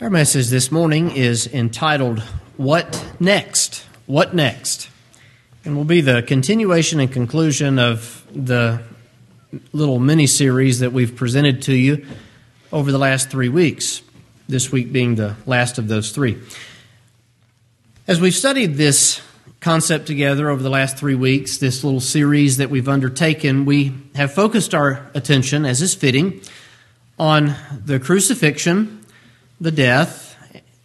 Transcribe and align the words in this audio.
Our 0.00 0.10
message 0.10 0.46
this 0.46 0.70
morning 0.70 1.10
is 1.10 1.48
entitled, 1.52 2.20
What 2.56 3.04
Next? 3.18 3.84
What 4.06 4.32
Next? 4.32 4.88
And 5.64 5.76
will 5.76 5.82
be 5.82 6.02
the 6.02 6.22
continuation 6.22 7.00
and 7.00 7.10
conclusion 7.10 7.80
of 7.80 8.24
the 8.32 8.80
little 9.72 9.98
mini 9.98 10.28
series 10.28 10.78
that 10.78 10.92
we've 10.92 11.16
presented 11.16 11.62
to 11.62 11.74
you 11.74 12.06
over 12.70 12.92
the 12.92 12.98
last 12.98 13.28
three 13.28 13.48
weeks, 13.48 14.00
this 14.48 14.70
week 14.70 14.92
being 14.92 15.16
the 15.16 15.34
last 15.46 15.78
of 15.78 15.88
those 15.88 16.12
three. 16.12 16.38
As 18.06 18.20
we've 18.20 18.36
studied 18.36 18.76
this 18.76 19.20
concept 19.58 20.06
together 20.06 20.48
over 20.48 20.62
the 20.62 20.70
last 20.70 20.96
three 20.96 21.16
weeks, 21.16 21.58
this 21.58 21.82
little 21.82 21.98
series 21.98 22.58
that 22.58 22.70
we've 22.70 22.88
undertaken, 22.88 23.64
we 23.64 23.94
have 24.14 24.32
focused 24.32 24.76
our 24.76 25.10
attention, 25.14 25.64
as 25.64 25.82
is 25.82 25.92
fitting, 25.92 26.40
on 27.18 27.56
the 27.84 27.98
crucifixion 27.98 28.97
the 29.60 29.70
death, 29.72 30.36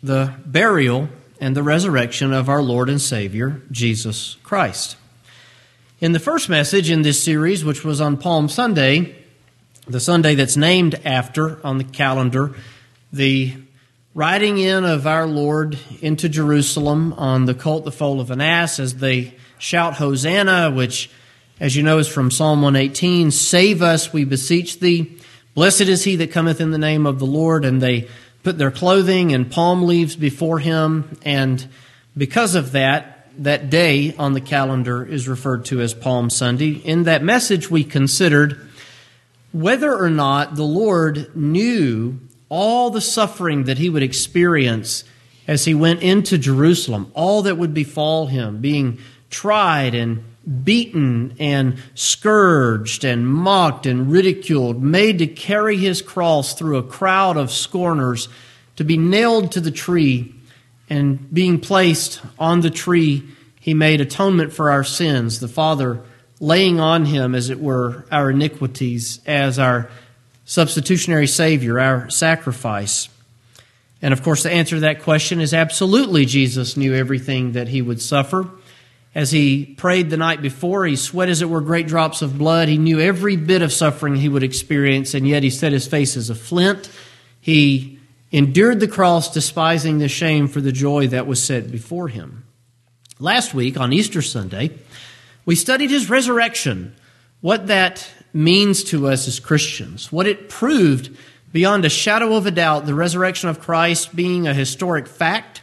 the 0.02 0.34
burial, 0.46 1.10
and 1.40 1.56
the 1.56 1.64
resurrection 1.64 2.34
of 2.34 2.50
our 2.50 2.62
Lord 2.62 2.90
and 2.90 3.02
Savior, 3.02 3.62
Jesus 3.72 4.38
Christ. 4.44 4.98
In 6.02 6.12
the 6.12 6.20
first 6.20 6.50
message 6.50 6.90
in 6.90 7.04
this 7.04 7.24
series, 7.24 7.64
which 7.64 7.84
was 7.84 8.02
on 8.02 8.18
Palm 8.18 8.50
Sunday, 8.50 9.16
the 9.88 10.00
Sunday 10.00 10.36
that's 10.36 10.58
named 10.58 10.96
after 11.06 11.66
on 11.66 11.78
the 11.78 11.84
calendar, 11.84 12.56
the 13.12 13.54
riding 14.16 14.58
in 14.58 14.84
of 14.84 15.06
our 15.06 15.28
Lord 15.28 15.78
into 16.02 16.28
Jerusalem 16.28 17.14
on 17.14 17.46
the 17.46 17.54
colt, 17.54 17.86
the 17.86 17.92
foal 17.92 18.20
of 18.20 18.32
an 18.32 18.42
ass, 18.42 18.80
as 18.80 18.96
they 18.96 19.36
shout 19.60 19.96
Hosanna, 19.96 20.72
which, 20.72 21.10
as 21.60 21.76
you 21.76 21.84
know, 21.84 22.00
is 22.00 22.08
from 22.08 22.32
Psalm 22.32 22.62
118 22.62 23.32
Save 23.32 23.82
us, 23.82 24.12
we 24.12 24.26
beseech 24.26 24.80
thee. 24.80 25.20
Blessed 25.54 25.82
is 25.82 26.04
he 26.04 26.16
that 26.16 26.32
cometh 26.32 26.60
in 26.60 26.72
the 26.72 26.78
name 26.78 27.06
of 27.06 27.20
the 27.20 27.26
Lord. 27.26 27.64
And 27.64 27.82
they 27.82 28.08
put 28.44 28.58
their 28.58 28.72
clothing 28.72 29.34
and 29.34 29.50
palm 29.50 29.84
leaves 29.84 30.16
before 30.16 30.60
him, 30.60 31.18
and 31.24 31.66
because 32.16 32.56
of 32.56 32.74
that, 32.74 33.28
that 33.40 33.70
day 33.70 34.16
on 34.18 34.34
the 34.34 34.42
calendar 34.42 35.04
is 35.04 35.28
referred 35.28 35.66
to 35.66 35.82
as 35.82 35.94
Palm 35.94 36.30
Sunday. 36.30 36.74
In 36.74 37.04
that 37.04 37.24
message, 37.24 37.72
we 37.72 37.84
considered 37.84 38.70
whether 39.52 39.96
or 39.96 40.10
not 40.10 40.56
the 40.56 40.64
Lord 40.64 41.36
knew 41.36 42.20
all 42.50 42.90
the 42.90 43.02
suffering 43.02 43.64
that 43.64 43.80
he 43.80 43.90
would 43.90 44.04
experience 44.04 45.04
as 45.48 45.66
he 45.66 45.74
went 45.74 46.04
into 46.04 46.38
Jerusalem, 46.38 47.12
all 47.14 47.42
that 47.44 47.58
would 47.58 47.74
befall 47.74 48.28
him, 48.28 48.60
being 48.60 49.00
tried 49.30 49.96
and 49.96 50.24
beaten 50.64 51.36
and 51.40 51.78
scourged 51.96 53.04
and 53.04 53.28
mocked 53.28 53.86
and 53.86 54.12
ridiculed, 54.12 54.82
made 54.82 55.20
to 55.20 55.28
carry 55.28 55.78
his 55.78 56.02
cross 56.02 56.54
through 56.54 56.78
a 56.78 56.84
crowd 56.84 57.38
of 57.38 57.52
scorners, 57.52 58.28
to 58.76 58.84
be 58.84 58.98
nailed 58.98 59.52
to 59.52 59.62
the 59.62 59.72
tree, 59.72 60.36
and 60.90 61.34
being 61.34 61.60
placed 61.60 62.22
on 62.38 62.62
the 62.62 62.70
tree, 62.70 63.24
he 63.60 63.74
made 63.74 64.02
atonement 64.02 64.52
for 64.52 64.70
our 64.72 64.84
sins, 64.84 65.40
the 65.40 65.48
Father 65.48 66.02
laying 66.40 66.80
on 66.80 67.06
him, 67.06 67.34
as 67.36 67.50
it 67.50 67.60
were, 67.60 68.06
our 68.12 68.32
iniquities 68.32 69.22
as 69.26 69.58
our 69.58 69.90
substitutionary 70.44 71.28
Savior, 71.28 71.80
our 71.80 72.10
sacrifice. 72.10 73.08
And 74.02 74.12
of 74.12 74.22
course, 74.24 74.44
the 74.44 74.52
answer 74.52 74.76
to 74.76 74.82
that 74.82 75.04
question 75.04 75.40
is 75.40 75.54
absolutely 75.54 76.26
Jesus 76.26 76.76
knew 76.76 76.94
everything 76.94 77.54
that 77.54 77.70
he 77.70 77.82
would 77.82 78.02
suffer. 78.02 78.50
As 79.16 79.32
he 79.32 79.66
prayed 79.66 80.10
the 80.10 80.18
night 80.18 80.42
before, 80.42 80.86
he 80.86 80.96
sweat 80.96 81.30
as 81.30 81.42
it 81.42 81.50
were 81.50 81.62
great 81.62 81.88
drops 81.88 82.24
of 82.24 82.38
blood. 82.38 82.68
He 82.68 82.80
knew 82.80 83.00
every 83.00 83.36
bit 83.36 83.62
of 83.62 83.72
suffering 83.72 84.16
he 84.16 84.30
would 84.30 84.42
experience, 84.42 85.14
and 85.14 85.28
yet 85.28 85.44
he 85.44 85.52
set 85.52 85.72
his 85.72 85.88
face 85.88 86.18
as 86.18 86.32
a 86.32 86.36
flint. 86.36 86.90
He 87.40 88.00
endured 88.32 88.80
the 88.80 88.88
cross, 88.88 89.32
despising 89.32 90.00
the 90.00 90.08
shame 90.08 90.48
for 90.48 90.62
the 90.62 90.72
joy 90.72 91.08
that 91.08 91.28
was 91.28 91.44
set 91.44 91.72
before 91.72 92.08
him. 92.08 92.44
Last 93.20 93.54
week, 93.54 93.80
on 93.80 93.94
Easter 93.94 94.24
Sunday, 94.24 94.72
we 95.46 95.56
studied 95.56 95.92
his 95.92 96.10
resurrection, 96.10 96.96
what 97.42 97.68
that 97.68 98.10
means 98.34 98.84
to 98.86 99.08
us 99.08 99.28
as 99.28 99.40
Christians, 99.40 100.12
what 100.12 100.26
it 100.26 100.50
proved 100.50 101.16
beyond 101.52 101.86
a 101.86 101.90
shadow 101.90 102.36
of 102.36 102.48
a 102.48 102.52
doubt, 102.52 102.88
the 102.88 102.96
resurrection 102.96 103.48
of 103.48 103.60
Christ 103.60 104.16
being 104.16 104.48
a 104.48 104.56
historic 104.56 105.06
fact 105.06 105.62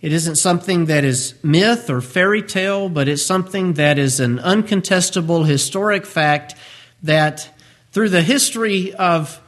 it 0.00 0.12
isn't 0.12 0.36
something 0.36 0.86
that 0.86 1.04
is 1.04 1.34
myth 1.42 1.90
or 1.90 2.00
fairy 2.00 2.42
tale, 2.42 2.88
but 2.88 3.08
it's 3.08 3.24
something 3.24 3.72
that 3.74 3.98
is 3.98 4.20
an 4.20 4.38
uncontestable 4.38 5.44
historic 5.44 6.06
fact 6.06 6.54
that 7.02 7.52
through 7.90 8.10
the 8.10 8.22
history 8.22 8.94
of 8.94 9.40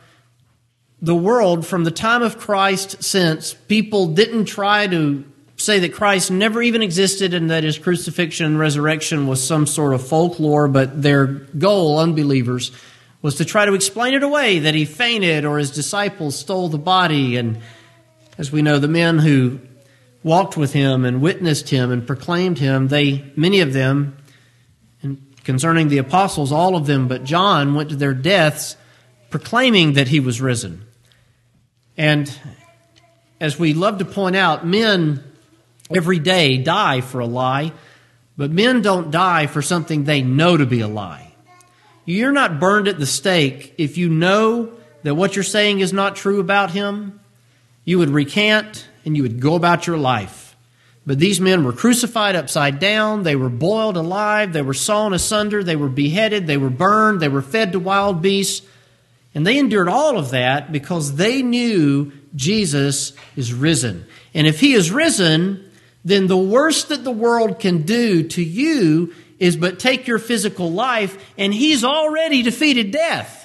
the 1.00 1.14
world 1.14 1.66
from 1.66 1.84
the 1.84 1.90
time 1.90 2.22
of 2.22 2.38
Christ 2.38 3.02
since, 3.02 3.54
people 3.54 4.08
didn't 4.08 4.46
try 4.46 4.88
to 4.88 5.24
say 5.56 5.78
that 5.80 5.92
Christ 5.92 6.30
never 6.30 6.60
even 6.60 6.82
existed 6.82 7.32
and 7.32 7.50
that 7.50 7.64
his 7.64 7.78
crucifixion 7.78 8.46
and 8.46 8.58
resurrection 8.58 9.26
was 9.26 9.46
some 9.46 9.66
sort 9.66 9.94
of 9.94 10.06
folklore, 10.06 10.68
but 10.68 11.00
their 11.00 11.26
goal, 11.26 11.98
unbelievers, 11.98 12.72
was 13.22 13.36
to 13.36 13.44
try 13.44 13.66
to 13.66 13.74
explain 13.74 14.14
it 14.14 14.22
away 14.22 14.60
that 14.60 14.74
he 14.74 14.84
fainted 14.84 15.44
or 15.44 15.58
his 15.58 15.70
disciples 15.70 16.36
stole 16.36 16.68
the 16.68 16.78
body. 16.78 17.36
And 17.36 17.60
as 18.38 18.50
we 18.50 18.62
know, 18.62 18.78
the 18.78 18.88
men 18.88 19.18
who 19.18 19.60
walked 20.22 20.56
with 20.56 20.72
him 20.72 21.04
and 21.04 21.20
witnessed 21.20 21.70
him 21.70 21.90
and 21.90 22.06
proclaimed 22.06 22.58
him, 22.58 22.88
they, 22.88 23.32
many 23.36 23.60
of 23.60 23.72
them, 23.72 24.16
and 25.02 25.20
concerning 25.44 25.88
the 25.88 25.98
apostles, 25.98 26.52
all 26.52 26.76
of 26.76 26.86
them 26.86 27.08
but 27.08 27.24
John, 27.24 27.74
went 27.74 27.90
to 27.90 27.96
their 27.96 28.14
deaths 28.14 28.76
proclaiming 29.30 29.94
that 29.94 30.08
he 30.08 30.20
was 30.20 30.40
risen. 30.40 30.84
And 31.96 32.32
as 33.40 33.58
we 33.58 33.72
love 33.72 33.98
to 33.98 34.04
point 34.04 34.36
out, 34.36 34.66
men 34.66 35.24
every 35.90 36.18
day 36.18 36.58
die 36.58 37.00
for 37.00 37.20
a 37.20 37.26
lie, 37.26 37.72
but 38.36 38.50
men 38.50 38.82
don't 38.82 39.10
die 39.10 39.46
for 39.46 39.62
something 39.62 40.04
they 40.04 40.22
know 40.22 40.56
to 40.56 40.66
be 40.66 40.80
a 40.80 40.88
lie. 40.88 41.32
You're 42.04 42.32
not 42.32 42.60
burned 42.60 42.88
at 42.88 42.98
the 42.98 43.06
stake 43.06 43.74
if 43.78 43.96
you 43.96 44.08
know 44.08 44.72
that 45.02 45.14
what 45.14 45.36
you're 45.36 45.42
saying 45.42 45.80
is 45.80 45.92
not 45.92 46.16
true 46.16 46.40
about 46.40 46.70
him. 46.70 47.20
You 47.84 47.98
would 47.98 48.10
recant 48.10 48.86
and 49.04 49.16
you 49.16 49.22
would 49.22 49.40
go 49.40 49.54
about 49.54 49.86
your 49.86 49.98
life. 49.98 50.56
But 51.06 51.18
these 51.18 51.40
men 51.40 51.64
were 51.64 51.72
crucified 51.72 52.36
upside 52.36 52.78
down. 52.78 53.22
They 53.22 53.36
were 53.36 53.48
boiled 53.48 53.96
alive. 53.96 54.52
They 54.52 54.62
were 54.62 54.74
sawn 54.74 55.14
asunder. 55.14 55.64
They 55.64 55.76
were 55.76 55.88
beheaded. 55.88 56.46
They 56.46 56.58
were 56.58 56.70
burned. 56.70 57.20
They 57.20 57.28
were 57.28 57.42
fed 57.42 57.72
to 57.72 57.80
wild 57.80 58.20
beasts. 58.22 58.66
And 59.34 59.46
they 59.46 59.58
endured 59.58 59.88
all 59.88 60.18
of 60.18 60.30
that 60.30 60.72
because 60.72 61.16
they 61.16 61.42
knew 61.42 62.12
Jesus 62.34 63.12
is 63.36 63.54
risen. 63.54 64.04
And 64.34 64.46
if 64.46 64.60
he 64.60 64.74
is 64.74 64.90
risen, 64.90 65.70
then 66.04 66.26
the 66.26 66.36
worst 66.36 66.88
that 66.88 67.04
the 67.04 67.10
world 67.10 67.60
can 67.60 67.82
do 67.82 68.22
to 68.24 68.42
you 68.42 69.14
is 69.38 69.56
but 69.56 69.78
take 69.78 70.06
your 70.06 70.18
physical 70.18 70.70
life, 70.70 71.32
and 71.38 71.52
he's 71.52 71.82
already 71.82 72.42
defeated 72.42 72.90
death. 72.90 73.39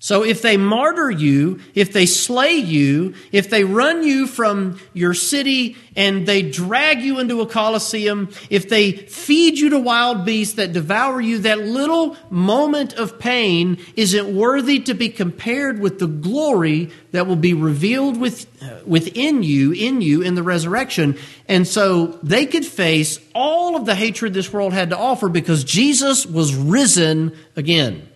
So 0.00 0.22
if 0.22 0.42
they 0.42 0.56
martyr 0.56 1.10
you, 1.10 1.58
if 1.74 1.92
they 1.92 2.06
slay 2.06 2.54
you, 2.54 3.14
if 3.32 3.50
they 3.50 3.64
run 3.64 4.04
you 4.04 4.28
from 4.28 4.78
your 4.92 5.12
city 5.12 5.76
and 5.96 6.24
they 6.24 6.42
drag 6.42 7.02
you 7.02 7.18
into 7.18 7.40
a 7.40 7.46
coliseum, 7.46 8.28
if 8.48 8.68
they 8.68 8.92
feed 8.92 9.58
you 9.58 9.70
to 9.70 9.78
wild 9.80 10.24
beasts 10.24 10.54
that 10.54 10.72
devour 10.72 11.20
you, 11.20 11.38
that 11.40 11.58
little 11.58 12.16
moment 12.30 12.92
of 12.92 13.18
pain 13.18 13.76
isn't 13.96 14.36
worthy 14.36 14.78
to 14.80 14.94
be 14.94 15.08
compared 15.08 15.80
with 15.80 15.98
the 15.98 16.06
glory 16.06 16.90
that 17.10 17.26
will 17.26 17.34
be 17.34 17.54
revealed 17.54 18.20
with, 18.20 18.46
uh, 18.62 18.78
within 18.86 19.42
you, 19.42 19.72
in 19.72 20.00
you, 20.00 20.22
in 20.22 20.36
the 20.36 20.44
resurrection. 20.44 21.18
And 21.48 21.66
so 21.66 22.18
they 22.22 22.46
could 22.46 22.64
face 22.64 23.18
all 23.34 23.74
of 23.74 23.84
the 23.84 23.96
hatred 23.96 24.32
this 24.32 24.52
world 24.52 24.72
had 24.72 24.90
to 24.90 24.96
offer 24.96 25.28
because 25.28 25.64
Jesus 25.64 26.24
was 26.24 26.54
risen 26.54 27.36
again. 27.56 28.07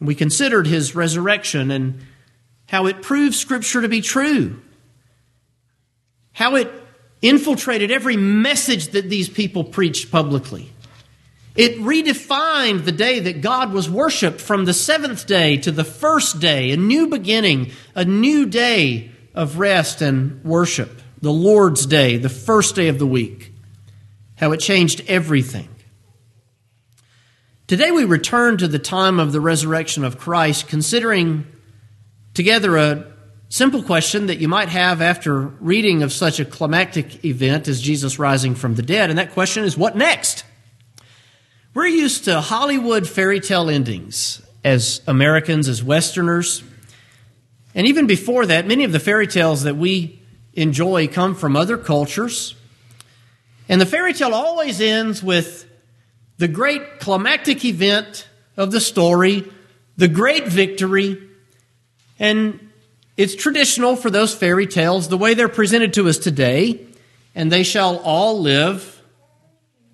We 0.00 0.14
considered 0.14 0.66
his 0.66 0.94
resurrection 0.94 1.70
and 1.70 2.00
how 2.68 2.86
it 2.86 3.02
proved 3.02 3.34
Scripture 3.34 3.82
to 3.82 3.88
be 3.88 4.00
true, 4.00 4.60
how 6.32 6.56
it 6.56 6.70
infiltrated 7.22 7.90
every 7.90 8.16
message 8.16 8.88
that 8.88 9.08
these 9.08 9.28
people 9.28 9.64
preached 9.64 10.10
publicly. 10.10 10.70
It 11.54 11.78
redefined 11.78 12.84
the 12.84 12.92
day 12.92 13.20
that 13.20 13.40
God 13.40 13.72
was 13.72 13.88
worshiped 13.88 14.40
from 14.42 14.66
the 14.66 14.74
seventh 14.74 15.26
day 15.26 15.56
to 15.58 15.72
the 15.72 15.84
first 15.84 16.38
day, 16.38 16.70
a 16.70 16.76
new 16.76 17.06
beginning, 17.08 17.70
a 17.94 18.04
new 18.04 18.44
day 18.44 19.10
of 19.34 19.58
rest 19.58 20.02
and 20.02 20.44
worship, 20.44 21.00
the 21.22 21.32
Lord's 21.32 21.86
day, 21.86 22.18
the 22.18 22.28
first 22.28 22.74
day 22.74 22.88
of 22.88 22.98
the 22.98 23.06
week. 23.06 23.54
How 24.36 24.52
it 24.52 24.60
changed 24.60 25.02
everything. 25.08 25.68
Today 27.66 27.90
we 27.90 28.04
return 28.04 28.58
to 28.58 28.68
the 28.68 28.78
time 28.78 29.18
of 29.18 29.32
the 29.32 29.40
resurrection 29.40 30.04
of 30.04 30.18
Christ, 30.18 30.68
considering 30.68 31.48
together 32.32 32.76
a 32.76 33.12
simple 33.48 33.82
question 33.82 34.26
that 34.26 34.38
you 34.38 34.46
might 34.46 34.68
have 34.68 35.02
after 35.02 35.40
reading 35.40 36.04
of 36.04 36.12
such 36.12 36.38
a 36.38 36.44
climactic 36.44 37.24
event 37.24 37.66
as 37.66 37.82
Jesus 37.82 38.20
rising 38.20 38.54
from 38.54 38.76
the 38.76 38.82
dead, 38.82 39.10
and 39.10 39.18
that 39.18 39.32
question 39.32 39.64
is 39.64 39.76
what 39.76 39.96
next? 39.96 40.44
We're 41.74 41.88
used 41.88 42.26
to 42.26 42.40
Hollywood 42.40 43.08
fairy 43.08 43.40
tale 43.40 43.68
endings 43.68 44.40
as 44.62 45.00
Americans, 45.08 45.68
as 45.68 45.82
Westerners. 45.82 46.62
And 47.74 47.88
even 47.88 48.06
before 48.06 48.46
that, 48.46 48.68
many 48.68 48.84
of 48.84 48.92
the 48.92 49.00
fairy 49.00 49.26
tales 49.26 49.64
that 49.64 49.76
we 49.76 50.22
enjoy 50.52 51.08
come 51.08 51.34
from 51.34 51.56
other 51.56 51.76
cultures. 51.76 52.54
And 53.68 53.80
the 53.80 53.86
fairy 53.86 54.12
tale 54.12 54.34
always 54.34 54.80
ends 54.80 55.20
with 55.20 55.65
the 56.38 56.48
great 56.48 57.00
climactic 57.00 57.64
event 57.64 58.28
of 58.56 58.70
the 58.70 58.80
story, 58.80 59.50
the 59.96 60.08
great 60.08 60.46
victory. 60.46 61.18
And 62.18 62.70
it's 63.16 63.34
traditional 63.34 63.96
for 63.96 64.10
those 64.10 64.34
fairy 64.34 64.66
tales, 64.66 65.08
the 65.08 65.18
way 65.18 65.34
they're 65.34 65.48
presented 65.48 65.94
to 65.94 66.08
us 66.08 66.18
today, 66.18 66.86
and 67.34 67.50
they 67.50 67.62
shall 67.62 67.98
all 67.98 68.40
live 68.40 69.02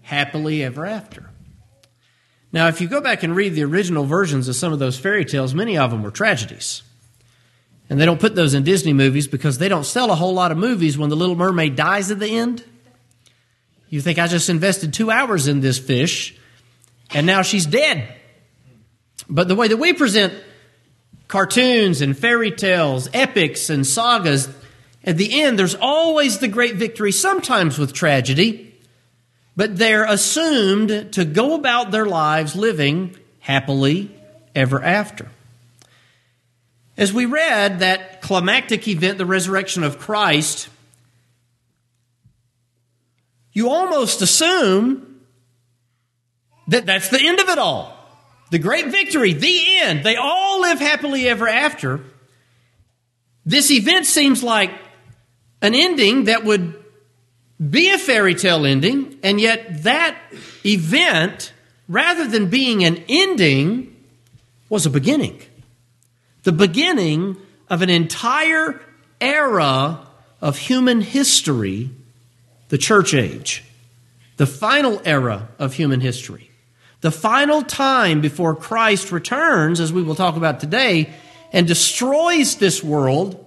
happily 0.02 0.62
ever 0.62 0.84
after. 0.86 1.28
Now, 2.52 2.68
if 2.68 2.80
you 2.80 2.88
go 2.88 3.00
back 3.00 3.22
and 3.22 3.34
read 3.34 3.54
the 3.54 3.64
original 3.64 4.04
versions 4.04 4.46
of 4.46 4.56
some 4.56 4.72
of 4.72 4.78
those 4.78 4.98
fairy 4.98 5.24
tales, 5.24 5.54
many 5.54 5.78
of 5.78 5.90
them 5.90 6.02
were 6.02 6.10
tragedies. 6.10 6.82
And 7.88 8.00
they 8.00 8.04
don't 8.04 8.20
put 8.20 8.34
those 8.34 8.54
in 8.54 8.62
Disney 8.62 8.92
movies 8.92 9.26
because 9.26 9.58
they 9.58 9.68
don't 9.68 9.84
sell 9.84 10.10
a 10.10 10.14
whole 10.14 10.34
lot 10.34 10.52
of 10.52 10.58
movies 10.58 10.98
when 10.98 11.08
the 11.08 11.16
little 11.16 11.34
mermaid 11.34 11.76
dies 11.76 12.10
at 12.10 12.18
the 12.18 12.28
end. 12.28 12.64
You 13.92 14.00
think 14.00 14.18
I 14.18 14.26
just 14.26 14.48
invested 14.48 14.94
two 14.94 15.10
hours 15.10 15.48
in 15.48 15.60
this 15.60 15.78
fish 15.78 16.34
and 17.10 17.26
now 17.26 17.42
she's 17.42 17.66
dead. 17.66 18.08
But 19.28 19.48
the 19.48 19.54
way 19.54 19.68
that 19.68 19.76
we 19.76 19.92
present 19.92 20.32
cartoons 21.28 22.00
and 22.00 22.16
fairy 22.16 22.52
tales, 22.52 23.10
epics 23.12 23.68
and 23.68 23.86
sagas, 23.86 24.48
at 25.04 25.18
the 25.18 25.42
end 25.42 25.58
there's 25.58 25.74
always 25.74 26.38
the 26.38 26.48
great 26.48 26.76
victory, 26.76 27.12
sometimes 27.12 27.78
with 27.78 27.92
tragedy, 27.92 28.74
but 29.56 29.76
they're 29.76 30.06
assumed 30.06 31.12
to 31.12 31.26
go 31.26 31.54
about 31.54 31.90
their 31.90 32.06
lives 32.06 32.56
living 32.56 33.14
happily 33.40 34.10
ever 34.54 34.82
after. 34.82 35.28
As 36.96 37.12
we 37.12 37.26
read 37.26 37.80
that 37.80 38.22
climactic 38.22 38.88
event, 38.88 39.18
the 39.18 39.26
resurrection 39.26 39.84
of 39.84 39.98
Christ, 39.98 40.70
you 43.52 43.70
almost 43.70 44.22
assume 44.22 45.20
that 46.68 46.86
that's 46.86 47.08
the 47.08 47.20
end 47.20 47.40
of 47.40 47.48
it 47.48 47.58
all. 47.58 47.96
The 48.50 48.58
great 48.58 48.86
victory, 48.86 49.32
the 49.32 49.76
end. 49.78 50.04
They 50.04 50.16
all 50.16 50.60
live 50.60 50.78
happily 50.78 51.28
ever 51.28 51.48
after. 51.48 52.00
This 53.44 53.70
event 53.70 54.06
seems 54.06 54.42
like 54.42 54.70
an 55.60 55.74
ending 55.74 56.24
that 56.24 56.44
would 56.44 56.74
be 57.70 57.90
a 57.90 57.98
fairy 57.98 58.34
tale 58.34 58.66
ending, 58.66 59.18
and 59.22 59.40
yet 59.40 59.84
that 59.84 60.16
event, 60.64 61.52
rather 61.88 62.26
than 62.26 62.48
being 62.48 62.84
an 62.84 63.02
ending, 63.08 63.96
was 64.68 64.86
a 64.86 64.90
beginning. 64.90 65.40
The 66.42 66.52
beginning 66.52 67.36
of 67.68 67.82
an 67.82 67.90
entire 67.90 68.80
era 69.20 70.06
of 70.40 70.58
human 70.58 71.00
history 71.00 71.90
the 72.72 72.78
church 72.78 73.12
age, 73.12 73.62
the 74.38 74.46
final 74.46 75.02
era 75.04 75.46
of 75.58 75.74
human 75.74 76.00
history, 76.00 76.50
the 77.02 77.10
final 77.10 77.62
time 77.62 78.22
before 78.22 78.56
Christ 78.56 79.12
returns, 79.12 79.78
as 79.78 79.92
we 79.92 80.02
will 80.02 80.14
talk 80.14 80.36
about 80.36 80.58
today, 80.58 81.12
and 81.52 81.66
destroys 81.66 82.56
this 82.56 82.82
world. 82.82 83.44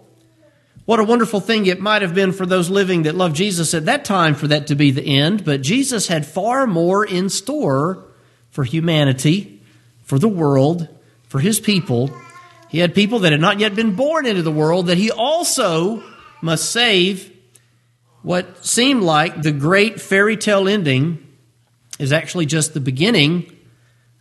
What 0.86 1.00
a 1.00 1.04
wonderful 1.04 1.40
thing 1.40 1.66
it 1.66 1.82
might 1.82 2.04
have 2.04 2.14
been 2.14 2.34
for 2.34 2.46
those 2.46 2.70
living 2.70 3.02
that 3.04 3.16
loved 3.16 3.36
Jesus 3.36 3.74
at 3.74 3.86
that 3.86 4.06
time 4.06 4.36
for 4.36 4.46
that 4.46 4.68
to 4.68 4.76
be 4.76 4.92
the 4.92 5.02
end, 5.02 5.44
but 5.44 5.64
Jesus 5.64 6.08
had 6.08 6.28
far 6.28 6.68
more 6.68 7.04
in 7.04 7.30
store 7.30 8.06
for 8.52 8.64
humanity, 8.64 9.60
for 10.04 10.20
the 10.20 10.30
world, 10.30 10.88
for 11.24 11.40
his 11.40 11.60
people. 11.60 12.16
He 12.70 12.78
had 12.78 12.94
people 12.94 13.18
that 13.20 13.32
had 13.32 13.42
not 13.42 13.60
yet 13.60 13.74
been 13.74 13.96
born 13.96 14.28
into 14.28 14.44
the 14.44 14.52
world 14.52 14.86
that 14.86 15.00
he 15.00 15.10
also 15.10 16.04
must 16.44 16.70
save 16.70 17.35
what 18.26 18.66
seemed 18.66 19.04
like 19.04 19.44
the 19.44 19.52
great 19.52 20.02
fairy 20.02 20.36
tale 20.36 20.68
ending 20.68 21.24
is 22.00 22.12
actually 22.12 22.48
just 22.48 22.74
the 22.74 22.80
beginning 22.80 23.56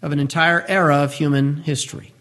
of 0.02 0.12
an 0.12 0.20
entire 0.20 0.62
era 0.68 0.96
of 0.96 1.14
human 1.14 1.56
history. 1.56 2.12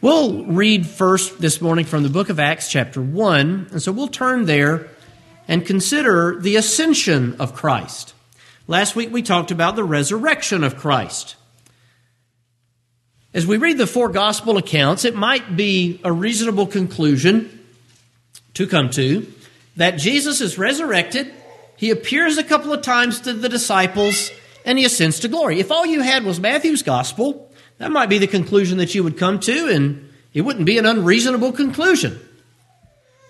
We'll 0.00 0.44
read 0.44 0.86
first 0.86 1.40
this 1.40 1.60
morning 1.60 1.86
from 1.86 2.04
the 2.04 2.08
book 2.08 2.28
of 2.28 2.38
Acts, 2.38 2.70
chapter 2.70 3.02
1. 3.02 3.70
And 3.72 3.82
so 3.82 3.90
we'll 3.90 4.06
turn 4.06 4.44
there 4.44 4.90
and 5.48 5.66
consider 5.66 6.38
the 6.40 6.54
ascension 6.54 7.34
of 7.40 7.52
Christ. 7.52 8.14
Last 8.68 8.94
week 8.94 9.10
we 9.10 9.22
talked 9.22 9.50
about 9.50 9.74
the 9.74 9.82
resurrection 9.82 10.62
of 10.62 10.76
Christ. 10.76 11.34
As 13.34 13.44
we 13.44 13.56
read 13.56 13.76
the 13.76 13.88
four 13.88 14.08
gospel 14.08 14.56
accounts, 14.56 15.04
it 15.04 15.16
might 15.16 15.56
be 15.56 16.00
a 16.04 16.12
reasonable 16.12 16.68
conclusion 16.68 17.58
to 18.54 18.68
come 18.68 18.88
to 18.90 19.26
that 19.76 19.92
Jesus 19.92 20.40
is 20.40 20.58
resurrected, 20.58 21.32
he 21.76 21.90
appears 21.90 22.38
a 22.38 22.44
couple 22.44 22.72
of 22.72 22.82
times 22.82 23.20
to 23.22 23.32
the 23.32 23.48
disciples, 23.48 24.30
and 24.64 24.78
he 24.78 24.84
ascends 24.84 25.20
to 25.20 25.28
glory. 25.28 25.58
If 25.60 25.72
all 25.72 25.86
you 25.86 26.00
had 26.00 26.24
was 26.24 26.38
Matthew's 26.38 26.82
gospel, 26.82 27.50
that 27.78 27.90
might 27.90 28.08
be 28.08 28.18
the 28.18 28.26
conclusion 28.26 28.78
that 28.78 28.94
you 28.94 29.02
would 29.02 29.18
come 29.18 29.40
to, 29.40 29.68
and 29.68 30.08
it 30.32 30.42
wouldn't 30.42 30.66
be 30.66 30.78
an 30.78 30.86
unreasonable 30.86 31.52
conclusion. 31.52 32.20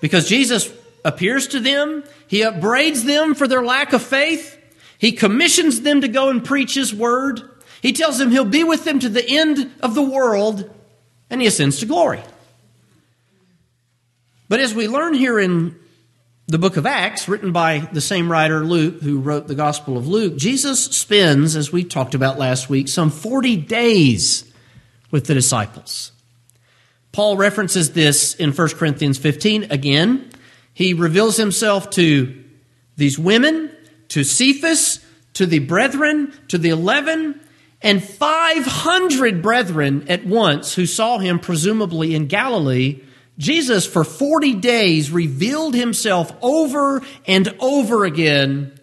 Because 0.00 0.28
Jesus 0.28 0.72
appears 1.04 1.48
to 1.48 1.60
them, 1.60 2.04
he 2.26 2.42
upbraids 2.42 3.04
them 3.04 3.34
for 3.34 3.48
their 3.48 3.64
lack 3.64 3.92
of 3.92 4.02
faith, 4.02 4.58
he 4.98 5.12
commissions 5.12 5.80
them 5.80 6.00
to 6.02 6.08
go 6.08 6.28
and 6.28 6.44
preach 6.44 6.74
his 6.74 6.94
word, 6.94 7.40
he 7.80 7.92
tells 7.92 8.18
them 8.18 8.30
he'll 8.30 8.44
be 8.44 8.62
with 8.62 8.84
them 8.84 9.00
to 9.00 9.08
the 9.08 9.26
end 9.26 9.72
of 9.82 9.94
the 9.94 10.02
world, 10.02 10.70
and 11.30 11.40
he 11.40 11.46
ascends 11.46 11.78
to 11.78 11.86
glory. 11.86 12.22
But 14.48 14.60
as 14.60 14.74
we 14.74 14.86
learn 14.86 15.14
here 15.14 15.40
in 15.40 15.74
the 16.52 16.58
book 16.58 16.76
of 16.76 16.84
Acts, 16.84 17.28
written 17.30 17.50
by 17.50 17.78
the 17.78 18.00
same 18.02 18.30
writer, 18.30 18.62
Luke, 18.62 19.00
who 19.00 19.20
wrote 19.20 19.48
the 19.48 19.54
Gospel 19.54 19.96
of 19.96 20.06
Luke, 20.06 20.36
Jesus 20.36 20.84
spends, 20.84 21.56
as 21.56 21.72
we 21.72 21.82
talked 21.82 22.14
about 22.14 22.38
last 22.38 22.68
week, 22.68 22.88
some 22.88 23.08
40 23.08 23.56
days 23.56 24.44
with 25.10 25.24
the 25.24 25.32
disciples. 25.32 26.12
Paul 27.10 27.38
references 27.38 27.92
this 27.92 28.34
in 28.34 28.52
1 28.52 28.68
Corinthians 28.70 29.16
15 29.16 29.72
again. 29.72 30.30
He 30.74 30.92
reveals 30.92 31.38
himself 31.38 31.88
to 31.90 32.44
these 32.98 33.18
women, 33.18 33.74
to 34.08 34.22
Cephas, 34.22 35.02
to 35.32 35.46
the 35.46 35.60
brethren, 35.60 36.34
to 36.48 36.58
the 36.58 36.68
eleven, 36.68 37.40
and 37.80 38.04
500 38.04 39.40
brethren 39.40 40.04
at 40.06 40.26
once 40.26 40.74
who 40.74 40.84
saw 40.84 41.16
him 41.16 41.38
presumably 41.38 42.14
in 42.14 42.26
Galilee 42.26 43.00
Jesus, 43.38 43.86
for 43.86 44.04
40 44.04 44.54
days, 44.54 45.10
revealed 45.10 45.74
himself 45.74 46.32
over 46.42 47.02
and 47.26 47.54
over 47.60 48.04
again 48.04 48.78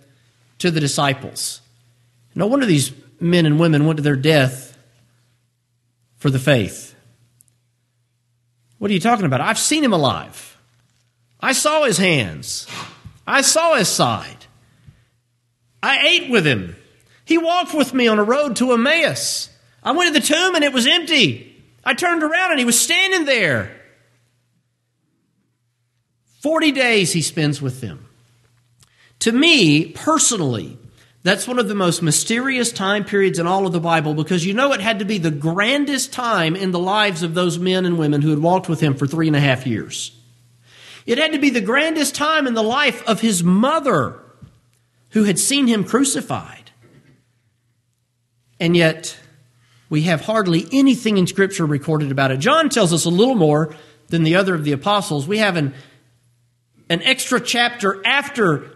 to 0.58 0.72
the 0.72 0.80
disciples. 0.80 1.62
No 2.36 2.48
wonder 2.48 2.66
these 2.66 2.92
men 3.20 3.46
and 3.46 3.60
women 3.60 3.86
went 3.86 3.98
to 3.98 4.04
their 4.04 4.16
death 4.16 4.78
for 6.18 6.30
the 6.30 6.40
faith. 6.40 6.96
What 8.78 8.92
are 8.92 8.94
you 8.94 9.00
talking 9.00 9.26
about? 9.26 9.42
I've 9.42 9.60
seen 9.60 9.84
him 9.84 9.94
alive. 9.94 10.58
I 11.40 11.54
saw 11.54 11.84
his 11.84 11.98
hands. 11.98 12.68
I 13.28 13.42
saw 13.42 13.76
his 13.76 13.88
side. 13.88 14.46
I 15.82 16.08
ate 16.08 16.30
with 16.30 16.46
him. 16.46 16.76
He 17.24 17.38
walked 17.38 17.74
with 17.74 17.94
me 17.94 18.08
on 18.08 18.20
a 18.20 18.24
road 18.24 18.56
to 18.58 18.74
Emmaus. 18.74 19.50
I 19.84 19.92
went 19.92 20.14
to 20.14 20.20
the 20.20 20.26
tomb 20.26 20.56
and 20.56 20.64
it 20.64 20.74
was 20.74 20.88
empty. 20.88 21.64
I 21.86 21.94
turned 21.94 22.24
around 22.24 22.52
and 22.52 22.60
he 22.60 22.66
was 22.66 22.80
standing 22.80 23.26
there. 23.26 23.79
40 26.40 26.72
days 26.72 27.14
he 27.14 27.22
spends 27.22 27.62
with 27.62 27.82
them. 27.82 28.06
To 29.20 29.32
me, 29.32 29.92
personally, 29.92 30.78
that's 31.24 31.48
one 31.48 31.60
of 31.60 31.68
the 31.68 31.76
most 31.76 32.02
mysterious 32.02 32.72
time 32.72 33.04
periods 33.04 33.40
in 33.40 33.48
all 33.48 33.68
of 33.68 33.74
the 33.74 33.82
Bible 33.82 34.14
because 34.14 34.46
you 34.46 34.54
know 34.54 34.72
it 34.72 34.80
had 34.80 35.00
to 35.00 35.06
be 35.06 35.18
the 35.18 35.32
grandest 35.32 36.14
time 36.14 36.56
in 36.56 36.72
the 36.72 36.80
lives 36.80 37.24
of 37.24 37.34
those 37.34 37.60
men 37.60 37.86
and 37.86 37.98
women 37.98 38.22
who 38.22 38.30
had 38.30 38.40
walked 38.40 38.70
with 38.70 38.80
him 38.80 38.96
for 38.96 39.06
three 39.06 39.28
and 39.28 39.36
a 39.36 39.42
half 39.42 39.68
years. 39.68 40.16
It 41.06 41.18
had 41.18 41.34
to 41.34 41.40
be 41.40 41.50
the 41.50 41.60
grandest 41.60 42.16
time 42.16 42.48
in 42.48 42.54
the 42.54 42.64
life 42.64 43.04
of 43.06 43.20
his 43.20 43.44
mother 43.44 44.20
who 45.10 45.26
had 45.26 45.40
seen 45.40 45.68
him 45.68 45.84
crucified. 45.84 46.72
And 48.60 48.78
yet, 48.78 49.18
we 49.90 50.04
have 50.04 50.22
hardly 50.22 50.68
anything 50.72 51.18
in 51.18 51.28
Scripture 51.28 51.66
recorded 51.66 52.12
about 52.12 52.32
it. 52.32 52.38
John 52.38 52.70
tells 52.70 52.94
us 52.94 53.06
a 53.06 53.10
little 53.10 53.36
more 53.36 53.76
than 54.08 54.24
the 54.24 54.36
other 54.36 54.56
of 54.56 54.64
the 54.64 54.72
apostles. 54.72 55.28
We 55.28 55.40
have 55.40 55.58
an 55.58 55.74
an 56.90 57.02
extra 57.04 57.40
chapter 57.40 58.06
after 58.06 58.76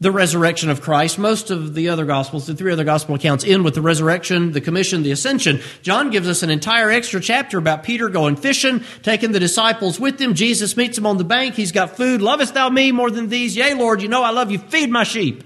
the 0.00 0.10
resurrection 0.10 0.70
of 0.70 0.80
Christ. 0.80 1.18
Most 1.18 1.50
of 1.50 1.74
the 1.74 1.90
other 1.90 2.06
gospels, 2.06 2.46
the 2.46 2.54
three 2.54 2.72
other 2.72 2.84
gospel 2.84 3.14
accounts, 3.14 3.44
end 3.44 3.64
with 3.64 3.74
the 3.74 3.82
resurrection, 3.82 4.52
the 4.52 4.60
commission, 4.60 5.02
the 5.02 5.10
ascension. 5.10 5.60
John 5.82 6.10
gives 6.10 6.26
us 6.26 6.42
an 6.42 6.48
entire 6.48 6.90
extra 6.90 7.20
chapter 7.20 7.58
about 7.58 7.82
Peter 7.82 8.08
going 8.08 8.36
fishing, 8.36 8.82
taking 9.02 9.32
the 9.32 9.40
disciples 9.40 10.00
with 10.00 10.18
him. 10.18 10.32
Jesus 10.32 10.76
meets 10.76 10.96
him 10.96 11.04
on 11.04 11.18
the 11.18 11.24
bank. 11.24 11.54
He's 11.54 11.72
got 11.72 11.96
food. 11.96 12.22
Lovest 12.22 12.54
thou 12.54 12.70
me 12.70 12.92
more 12.92 13.10
than 13.10 13.28
these? 13.28 13.54
Yea, 13.54 13.74
Lord, 13.74 14.00
you 14.00 14.08
know 14.08 14.22
I 14.22 14.30
love 14.30 14.50
you. 14.50 14.58
Feed 14.58 14.90
my 14.90 15.04
sheep. 15.04 15.44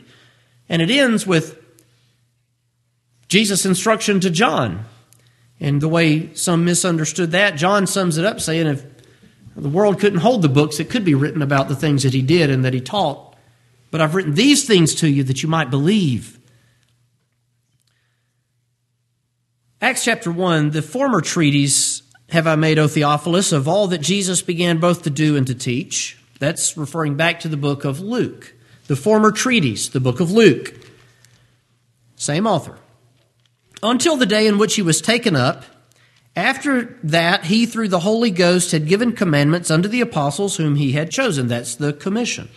And 0.68 0.80
it 0.80 0.90
ends 0.90 1.26
with 1.26 1.60
Jesus' 3.26 3.66
instruction 3.66 4.20
to 4.20 4.30
John. 4.30 4.84
And 5.58 5.80
the 5.80 5.88
way 5.88 6.32
some 6.34 6.64
misunderstood 6.64 7.32
that, 7.32 7.56
John 7.56 7.88
sums 7.88 8.18
it 8.18 8.24
up 8.24 8.40
saying, 8.40 8.68
if 8.68 8.93
The 9.56 9.68
world 9.68 10.00
couldn't 10.00 10.20
hold 10.20 10.42
the 10.42 10.48
books 10.48 10.78
that 10.78 10.90
could 10.90 11.04
be 11.04 11.14
written 11.14 11.42
about 11.42 11.68
the 11.68 11.76
things 11.76 12.02
that 12.02 12.12
he 12.12 12.22
did 12.22 12.50
and 12.50 12.64
that 12.64 12.74
he 12.74 12.80
taught. 12.80 13.36
But 13.90 14.00
I've 14.00 14.14
written 14.14 14.34
these 14.34 14.66
things 14.66 14.94
to 14.96 15.08
you 15.08 15.22
that 15.24 15.42
you 15.42 15.48
might 15.48 15.70
believe. 15.70 16.38
Acts 19.80 20.04
chapter 20.04 20.32
1, 20.32 20.70
the 20.70 20.82
former 20.82 21.20
treatise 21.20 22.02
have 22.30 22.46
I 22.46 22.56
made, 22.56 22.78
O 22.78 22.88
Theophilus, 22.88 23.52
of 23.52 23.68
all 23.68 23.86
that 23.88 24.00
Jesus 24.00 24.42
began 24.42 24.78
both 24.78 25.02
to 25.02 25.10
do 25.10 25.36
and 25.36 25.46
to 25.46 25.54
teach. 25.54 26.18
That's 26.40 26.76
referring 26.76 27.16
back 27.16 27.40
to 27.40 27.48
the 27.48 27.56
book 27.56 27.84
of 27.84 28.00
Luke. 28.00 28.54
The 28.86 28.96
former 28.96 29.30
treatise, 29.30 29.88
the 29.88 30.00
book 30.00 30.20
of 30.20 30.32
Luke. 30.32 30.74
Same 32.16 32.46
author. 32.46 32.78
Until 33.82 34.16
the 34.16 34.26
day 34.26 34.46
in 34.46 34.58
which 34.58 34.74
he 34.74 34.82
was 34.82 35.00
taken 35.00 35.36
up, 35.36 35.64
after 36.36 36.98
that, 37.04 37.44
he, 37.44 37.66
through 37.66 37.88
the 37.88 38.00
Holy 38.00 38.30
Ghost, 38.30 38.72
had 38.72 38.88
given 38.88 39.12
commandments 39.12 39.70
unto 39.70 39.88
the 39.88 40.00
apostles 40.00 40.56
whom 40.56 40.76
he 40.76 40.92
had 40.92 41.10
chosen. 41.10 41.46
That's 41.46 41.76
the 41.76 41.92
commission. 41.92 42.48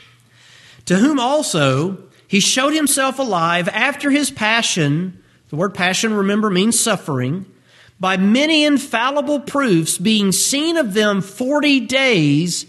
To 0.85 0.95
whom 0.95 1.19
also 1.19 1.99
he 2.27 2.39
showed 2.39 2.73
himself 2.73 3.19
alive 3.19 3.67
after 3.69 4.09
his 4.09 4.31
passion. 4.31 5.21
The 5.49 5.55
word 5.55 5.73
passion, 5.73 6.13
remember, 6.13 6.49
means 6.49 6.79
suffering. 6.79 7.45
By 7.99 8.17
many 8.17 8.63
infallible 8.63 9.39
proofs, 9.39 9.97
being 9.97 10.31
seen 10.31 10.77
of 10.77 10.93
them 10.93 11.21
forty 11.21 11.79
days, 11.79 12.65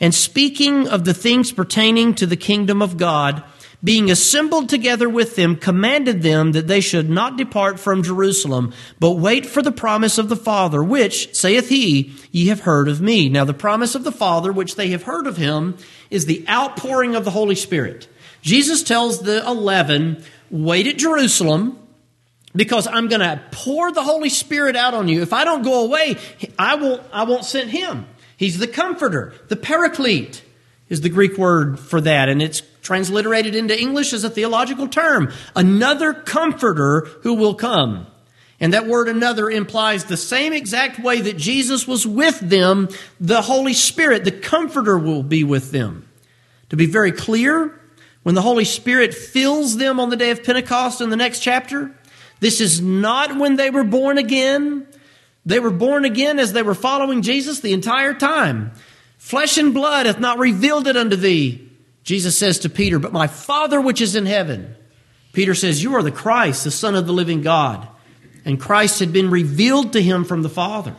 and 0.00 0.14
speaking 0.14 0.86
of 0.88 1.04
the 1.04 1.14
things 1.14 1.50
pertaining 1.52 2.14
to 2.14 2.26
the 2.26 2.36
kingdom 2.36 2.82
of 2.82 2.96
God 2.96 3.42
being 3.82 4.10
assembled 4.10 4.68
together 4.68 5.08
with 5.08 5.36
them, 5.36 5.54
commanded 5.54 6.22
them 6.22 6.52
that 6.52 6.66
they 6.66 6.80
should 6.80 7.08
not 7.08 7.36
depart 7.36 7.78
from 7.78 8.02
Jerusalem, 8.02 8.72
but 8.98 9.12
wait 9.12 9.46
for 9.46 9.62
the 9.62 9.70
promise 9.70 10.18
of 10.18 10.28
the 10.28 10.36
Father, 10.36 10.82
which, 10.82 11.32
saith 11.34 11.68
he, 11.68 12.12
ye 12.32 12.48
have 12.48 12.60
heard 12.60 12.88
of 12.88 13.00
me. 13.00 13.28
Now, 13.28 13.44
the 13.44 13.54
promise 13.54 13.94
of 13.94 14.02
the 14.02 14.10
Father, 14.10 14.52
which 14.52 14.74
they 14.74 14.88
have 14.88 15.04
heard 15.04 15.28
of 15.28 15.36
him, 15.36 15.76
is 16.10 16.26
the 16.26 16.44
outpouring 16.48 17.14
of 17.14 17.24
the 17.24 17.30
Holy 17.30 17.54
Spirit. 17.54 18.08
Jesus 18.42 18.82
tells 18.82 19.20
the 19.20 19.46
eleven, 19.46 20.24
wait 20.50 20.88
at 20.88 20.96
Jerusalem, 20.96 21.78
because 22.56 22.88
I'm 22.88 23.06
going 23.06 23.20
to 23.20 23.40
pour 23.52 23.92
the 23.92 24.02
Holy 24.02 24.30
Spirit 24.30 24.74
out 24.74 24.94
on 24.94 25.06
you. 25.06 25.22
If 25.22 25.32
I 25.32 25.44
don't 25.44 25.62
go 25.62 25.84
away, 25.84 26.16
I 26.58 26.74
won't, 26.74 27.02
I 27.12 27.24
won't 27.24 27.44
send 27.44 27.70
him. 27.70 28.06
He's 28.36 28.58
the 28.58 28.66
comforter, 28.66 29.34
the 29.48 29.56
paraclete 29.56 30.42
is 30.88 31.00
the 31.00 31.08
Greek 31.08 31.36
word 31.36 31.78
for 31.78 32.00
that, 32.00 32.28
and 32.28 32.40
it's 32.40 32.62
transliterated 32.82 33.54
into 33.54 33.78
English 33.78 34.12
as 34.12 34.24
a 34.24 34.30
theological 34.30 34.88
term. 34.88 35.30
Another 35.54 36.14
comforter 36.14 37.08
who 37.22 37.34
will 37.34 37.54
come. 37.54 38.06
And 38.60 38.72
that 38.72 38.86
word 38.86 39.08
another 39.08 39.48
implies 39.50 40.04
the 40.04 40.16
same 40.16 40.52
exact 40.52 40.98
way 40.98 41.20
that 41.20 41.36
Jesus 41.36 41.86
was 41.86 42.06
with 42.06 42.40
them, 42.40 42.88
the 43.20 43.42
Holy 43.42 43.74
Spirit, 43.74 44.24
the 44.24 44.32
comforter 44.32 44.98
will 44.98 45.22
be 45.22 45.44
with 45.44 45.70
them. 45.70 46.08
To 46.70 46.76
be 46.76 46.86
very 46.86 47.12
clear, 47.12 47.78
when 48.24 48.34
the 48.34 48.42
Holy 48.42 48.64
Spirit 48.64 49.14
fills 49.14 49.76
them 49.76 50.00
on 50.00 50.10
the 50.10 50.16
day 50.16 50.30
of 50.30 50.42
Pentecost 50.42 51.00
in 51.00 51.10
the 51.10 51.16
next 51.16 51.40
chapter, 51.40 51.94
this 52.40 52.60
is 52.60 52.80
not 52.80 53.36
when 53.36 53.56
they 53.56 53.70
were 53.70 53.84
born 53.84 54.18
again. 54.18 54.86
They 55.46 55.60
were 55.60 55.70
born 55.70 56.04
again 56.04 56.38
as 56.38 56.52
they 56.52 56.62
were 56.62 56.74
following 56.74 57.22
Jesus 57.22 57.60
the 57.60 57.72
entire 57.72 58.14
time. 58.14 58.72
Flesh 59.28 59.58
and 59.58 59.74
blood 59.74 60.06
hath 60.06 60.18
not 60.18 60.38
revealed 60.38 60.86
it 60.86 60.96
unto 60.96 61.14
thee. 61.14 61.70
Jesus 62.02 62.38
says 62.38 62.60
to 62.60 62.70
Peter, 62.70 62.98
But 62.98 63.12
my 63.12 63.26
Father 63.26 63.78
which 63.78 64.00
is 64.00 64.16
in 64.16 64.24
heaven. 64.24 64.74
Peter 65.34 65.54
says, 65.54 65.82
You 65.82 65.96
are 65.96 66.02
the 66.02 66.10
Christ, 66.10 66.64
the 66.64 66.70
Son 66.70 66.94
of 66.94 67.06
the 67.06 67.12
living 67.12 67.42
God. 67.42 67.86
And 68.46 68.58
Christ 68.58 69.00
had 69.00 69.12
been 69.12 69.28
revealed 69.28 69.92
to 69.92 70.00
him 70.00 70.24
from 70.24 70.40
the 70.40 70.48
Father. 70.48 70.96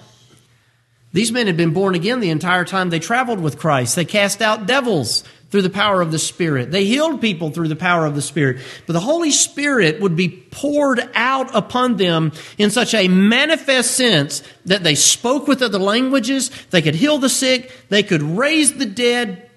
These 1.11 1.31
men 1.31 1.47
had 1.47 1.57
been 1.57 1.73
born 1.73 1.95
again 1.95 2.19
the 2.19 2.29
entire 2.29 2.65
time 2.65 2.91
they 2.91 2.99
traveled 2.99 3.39
with 3.39 3.57
Christ. 3.57 3.95
They 3.95 4.05
cast 4.05 4.43
out 4.43 4.67
devils 4.67 5.23
through 5.49 5.61
the 5.63 5.69
power 5.69 6.01
of 6.01 6.11
the 6.11 6.19
Spirit. 6.19 6.71
They 6.71 6.85
healed 6.85 7.21
people 7.21 7.49
through 7.49 7.69
the 7.69 7.75
power 7.75 8.05
of 8.05 8.15
the 8.15 8.21
Spirit. 8.21 8.57
But 8.85 8.93
the 8.93 8.99
Holy 8.99 9.31
Spirit 9.31 9.99
would 9.99 10.15
be 10.15 10.29
poured 10.29 11.09
out 11.15 11.55
upon 11.55 11.97
them 11.97 12.31
in 12.57 12.69
such 12.69 12.93
a 12.93 13.07
manifest 13.07 13.95
sense 13.95 14.43
that 14.65 14.83
they 14.83 14.95
spoke 14.95 15.47
with 15.47 15.61
other 15.61 15.79
languages, 15.79 16.51
they 16.69 16.81
could 16.81 16.95
heal 16.95 17.17
the 17.17 17.29
sick, 17.29 17.71
they 17.89 18.03
could 18.03 18.21
raise 18.21 18.73
the 18.73 18.85
dead. 18.85 19.49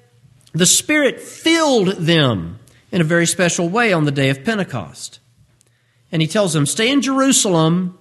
The 0.53 0.67
Spirit 0.67 1.21
filled 1.21 1.89
them 1.97 2.59
in 2.91 3.01
a 3.01 3.05
very 3.05 3.27
special 3.27 3.69
way 3.69 3.93
on 3.93 4.05
the 4.05 4.11
day 4.11 4.31
of 4.31 4.45
Pentecost. 4.45 5.19
And 6.11 6.21
he 6.21 6.29
tells 6.29 6.53
them, 6.53 6.67
Stay 6.67 6.91
in 6.91 7.01
Jerusalem 7.01 7.99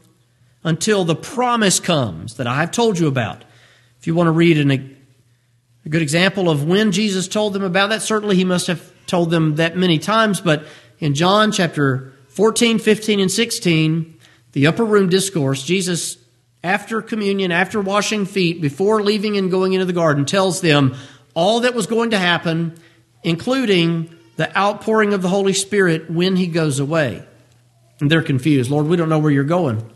until 0.64 1.06
the 1.06 1.16
promise 1.16 1.80
comes 1.80 2.36
that 2.36 2.48
I 2.48 2.58
have 2.58 2.72
told 2.72 3.00
you 3.00 3.08
about. 3.08 3.44
If 4.00 4.08
you 4.08 4.16
want 4.16 4.28
to 4.28 4.32
read 4.32 4.58
an 4.58 4.98
a 5.86 5.90
good 5.90 6.02
example 6.02 6.50
of 6.50 6.64
when 6.64 6.92
Jesus 6.92 7.28
told 7.28 7.54
them 7.54 7.64
about 7.64 7.90
that, 7.90 8.02
certainly 8.02 8.36
he 8.36 8.46
must 8.46 8.68
have 8.68 8.92
told 9.08 9.32
them 9.32 9.56
that 9.56 9.76
many 9.76 10.00
times, 10.00 10.40
but 10.40 10.66
in 11.00 11.16
John 11.16 11.52
chapter 11.52 12.14
14, 12.30 12.80
15, 12.80 13.20
and 13.20 13.32
16, 13.32 14.20
the 14.54 14.68
upper 14.68 14.86
room 14.86 15.10
discourse, 15.10 15.64
Jesus, 15.64 16.18
after 16.64 17.02
communion, 17.02 17.52
after 17.52 17.82
washing 17.82 18.26
feet, 18.26 18.62
before 18.62 19.02
leaving 19.02 19.38
and 19.38 19.50
going 19.50 19.74
into 19.74 19.86
the 19.86 19.94
garden, 19.94 20.26
tells 20.26 20.62
them 20.62 20.96
all 21.34 21.62
that 21.62 21.74
was 21.74 21.88
going 21.88 22.12
to 22.12 22.20
happen, 22.20 22.76
including 23.24 24.16
the 24.36 24.56
outpouring 24.58 25.14
of 25.14 25.22
the 25.22 25.30
Holy 25.30 25.54
Spirit 25.54 26.10
when 26.10 26.36
he 26.36 26.48
goes 26.48 26.80
away. 26.80 27.24
And 28.00 28.10
they're 28.10 28.24
confused. 28.24 28.70
Lord, 28.70 28.88
we 28.88 28.98
don't 28.98 29.10
know 29.10 29.20
where 29.20 29.32
you're 29.32 29.44
going. 29.44 29.92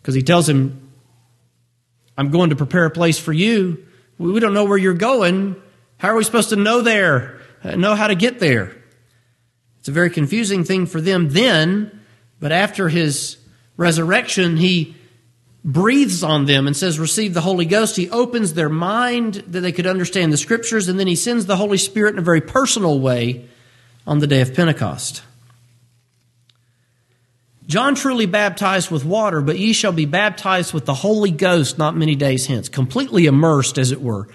Because 0.00 0.14
he 0.14 0.22
tells 0.22 0.48
him, 0.48 0.90
I'm 2.16 2.30
going 2.30 2.50
to 2.50 2.56
prepare 2.56 2.84
a 2.84 2.90
place 2.90 3.18
for 3.18 3.32
you. 3.32 3.86
We 4.18 4.40
don't 4.40 4.54
know 4.54 4.64
where 4.64 4.78
you're 4.78 4.94
going. 4.94 5.56
How 5.98 6.08
are 6.10 6.16
we 6.16 6.24
supposed 6.24 6.50
to 6.50 6.56
know 6.56 6.80
there, 6.80 7.40
uh, 7.62 7.76
know 7.76 7.94
how 7.94 8.06
to 8.06 8.14
get 8.14 8.38
there? 8.38 8.76
It's 9.78 9.88
a 9.88 9.92
very 9.92 10.10
confusing 10.10 10.64
thing 10.64 10.86
for 10.86 11.00
them 11.00 11.30
then, 11.30 12.00
but 12.40 12.52
after 12.52 12.88
his 12.88 13.36
resurrection, 13.76 14.56
he 14.56 14.96
breathes 15.64 16.22
on 16.22 16.44
them 16.44 16.66
and 16.66 16.76
says, 16.76 16.98
Receive 16.98 17.34
the 17.34 17.40
Holy 17.40 17.64
Ghost. 17.64 17.96
He 17.96 18.10
opens 18.10 18.54
their 18.54 18.68
mind 18.68 19.34
that 19.48 19.60
they 19.60 19.72
could 19.72 19.86
understand 19.86 20.32
the 20.32 20.36
scriptures, 20.36 20.88
and 20.88 21.00
then 21.00 21.06
he 21.06 21.16
sends 21.16 21.46
the 21.46 21.56
Holy 21.56 21.78
Spirit 21.78 22.14
in 22.14 22.18
a 22.18 22.22
very 22.22 22.40
personal 22.40 23.00
way 23.00 23.48
on 24.06 24.18
the 24.18 24.26
day 24.26 24.40
of 24.40 24.54
Pentecost. 24.54 25.22
John 27.66 27.94
truly 27.94 28.26
baptized 28.26 28.90
with 28.90 29.04
water, 29.04 29.40
but 29.40 29.58
ye 29.58 29.72
shall 29.72 29.92
be 29.92 30.04
baptized 30.04 30.74
with 30.74 30.84
the 30.84 30.94
Holy 30.94 31.30
Ghost 31.30 31.78
not 31.78 31.96
many 31.96 32.14
days 32.14 32.46
hence, 32.46 32.68
completely 32.68 33.26
immersed, 33.26 33.78
as 33.78 33.90
it 33.90 34.02
were, 34.02 34.28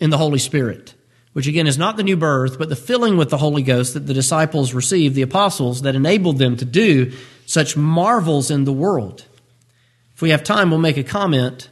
in 0.00 0.10
the 0.10 0.18
Holy 0.18 0.38
Spirit, 0.38 0.94
which 1.32 1.48
again 1.48 1.66
is 1.66 1.76
not 1.76 1.96
the 1.96 2.04
new 2.04 2.16
birth, 2.16 2.56
but 2.56 2.68
the 2.68 2.76
filling 2.76 3.16
with 3.16 3.30
the 3.30 3.38
Holy 3.38 3.62
Ghost 3.62 3.94
that 3.94 4.06
the 4.06 4.14
disciples 4.14 4.74
received, 4.74 5.16
the 5.16 5.22
apostles, 5.22 5.82
that 5.82 5.96
enabled 5.96 6.38
them 6.38 6.56
to 6.56 6.64
do 6.64 7.12
such 7.46 7.76
marvels 7.76 8.50
in 8.50 8.64
the 8.64 8.72
world. 8.72 9.24
If 10.14 10.22
we 10.22 10.30
have 10.30 10.44
time, 10.44 10.70
we'll 10.70 10.78
make 10.78 10.96
a 10.96 11.04
comment 11.04 11.70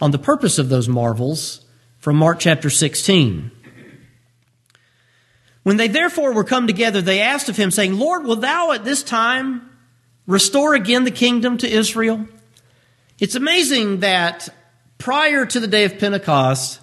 on 0.00 0.12
the 0.12 0.18
purpose 0.18 0.58
of 0.58 0.70
those 0.70 0.88
marvels 0.88 1.60
from 1.98 2.16
Mark 2.16 2.38
chapter 2.38 2.70
16. 2.70 3.50
When 5.62 5.76
they 5.76 5.88
therefore 5.88 6.32
were 6.32 6.42
come 6.42 6.66
together, 6.66 7.02
they 7.02 7.20
asked 7.20 7.48
of 7.48 7.56
him, 7.56 7.70
saying, 7.70 7.98
Lord, 7.98 8.24
will 8.24 8.36
thou 8.36 8.72
at 8.72 8.84
this 8.84 9.02
time 9.02 9.68
restore 10.26 10.74
again 10.74 11.04
the 11.04 11.10
kingdom 11.10 11.58
to 11.58 11.68
Israel. 11.68 12.26
It's 13.18 13.34
amazing 13.34 14.00
that 14.00 14.48
prior 14.98 15.46
to 15.46 15.60
the 15.60 15.66
day 15.66 15.84
of 15.84 15.98
Pentecost, 15.98 16.80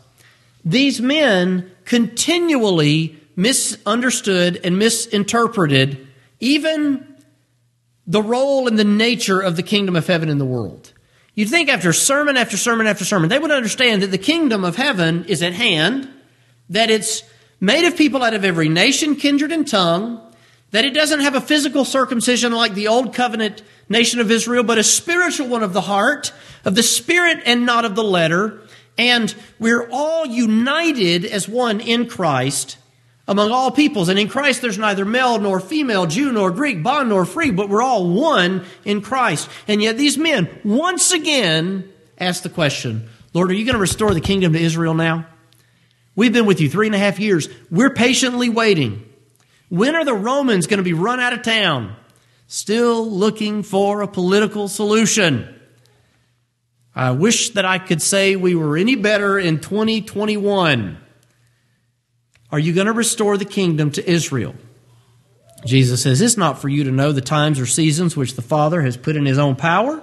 these 0.64 1.02
men 1.02 1.72
continually 1.86 3.18
misunderstood 3.36 4.60
and 4.64 4.78
misinterpreted 4.78 6.08
even 6.40 7.06
the 8.06 8.22
role 8.22 8.68
and 8.68 8.78
the 8.78 8.84
nature 8.84 9.40
of 9.40 9.56
the 9.56 9.64
kingdom 9.64 9.96
of 9.96 10.08
heaven 10.08 10.30
in 10.30 10.38
the 10.38 10.46
world. 10.46 10.92
You'd 11.36 11.50
think 11.50 11.70
after 11.70 11.94
sermon 11.94 12.38
after 12.38 12.58
sermon 12.58 12.88
after 12.88 13.06
sermon, 13.06 13.30
they 13.30 13.40
would 13.40 13.52
understand 13.52 14.02
that 14.02 14.12
the 14.12 14.18
kingdom 14.18 14.66
of 14.66 14.76
heaven 14.76 15.26
is 15.26 15.42
at 15.42 15.54
hand, 15.54 16.10
that 16.70 16.90
it's 16.90 17.24
made 17.62 17.86
of 17.86 17.96
people 17.96 18.24
out 18.24 18.34
of 18.34 18.44
every 18.44 18.68
nation, 18.68 19.16
kindred, 19.16 19.52
and 19.52 19.68
tongue, 19.68 20.22
that 20.72 20.86
it 20.86 20.94
doesn't 20.94 21.22
have 21.22 21.36
a 21.36 21.42
physical 21.42 21.86
circumcision 21.86 22.52
like 22.52 22.74
the 22.74 22.88
old 22.88 23.14
covenant 23.14 23.64
nation 23.88 24.20
of 24.20 24.30
Israel, 24.30 24.64
but 24.64 24.78
a 24.78 24.84
spiritual 24.84 25.48
one 25.48 25.64
of 25.64 25.74
the 25.74 25.82
heart, 25.82 26.32
of 26.66 26.76
the 26.76 26.84
spirit 26.84 27.40
and 27.46 27.66
not 27.66 27.86
of 27.86 27.96
the 27.96 28.04
letter. 28.04 28.62
And 28.98 29.34
we're 29.60 29.90
all 29.92 30.26
united 30.26 31.26
as 31.26 31.48
one 31.48 31.80
in 31.80 32.08
Christ 32.08 32.78
among 33.28 33.52
all 33.52 33.72
peoples. 33.72 34.10
And 34.10 34.20
in 34.20 34.28
Christ, 34.28 34.62
there's 34.62 34.78
neither 34.78 35.06
male 35.06 35.40
nor 35.40 35.60
female, 35.60 36.06
Jew 36.06 36.32
nor 36.32 36.52
Greek, 36.52 36.84
bond 36.84 37.10
nor 37.10 37.26
free, 37.26 37.52
but 37.52 37.70
we're 37.70 37.82
all 37.82 38.10
one 38.10 38.66
in 38.84 39.02
Christ. 39.02 39.48
And 39.68 39.82
yet 39.82 39.98
these 39.98 40.18
men 40.18 40.50
once 40.64 41.12
again 41.12 41.90
ask 42.18 42.44
the 42.44 42.50
question, 42.50 43.08
Lord, 43.34 43.52
are 43.52 43.54
you 43.54 43.66
going 43.66 43.76
to 43.76 43.82
restore 43.82 44.14
the 44.14 44.22
kingdom 44.22 44.54
to 44.54 44.60
Israel 44.60 44.96
now? 44.96 45.28
We've 46.16 46.34
been 46.34 46.48
with 46.48 46.60
you 46.60 46.70
three 46.70 46.88
and 46.88 46.96
a 46.96 47.00
half 47.00 47.20
years. 47.20 47.48
We're 47.72 47.92
patiently 47.92 48.50
waiting. 48.50 49.09
When 49.70 49.96
are 49.96 50.04
the 50.04 50.14
Romans 50.14 50.68
going 50.68 50.80
to 50.80 50.84
be 50.84 50.94
run 50.94 51.20
out 51.20 51.34
of 51.34 51.44
town? 51.44 51.96
Still 52.48 53.10
looking 53.10 53.62
for 53.64 54.02
a 54.02 54.08
political 54.08 54.68
solution. 54.68 55.56
I 56.96 57.12
wish 57.12 57.52
that 57.52 57.66
I 57.66 57.78
could 57.78 58.02
say 58.02 58.36
we 58.36 58.56
were 58.56 58.76
any 58.76 58.96
better 58.96 59.38
in 59.38 59.60
2021. 59.60 60.98
Are 62.52 62.60
you 62.60 62.74
going 62.74 62.88
to 62.88 62.94
restore 62.94 63.38
the 63.38 63.46
kingdom 63.46 63.92
to 63.92 64.10
Israel? 64.10 64.56
Jesus 65.66 66.02
says, 66.02 66.20
It's 66.20 66.38
not 66.38 66.60
for 66.60 66.68
you 66.68 66.86
to 66.86 66.92
know 66.92 67.12
the 67.12 67.22
times 67.22 67.60
or 67.60 67.68
seasons 67.68 68.18
which 68.18 68.36
the 68.36 68.42
Father 68.42 68.82
has 68.82 68.98
put 68.98 69.16
in 69.16 69.26
his 69.26 69.38
own 69.38 69.56
power. 69.56 70.02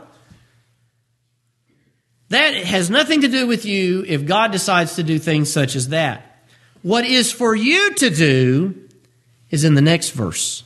That 2.29 2.55
has 2.55 2.91
nothing 2.91 3.23
to 3.23 3.29
do 3.29 3.47
with 3.47 3.65
you 3.65 4.05
if 4.07 4.27
God 4.27 4.53
decides 4.53 4.97
to 4.97 5.03
do 5.03 5.19
things 5.19 5.53
such 5.53 5.77
as 5.77 5.89
that. 5.89 6.45
What 6.83 7.05
is 7.05 7.33
for 7.33 7.55
you 7.55 7.95
to 7.95 8.11
do 8.11 8.86
is 9.57 9.65
in 9.65 9.75
the 9.75 9.81
next 9.81 10.11
verse. 10.11 10.63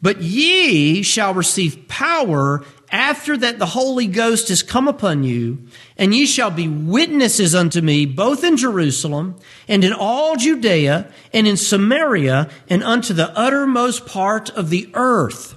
But 0.00 0.22
ye 0.22 1.02
shall 1.02 1.34
receive 1.34 1.86
power 1.86 2.64
after 2.90 3.36
that 3.36 3.58
the 3.58 3.66
Holy 3.66 4.06
Ghost 4.06 4.50
is 4.50 4.62
come 4.62 4.88
upon 4.88 5.22
you, 5.22 5.58
and 5.98 6.14
ye 6.14 6.24
shall 6.24 6.50
be 6.50 6.66
witnesses 6.66 7.54
unto 7.54 7.82
me 7.82 8.06
both 8.06 8.42
in 8.42 8.56
Jerusalem 8.56 9.36
and 9.68 9.84
in 9.84 9.92
all 9.92 10.36
Judea 10.36 11.12
and 11.34 11.46
in 11.46 11.58
Samaria 11.58 12.48
and 12.70 12.82
unto 12.82 13.12
the 13.12 13.30
uttermost 13.38 14.06
part 14.06 14.48
of 14.50 14.70
the 14.70 14.88
earth. 14.94 15.54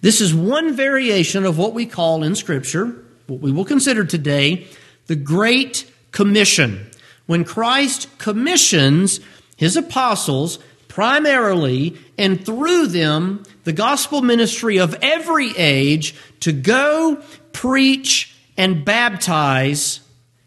This 0.00 0.20
is 0.20 0.32
one 0.32 0.74
variation 0.74 1.44
of 1.44 1.58
what 1.58 1.74
we 1.74 1.84
call 1.84 2.22
in 2.22 2.36
Scripture, 2.36 2.94
what 3.26 3.40
we 3.40 3.50
will 3.50 3.64
consider 3.64 4.04
today, 4.04 4.68
the 5.08 5.16
Great 5.16 5.90
Commission. 6.12 6.88
When 7.26 7.44
Christ 7.44 8.06
commissions 8.18 9.20
his 9.56 9.76
apostles 9.76 10.58
primarily 10.92 11.96
and 12.18 12.44
through 12.44 12.86
them 12.86 13.42
the 13.64 13.72
gospel 13.72 14.20
ministry 14.20 14.78
of 14.78 14.94
every 15.00 15.50
age 15.56 16.14
to 16.40 16.52
go 16.52 17.18
preach 17.54 18.36
and 18.58 18.84
baptize, 18.84 20.00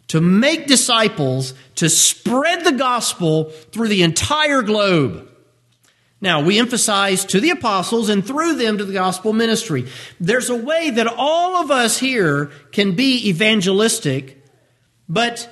to 0.07 0.21
make 0.21 0.67
disciples, 0.67 1.55
to 1.73 1.89
spread 1.89 2.63
the 2.63 2.73
gospel 2.73 3.45
through 3.71 3.87
the 3.87 4.03
entire 4.03 4.61
globe. 4.61 5.27
Now, 6.21 6.43
we 6.43 6.59
emphasize 6.59 7.25
to 7.25 7.39
the 7.39 7.49
apostles 7.49 8.09
and 8.09 8.23
through 8.23 8.53
them 8.57 8.77
to 8.77 8.85
the 8.85 8.93
gospel 8.93 9.33
ministry. 9.33 9.87
There's 10.19 10.51
a 10.51 10.55
way 10.55 10.91
that 10.91 11.07
all 11.07 11.55
of 11.55 11.71
us 11.71 11.97
here 11.97 12.51
can 12.71 12.95
be 12.95 13.29
evangelistic, 13.29 14.45
but 15.09 15.51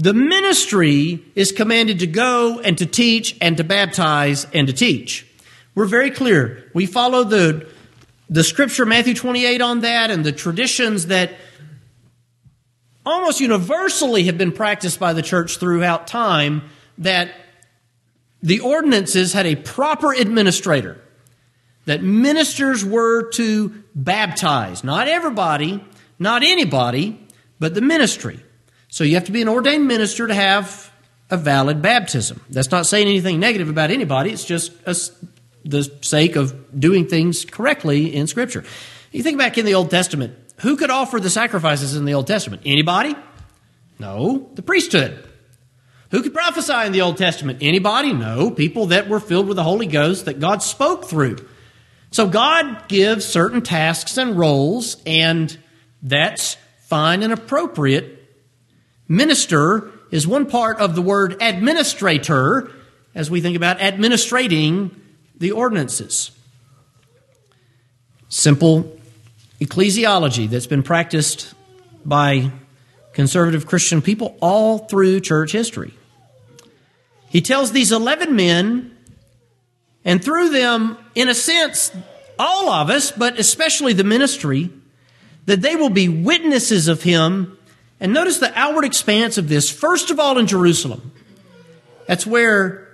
the 0.00 0.14
ministry 0.14 1.22
is 1.34 1.52
commanded 1.52 1.98
to 1.98 2.06
go 2.06 2.58
and 2.58 2.78
to 2.78 2.86
teach 2.86 3.36
and 3.42 3.58
to 3.58 3.64
baptize 3.64 4.46
and 4.54 4.66
to 4.66 4.72
teach. 4.72 5.26
We're 5.74 5.84
very 5.84 6.10
clear. 6.10 6.70
We 6.72 6.86
follow 6.86 7.22
the, 7.22 7.68
the 8.30 8.42
scripture, 8.42 8.86
Matthew 8.86 9.12
28, 9.12 9.60
on 9.60 9.80
that 9.80 10.10
and 10.10 10.24
the 10.24 10.32
traditions 10.32 11.08
that 11.08 11.34
almost 13.04 13.40
universally 13.40 14.24
have 14.24 14.38
been 14.38 14.52
practiced 14.52 14.98
by 14.98 15.12
the 15.12 15.20
church 15.20 15.58
throughout 15.58 16.06
time 16.06 16.62
that 16.96 17.32
the 18.42 18.60
ordinances 18.60 19.34
had 19.34 19.44
a 19.44 19.54
proper 19.54 20.14
administrator, 20.14 20.98
that 21.84 22.02
ministers 22.02 22.82
were 22.82 23.28
to 23.32 23.84
baptize. 23.94 24.82
Not 24.82 25.08
everybody, 25.08 25.84
not 26.18 26.42
anybody, 26.42 27.20
but 27.58 27.74
the 27.74 27.82
ministry. 27.82 28.40
So 28.90 29.04
you 29.04 29.14
have 29.14 29.24
to 29.24 29.32
be 29.32 29.40
an 29.40 29.48
ordained 29.48 29.86
minister 29.86 30.26
to 30.26 30.34
have 30.34 30.92
a 31.30 31.36
valid 31.36 31.80
baptism. 31.80 32.40
That's 32.50 32.70
not 32.70 32.86
saying 32.86 33.06
anything 33.06 33.38
negative 33.38 33.68
about 33.68 33.90
anybody, 33.90 34.30
it's 34.32 34.44
just 34.44 34.72
a, 34.84 34.96
the 35.64 35.84
sake 36.02 36.36
of 36.36 36.78
doing 36.78 37.06
things 37.06 37.44
correctly 37.44 38.14
in 38.14 38.26
Scripture. 38.26 38.64
You 39.12 39.22
think 39.22 39.38
back 39.38 39.58
in 39.58 39.64
the 39.64 39.74
Old 39.74 39.90
Testament, 39.90 40.36
who 40.58 40.76
could 40.76 40.90
offer 40.90 41.20
the 41.20 41.30
sacrifices 41.30 41.96
in 41.96 42.04
the 42.04 42.14
Old 42.14 42.26
Testament? 42.26 42.62
Anybody? 42.64 43.14
No, 43.98 44.50
the 44.54 44.62
priesthood. 44.62 45.26
Who 46.10 46.22
could 46.22 46.34
prophesy 46.34 46.86
in 46.86 46.92
the 46.92 47.02
Old 47.02 47.16
Testament? 47.16 47.58
Anybody? 47.60 48.12
No, 48.12 48.50
people 48.50 48.86
that 48.86 49.08
were 49.08 49.20
filled 49.20 49.46
with 49.46 49.56
the 49.56 49.62
Holy 49.62 49.86
Ghost 49.86 50.24
that 50.24 50.40
God 50.40 50.62
spoke 50.62 51.04
through. 51.04 51.36
So 52.10 52.28
God 52.28 52.88
gives 52.88 53.24
certain 53.24 53.62
tasks 53.62 54.18
and 54.18 54.36
roles, 54.36 54.96
and 55.06 55.56
that's 56.02 56.56
fine 56.80 57.22
and 57.22 57.32
appropriate 57.32 58.19
Minister 59.10 59.90
is 60.12 60.24
one 60.24 60.46
part 60.46 60.78
of 60.78 60.94
the 60.94 61.02
word 61.02 61.42
administrator 61.42 62.70
as 63.12 63.28
we 63.28 63.40
think 63.40 63.56
about 63.56 63.82
administrating 63.82 64.94
the 65.36 65.50
ordinances. 65.50 66.30
Simple 68.28 68.96
ecclesiology 69.60 70.48
that's 70.48 70.68
been 70.68 70.84
practiced 70.84 71.54
by 72.04 72.52
conservative 73.12 73.66
Christian 73.66 74.00
people 74.00 74.36
all 74.40 74.78
through 74.78 75.18
church 75.18 75.50
history. 75.50 75.92
He 77.28 77.40
tells 77.40 77.72
these 77.72 77.90
11 77.90 78.36
men, 78.36 78.96
and 80.04 80.22
through 80.22 80.50
them, 80.50 80.96
in 81.16 81.28
a 81.28 81.34
sense, 81.34 81.90
all 82.38 82.70
of 82.70 82.90
us, 82.90 83.10
but 83.10 83.40
especially 83.40 83.92
the 83.92 84.04
ministry, 84.04 84.70
that 85.46 85.62
they 85.62 85.74
will 85.74 85.90
be 85.90 86.08
witnesses 86.08 86.86
of 86.86 87.02
him 87.02 87.56
and 88.00 88.12
notice 88.12 88.38
the 88.38 88.52
outward 88.58 88.84
expanse 88.84 89.38
of 89.38 89.48
this, 89.48 89.70
first 89.70 90.10
of 90.10 90.18
all 90.18 90.38
in 90.38 90.46
Jerusalem. 90.46 91.12
That's 92.06 92.26
where 92.26 92.88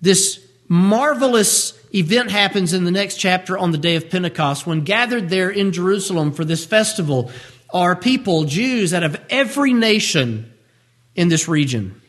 this 0.00 0.44
marvelous 0.68 1.72
event 1.94 2.30
happens 2.30 2.72
in 2.72 2.84
the 2.84 2.90
next 2.90 3.16
chapter 3.16 3.56
on 3.56 3.70
the 3.70 3.78
day 3.78 3.96
of 3.96 4.10
Pentecost, 4.10 4.66
when 4.66 4.82
gathered 4.82 5.28
there 5.28 5.50
in 5.50 5.72
Jerusalem 5.72 6.32
for 6.32 6.44
this 6.44 6.64
festival 6.64 7.30
are 7.70 7.96
people, 7.96 8.44
Jews 8.44 8.92
out 8.92 9.02
of 9.02 9.20
every 9.30 9.72
nation 9.72 10.52
in 11.14 11.28
this 11.28 11.48
region. 11.48 12.00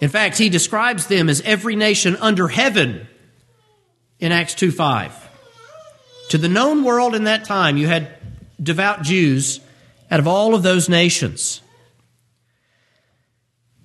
In 0.00 0.08
fact, 0.08 0.38
he 0.38 0.48
describes 0.48 1.06
them 1.06 1.28
as 1.28 1.40
every 1.42 1.74
nation 1.74 2.16
under 2.16 2.48
heaven 2.48 3.06
in 4.18 4.32
Acts 4.32 4.54
2 4.54 4.70
5. 4.70 5.22
To 6.30 6.38
the 6.38 6.48
known 6.48 6.84
world 6.84 7.14
in 7.14 7.24
that 7.24 7.44
time, 7.44 7.76
you 7.76 7.86
had 7.86 8.15
devout 8.62 9.02
Jews 9.02 9.60
out 10.10 10.20
of 10.20 10.26
all 10.26 10.54
of 10.54 10.62
those 10.62 10.88
nations. 10.88 11.60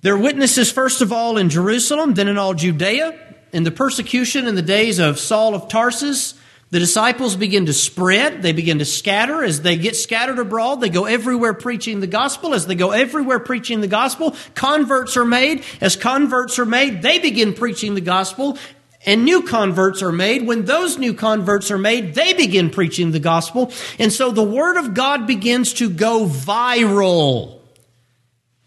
They're 0.02 0.16
witnesses, 0.16 0.70
first 0.70 1.00
of 1.00 1.12
all, 1.12 1.36
in 1.36 1.48
Jerusalem, 1.48 2.14
then 2.14 2.28
in 2.28 2.38
all 2.38 2.54
Judea. 2.54 3.18
In 3.52 3.64
the 3.64 3.70
persecution 3.70 4.48
in 4.48 4.54
the 4.54 4.62
days 4.62 4.98
of 4.98 5.18
Saul 5.18 5.54
of 5.54 5.68
Tarsus, 5.68 6.34
the 6.70 6.78
disciples 6.78 7.36
begin 7.36 7.66
to 7.66 7.72
spread. 7.72 8.42
They 8.42 8.52
begin 8.52 8.78
to 8.78 8.84
scatter. 8.84 9.44
As 9.44 9.60
they 9.60 9.76
get 9.76 9.94
scattered 9.94 10.38
abroad, 10.38 10.80
they 10.80 10.88
go 10.88 11.04
everywhere 11.04 11.52
preaching 11.52 12.00
the 12.00 12.06
gospel. 12.06 12.54
As 12.54 12.66
they 12.66 12.74
go 12.74 12.90
everywhere 12.90 13.38
preaching 13.38 13.82
the 13.82 13.88
gospel, 13.88 14.34
converts 14.54 15.16
are 15.16 15.24
made. 15.24 15.64
As 15.80 15.96
converts 15.96 16.58
are 16.58 16.64
made, 16.64 17.02
they 17.02 17.18
begin 17.18 17.52
preaching 17.52 17.94
the 17.94 18.00
gospel 18.00 18.56
and 19.04 19.24
new 19.24 19.42
converts 19.42 20.02
are 20.02 20.12
made. 20.12 20.46
When 20.46 20.64
those 20.64 20.98
new 20.98 21.14
converts 21.14 21.70
are 21.70 21.78
made, 21.78 22.14
they 22.14 22.32
begin 22.34 22.70
preaching 22.70 23.10
the 23.10 23.18
gospel. 23.18 23.72
And 23.98 24.12
so 24.12 24.30
the 24.30 24.44
word 24.44 24.76
of 24.76 24.94
God 24.94 25.26
begins 25.26 25.72
to 25.74 25.90
go 25.90 26.26
viral 26.26 27.60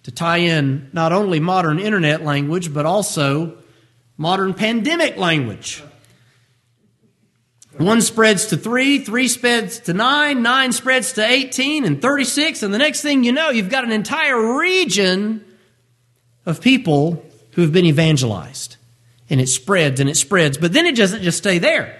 to 0.03 0.11
tie 0.11 0.37
in 0.37 0.89
not 0.93 1.13
only 1.13 1.39
modern 1.39 1.79
internet 1.79 2.23
language, 2.23 2.73
but 2.73 2.85
also 2.85 3.57
modern 4.17 4.53
pandemic 4.53 5.17
language. 5.17 5.83
One 7.77 8.01
spreads 8.01 8.47
to 8.47 8.57
three, 8.57 8.99
three 8.99 9.27
spreads 9.27 9.79
to 9.81 9.93
nine, 9.93 10.41
nine 10.41 10.71
spreads 10.71 11.13
to 11.13 11.25
18 11.25 11.83
and 11.83 12.01
36, 12.01 12.63
and 12.63 12.73
the 12.73 12.77
next 12.77 13.01
thing 13.01 13.25
you 13.25 13.33
know, 13.33 13.49
you've 13.49 13.69
got 13.69 13.83
an 13.83 13.91
entire 13.91 14.57
region 14.57 15.43
of 16.45 16.61
people 16.61 17.25
who 17.51 17.63
have 17.63 17.73
been 17.73 17.85
evangelized 17.85 18.77
and 19.29 19.41
it 19.41 19.49
spreads 19.49 19.99
and 19.99 20.09
it 20.09 20.17
spreads. 20.17 20.57
But 20.57 20.73
then 20.73 20.85
it 20.85 20.95
doesn't 20.95 21.23
just 21.23 21.37
stay 21.37 21.57
there 21.57 21.99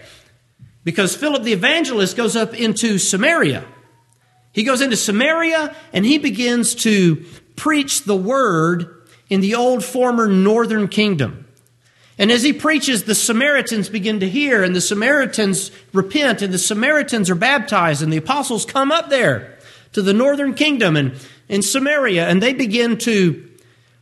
because 0.83 1.15
Philip 1.15 1.43
the 1.43 1.53
evangelist 1.53 2.15
goes 2.15 2.35
up 2.35 2.53
into 2.53 2.97
Samaria. 2.97 3.65
He 4.51 4.63
goes 4.63 4.81
into 4.81 4.95
Samaria 4.95 5.75
and 5.91 6.05
he 6.05 6.17
begins 6.17 6.75
to 6.75 7.25
preach 7.55 8.03
the 8.03 8.15
word 8.15 9.07
in 9.29 9.41
the 9.41 9.55
old 9.55 9.83
former 9.83 10.27
northern 10.27 10.87
kingdom. 10.87 11.47
And 12.17 12.31
as 12.31 12.43
he 12.43 12.53
preaches, 12.53 13.03
the 13.03 13.15
Samaritans 13.15 13.89
begin 13.89 14.21
to 14.21 14.29
hear, 14.29 14.63
and 14.63 14.73
the 14.73 14.79
Samaritans 14.79 15.69
repent, 15.91 16.41
and 16.41 16.53
the 16.53 16.57
Samaritans 16.57 17.29
are 17.29 17.35
baptized, 17.35 18.01
and 18.01 18.13
the 18.13 18.17
apostles 18.17 18.65
come 18.65 18.89
up 18.89 19.09
there 19.09 19.57
to 19.91 20.01
the 20.01 20.13
northern 20.13 20.53
kingdom 20.53 20.95
and 20.95 21.19
in 21.49 21.61
Samaria, 21.61 22.27
and 22.27 22.41
they 22.41 22.53
begin 22.53 22.97
to 22.99 23.49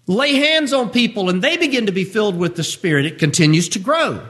lay 0.08 0.36
hands 0.36 0.74
on 0.74 0.90
people 0.90 1.30
and 1.30 1.42
they 1.42 1.58
begin 1.58 1.86
to 1.86 1.92
be 1.92 2.04
filled 2.04 2.38
with 2.38 2.56
the 2.56 2.64
Spirit, 2.64 3.06
it 3.06 3.20
continues 3.20 3.70
to 3.70 3.80
grow. 3.80 4.28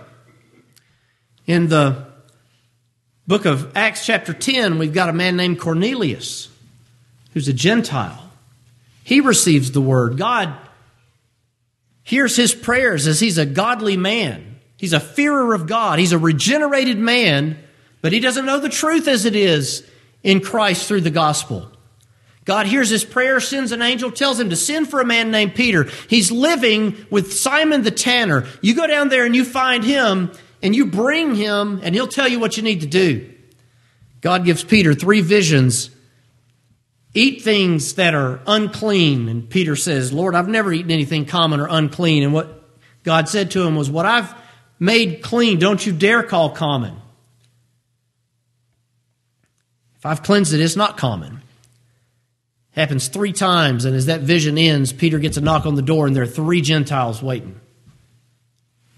In 1.45 1.67
the 1.67 2.07
book 3.27 3.45
of 3.45 3.75
Acts, 3.75 4.05
chapter 4.05 4.33
10, 4.33 4.77
we've 4.77 4.93
got 4.93 5.09
a 5.09 5.13
man 5.13 5.35
named 5.35 5.59
Cornelius 5.59 6.49
who's 7.33 7.47
a 7.47 7.53
Gentile. 7.53 8.31
He 9.03 9.19
receives 9.19 9.71
the 9.71 9.81
word. 9.81 10.17
God 10.17 10.55
hears 12.03 12.35
his 12.35 12.53
prayers 12.53 13.07
as 13.07 13.19
he's 13.19 13.37
a 13.37 13.45
godly 13.45 13.97
man. 13.97 14.59
He's 14.77 14.93
a 14.93 14.99
fearer 14.99 15.53
of 15.53 15.67
God. 15.67 15.99
He's 15.99 16.11
a 16.11 16.17
regenerated 16.17 16.97
man, 16.97 17.57
but 18.01 18.11
he 18.11 18.19
doesn't 18.19 18.45
know 18.45 18.59
the 18.59 18.69
truth 18.69 19.07
as 19.07 19.25
it 19.25 19.35
is 19.35 19.89
in 20.23 20.41
Christ 20.41 20.87
through 20.87 21.01
the 21.01 21.09
gospel. 21.09 21.69
God 22.45 22.65
hears 22.65 22.89
his 22.89 23.05
prayer, 23.05 23.39
sends 23.39 23.71
an 23.71 23.81
angel, 23.81 24.11
tells 24.11 24.39
him 24.39 24.49
to 24.49 24.55
send 24.55 24.89
for 24.89 24.99
a 24.99 25.05
man 25.05 25.31
named 25.31 25.55
Peter. 25.55 25.89
He's 26.09 26.31
living 26.31 27.05
with 27.09 27.33
Simon 27.33 27.83
the 27.83 27.91
tanner. 27.91 28.45
You 28.61 28.75
go 28.75 28.85
down 28.85 29.09
there 29.09 29.25
and 29.25 29.35
you 29.35 29.45
find 29.45 29.83
him 29.83 30.31
and 30.61 30.75
you 30.75 30.87
bring 30.87 31.35
him 31.35 31.79
and 31.83 31.95
he'll 31.95 32.07
tell 32.07 32.27
you 32.27 32.39
what 32.39 32.57
you 32.57 32.63
need 32.63 32.81
to 32.81 32.87
do. 32.87 33.33
God 34.19 34.45
gives 34.45 34.63
Peter 34.63 34.93
three 34.93 35.21
visions. 35.21 35.89
Eat 37.13 37.43
things 37.43 37.93
that 37.95 38.15
are 38.15 38.41
unclean. 38.47 39.29
And 39.29 39.49
Peter 39.49 39.75
says, 39.75 40.11
Lord, 40.11 40.33
I've 40.33 40.47
never 40.47 40.73
eaten 40.73 40.91
anything 40.91 41.25
common 41.25 41.59
or 41.59 41.67
unclean. 41.69 42.23
And 42.23 42.33
what 42.33 42.61
God 43.03 43.29
said 43.29 43.51
to 43.51 43.61
him 43.61 43.75
was, 43.75 43.89
What 43.89 44.05
I've 44.05 44.33
made 44.79 45.21
clean, 45.21 45.59
don't 45.59 45.85
you 45.85 45.93
dare 45.93 46.23
call 46.23 46.49
common. 46.49 46.95
If 49.97 50.05
I've 50.05 50.23
cleansed 50.23 50.53
it, 50.53 50.59
it's 50.59 50.75
not 50.75 50.97
common. 50.97 51.42
Happens 52.75 53.07
three 53.07 53.33
times, 53.33 53.85
and 53.85 53.95
as 53.95 54.07
that 54.07 54.21
vision 54.21 54.57
ends, 54.57 54.91
Peter 54.91 55.19
gets 55.19 55.37
a 55.37 55.41
knock 55.41 55.65
on 55.65 55.75
the 55.75 55.81
door, 55.81 56.07
and 56.07 56.15
there 56.15 56.23
are 56.23 56.27
three 56.27 56.61
Gentiles 56.61 57.21
waiting. 57.21 57.59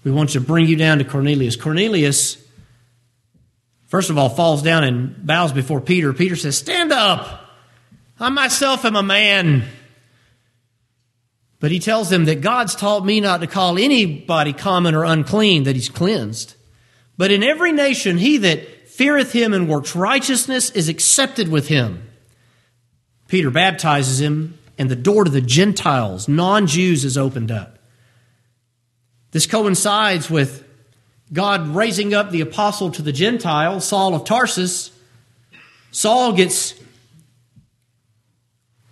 We 0.02 0.10
want 0.10 0.30
to 0.30 0.40
bring 0.40 0.66
you 0.66 0.76
down 0.76 0.98
to 0.98 1.04
Cornelius. 1.04 1.56
Cornelius, 1.56 2.38
first 3.86 4.08
of 4.08 4.16
all, 4.16 4.30
falls 4.30 4.62
down 4.62 4.84
and 4.84 5.26
bows 5.26 5.52
before 5.52 5.80
Peter. 5.80 6.12
Peter 6.12 6.36
says, 6.36 6.56
Stand 6.56 6.90
up. 6.90 7.42
I 8.18 8.30
myself 8.30 8.84
am 8.86 8.96
a 8.96 9.02
man. 9.02 9.64
But 11.60 11.70
he 11.70 11.78
tells 11.78 12.08
them 12.08 12.26
that 12.26 12.40
God's 12.40 12.74
taught 12.74 13.04
me 13.04 13.20
not 13.20 13.40
to 13.40 13.46
call 13.46 13.78
anybody 13.78 14.52
common 14.52 14.94
or 14.94 15.04
unclean, 15.04 15.64
that 15.64 15.74
he's 15.74 15.88
cleansed. 15.88 16.54
But 17.18 17.30
in 17.30 17.42
every 17.42 17.72
nation, 17.72 18.18
he 18.18 18.38
that 18.38 18.88
feareth 18.88 19.32
him 19.32 19.52
and 19.52 19.68
works 19.68 19.96
righteousness 19.96 20.70
is 20.70 20.88
accepted 20.88 21.48
with 21.48 21.68
him. 21.68 22.05
Peter 23.28 23.50
baptizes 23.50 24.20
him, 24.20 24.58
and 24.78 24.90
the 24.90 24.96
door 24.96 25.24
to 25.24 25.30
the 25.30 25.40
Gentiles, 25.40 26.28
non 26.28 26.66
Jews, 26.66 27.04
is 27.04 27.18
opened 27.18 27.50
up. 27.50 27.78
This 29.32 29.46
coincides 29.46 30.30
with 30.30 30.64
God 31.32 31.74
raising 31.74 32.14
up 32.14 32.30
the 32.30 32.40
apostle 32.40 32.90
to 32.92 33.02
the 33.02 33.12
Gentiles, 33.12 33.86
Saul 33.86 34.14
of 34.14 34.24
Tarsus. 34.24 34.92
Saul 35.90 36.32
gets 36.32 36.74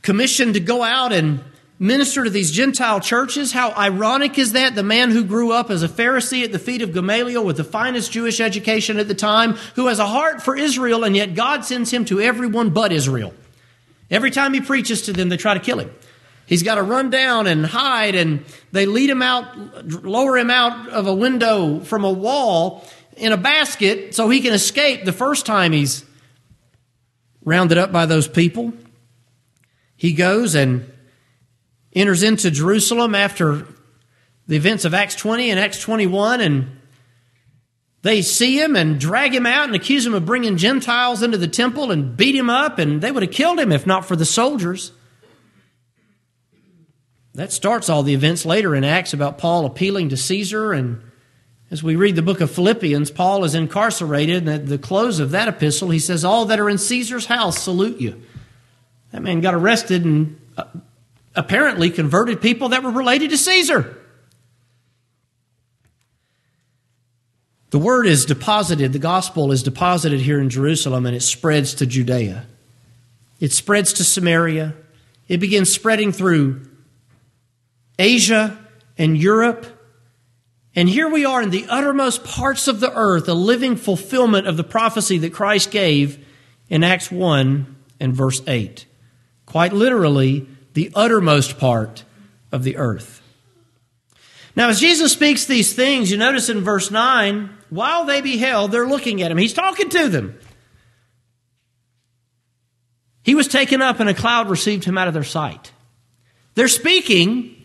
commissioned 0.03 0.55
to 0.55 0.61
go 0.61 0.83
out 0.83 1.13
and 1.13 1.41
minister 1.79 2.25
to 2.25 2.31
these 2.31 2.51
Gentile 2.51 3.01
churches. 3.01 3.53
How 3.53 3.73
ironic 3.73 4.39
is 4.39 4.53
that? 4.53 4.75
The 4.75 4.83
man 4.83 5.11
who 5.11 5.25
grew 5.25 5.53
up 5.53 5.71
as 5.71 5.83
a 5.83 5.89
Pharisee 5.89 6.45
at 6.45 6.53
the 6.53 6.59
feet 6.59 6.83
of 6.83 6.93
Gamaliel 6.93 7.45
with 7.45 7.57
the 7.57 7.65
finest 7.65 8.11
Jewish 8.11 8.41
education 8.41 8.99
at 8.99 9.07
the 9.07 9.15
time, 9.15 9.53
who 9.77 9.87
has 9.87 9.99
a 9.99 10.07
heart 10.07 10.43
for 10.43 10.57
Israel, 10.57 11.05
and 11.05 11.17
yet 11.17 11.35
God 11.35 11.65
sends 11.65 11.93
him 11.93 12.05
to 12.07 12.21
everyone 12.21 12.71
but 12.71 12.93
Israel. 12.93 13.33
Every 14.11 14.31
time 14.31 14.55
he 14.55 14.61
preaches 14.61 15.03
to 15.03 15.13
them, 15.13 15.29
they 15.29 15.37
try 15.37 15.55
to 15.55 15.61
kill 15.61 15.79
him. 15.79 15.91
He's 16.47 16.63
got 16.63 16.75
to 16.75 16.83
run 16.83 17.11
down 17.11 17.47
and 17.47 17.65
hide, 17.65 18.15
and 18.15 18.45
they 18.71 18.87
lead 18.87 19.09
him 19.09 19.23
out, 19.23 19.87
lower 20.05 20.37
him 20.37 20.51
out 20.51 20.89
of 20.89 21.07
a 21.07 21.15
window 21.15 21.81
from 21.81 22.05
a 22.05 22.13
wall 22.13 22.87
in 23.17 23.33
a 23.33 23.37
basket 23.37 24.15
so 24.15 24.29
he 24.29 24.41
can 24.41 24.53
escape 24.53 25.05
the 25.05 25.13
first 25.13 25.47
time 25.47 25.73
he's 25.73 26.05
rounded 27.45 27.79
up 27.79 27.93
by 27.93 28.07
those 28.07 28.29
people. 28.29 28.73
He 29.97 30.13
goes 30.13 30.55
and 30.55 30.91
enters 31.95 32.23
into 32.23 32.51
Jerusalem 32.51 33.15
after 33.15 33.67
the 34.47 34.57
events 34.57 34.85
of 34.85 34.93
Acts 34.93 35.15
20 35.15 35.51
and 35.51 35.59
Acts 35.59 35.81
21, 35.81 36.41
and 36.43 36.77
they 38.05 38.21
see 38.21 38.61
him 38.61 38.77
and 38.77 39.01
drag 39.01 39.35
him 39.35 39.47
out 39.47 39.65
and 39.65 39.75
accuse 39.75 40.05
him 40.05 40.13
of 40.13 40.27
bringing 40.27 40.59
Gentiles 40.59 41.23
into 41.23 41.39
the 41.39 41.49
temple 41.49 41.91
and 41.91 42.15
beat 42.15 42.35
him 42.35 42.51
up, 42.51 42.79
and 42.79 43.01
they 43.01 43.11
would 43.11 43.23
have 43.23 43.33
killed 43.33 43.59
him 43.59 43.73
if 43.73 43.87
not 43.87 44.05
for 44.05 44.15
the 44.15 44.27
soldiers. 44.27 44.93
That 47.33 47.51
starts 47.51 47.89
all 47.89 48.03
the 48.03 48.13
events 48.13 48.45
later 48.45 48.75
in 48.75 48.85
Acts 48.85 49.15
about 49.15 49.39
Paul 49.39 49.65
appealing 49.65 50.11
to 50.11 50.19
Caesar. 50.19 50.75
And 50.75 51.01
as 51.71 51.83
we 51.83 51.97
read 51.97 52.15
the 52.15 52.21
book 52.21 52.43
of 52.43 52.51
Philippians, 52.51 53.11
Paul 53.11 53.43
is 53.43 53.55
incarcerated. 53.55 54.47
And 54.47 54.51
at 54.51 54.67
the 54.67 54.77
close 54.77 55.19
of 55.19 55.31
that 55.31 55.49
epistle, 55.49 55.89
he 55.89 55.99
says, 55.99 56.27
All 56.27 56.45
that 56.45 56.61
are 56.61 56.69
in 56.69 56.77
Caesar's 56.77 57.25
house 57.25 57.59
salute 57.59 58.03
you. 58.03 58.23
That 59.13 59.23
man 59.23 59.41
got 59.41 59.55
arrested 59.55 60.05
and 60.05 60.39
uh, 60.59 60.65
apparently 61.35 61.89
converted 61.89 62.43
people 62.43 62.69
that 62.69 62.83
were 62.83 62.91
related 62.91 63.31
to 63.31 63.39
Caesar. 63.39 63.99
The 67.75 67.81
word 67.81 68.07
is 68.07 68.25
deposited, 68.25 68.93
the 68.93 69.01
gospel 69.01 69.51
is 69.51 69.65
deposited 69.65 70.21
here 70.21 70.39
in 70.39 70.49
Jerusalem, 70.49 71.07
and 71.07 71.17
it 71.17 71.23
spreads 71.23 71.75
to 71.75 71.87
Judea. 71.87 72.47
It 73.41 73.51
spreads 73.51 73.95
to 73.95 74.05
Samaria. 74.05 74.75
It 75.27 75.39
begins 75.39 75.73
spreading 75.73 76.13
through 76.13 76.69
Asia 77.99 78.57
and 78.97 79.19
Europe. 79.19 79.67
And 80.77 80.89
here 80.89 81.09
we 81.09 81.25
are 81.25 81.43
in 81.43 81.51
the 81.51 81.67
uttermost 81.69 82.23
parts 82.23 82.69
of 82.69 82.79
the 82.79 82.93
earth, 82.95 83.29
a 83.29 83.35
living 83.35 83.75
fulfillment 83.75 84.47
of 84.47 84.57
the 84.57 84.63
prophecy 84.63 85.19
that 85.19 85.33
Christ 85.33 85.73
gave 85.73 86.25
in 86.69 86.85
Acts 86.85 87.11
1 87.11 87.75
and 87.99 88.15
verse 88.15 88.41
8. 88.47 88.87
Quite 89.47 89.73
literally, 89.73 90.47
the 90.75 90.93
uttermost 90.95 91.59
part 91.59 92.05
of 92.53 92.63
the 92.63 92.77
earth. 92.77 93.21
Now, 94.57 94.69
as 94.69 94.79
Jesus 94.79 95.13
speaks 95.13 95.47
these 95.47 95.73
things, 95.73 96.13
you 96.13 96.17
notice 96.17 96.49
in 96.49 96.61
verse 96.61 96.93
9, 96.93 97.51
while 97.75 98.05
they 98.05 98.21
beheld, 98.21 98.71
they're 98.71 98.87
looking 98.87 99.21
at 99.23 99.31
him. 99.31 99.39
He's 99.39 99.53
talking 99.53 99.89
to 99.91 100.09
them. 100.09 100.39
He 103.23 103.35
was 103.35 103.49
taken 103.49 103.83
up, 103.83 104.01
and 104.01 104.09
a 104.09 104.15
cloud 104.15 104.49
received 104.49 104.85
him 104.85 104.97
out 104.97 105.09
of 105.09 105.15
their 105.15 105.25
sight. 105.25 105.73
They're 106.55 106.69
speaking. 106.69 107.57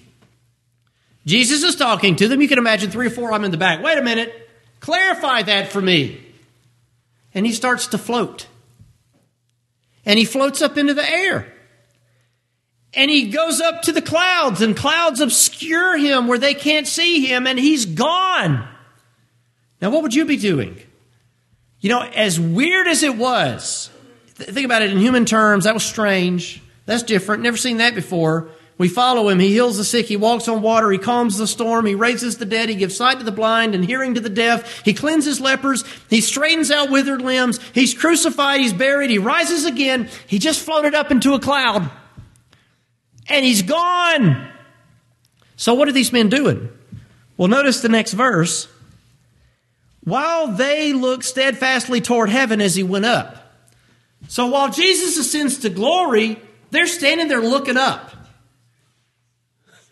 Jesus 1.25 1.63
is 1.63 1.75
talking 1.75 2.15
to 2.15 2.27
them. 2.27 2.41
You 2.41 2.47
can 2.47 2.57
imagine 2.57 2.89
three 2.89 3.07
or 3.07 3.11
four 3.11 3.31
them 3.31 3.43
in 3.43 3.51
the 3.51 3.57
back. 3.57 3.83
Wait 3.83 3.97
a 3.97 4.01
minute. 4.01 4.49
Clarify 4.79 5.43
that 5.43 5.71
for 5.71 5.81
me. 5.81 6.19
And 7.33 7.45
he 7.45 7.51
starts 7.51 7.87
to 7.87 7.97
float. 7.97 8.47
And 10.05 10.17
he 10.17 10.25
floats 10.25 10.61
up 10.63 10.77
into 10.77 10.95
the 10.95 11.07
air. 11.07 11.53
And 12.95 13.11
he 13.11 13.29
goes 13.29 13.61
up 13.61 13.83
to 13.83 13.91
the 13.91 14.01
clouds, 14.01 14.61
and 14.61 14.75
clouds 14.75 15.19
obscure 15.19 15.97
him 15.97 16.27
where 16.27 16.39
they 16.39 16.55
can't 16.55 16.87
see 16.87 17.27
him, 17.27 17.45
and 17.45 17.59
he's 17.59 17.85
gone. 17.85 18.67
Now, 19.81 19.89
what 19.89 20.03
would 20.03 20.13
you 20.13 20.25
be 20.25 20.37
doing? 20.37 20.77
You 21.79 21.89
know, 21.89 22.01
as 22.01 22.39
weird 22.39 22.87
as 22.87 23.03
it 23.03 23.15
was, 23.15 23.89
think 24.35 24.65
about 24.65 24.81
it 24.81 24.91
in 24.91 24.99
human 24.99 25.25
terms, 25.25 25.63
that 25.63 25.73
was 25.73 25.83
strange. 25.83 26.61
That's 26.85 27.03
different. 27.03 27.43
Never 27.43 27.57
seen 27.57 27.77
that 27.77 27.95
before. 27.95 28.49
We 28.77 28.87
follow 28.87 29.27
him. 29.27 29.39
He 29.39 29.49
heals 29.49 29.77
the 29.77 29.83
sick. 29.83 30.05
He 30.05 30.15
walks 30.15 30.47
on 30.47 30.61
water. 30.61 30.89
He 30.89 30.97
calms 30.97 31.37
the 31.37 31.47
storm. 31.47 31.85
He 31.85 31.95
raises 31.95 32.37
the 32.37 32.45
dead. 32.45 32.69
He 32.69 32.75
gives 32.75 32.95
sight 32.95 33.19
to 33.19 33.25
the 33.25 33.31
blind 33.31 33.75
and 33.75 33.83
hearing 33.83 34.13
to 34.15 34.21
the 34.21 34.29
deaf. 34.29 34.83
He 34.85 34.93
cleanses 34.93 35.41
lepers. 35.41 35.83
He 36.09 36.21
straightens 36.21 36.71
out 36.71 36.89
withered 36.89 37.21
limbs. 37.21 37.59
He's 37.73 37.93
crucified. 37.93 38.61
He's 38.61 38.73
buried. 38.73 39.09
He 39.09 39.17
rises 39.17 39.65
again. 39.65 40.09
He 40.27 40.39
just 40.39 40.61
floated 40.61 40.95
up 40.95 41.11
into 41.11 41.33
a 41.33 41.39
cloud 41.39 41.89
and 43.29 43.45
he's 43.45 43.61
gone. 43.61 44.49
So, 45.55 45.73
what 45.73 45.87
are 45.87 45.93
these 45.93 46.11
men 46.11 46.29
doing? 46.29 46.69
Well, 47.37 47.47
notice 47.47 47.81
the 47.81 47.89
next 47.89 48.13
verse. 48.13 48.67
While 50.09 50.47
they 50.49 50.93
looked 50.93 51.23
steadfastly 51.23 52.01
toward 52.01 52.29
heaven 52.29 52.61
as 52.61 52.75
he 52.75 52.83
went 52.83 53.05
up. 53.05 53.35
So, 54.27 54.47
while 54.47 54.69
Jesus 54.69 55.17
ascends 55.17 55.59
to 55.59 55.69
glory, 55.69 56.39
they're 56.71 56.87
standing 56.87 57.27
there 57.27 57.41
looking 57.41 57.77
up. 57.77 58.11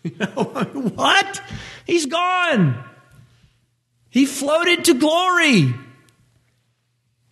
what? 0.34 1.42
He's 1.86 2.06
gone. 2.06 2.84
He 4.10 4.26
floated 4.26 4.86
to 4.86 4.94
glory. 4.96 5.74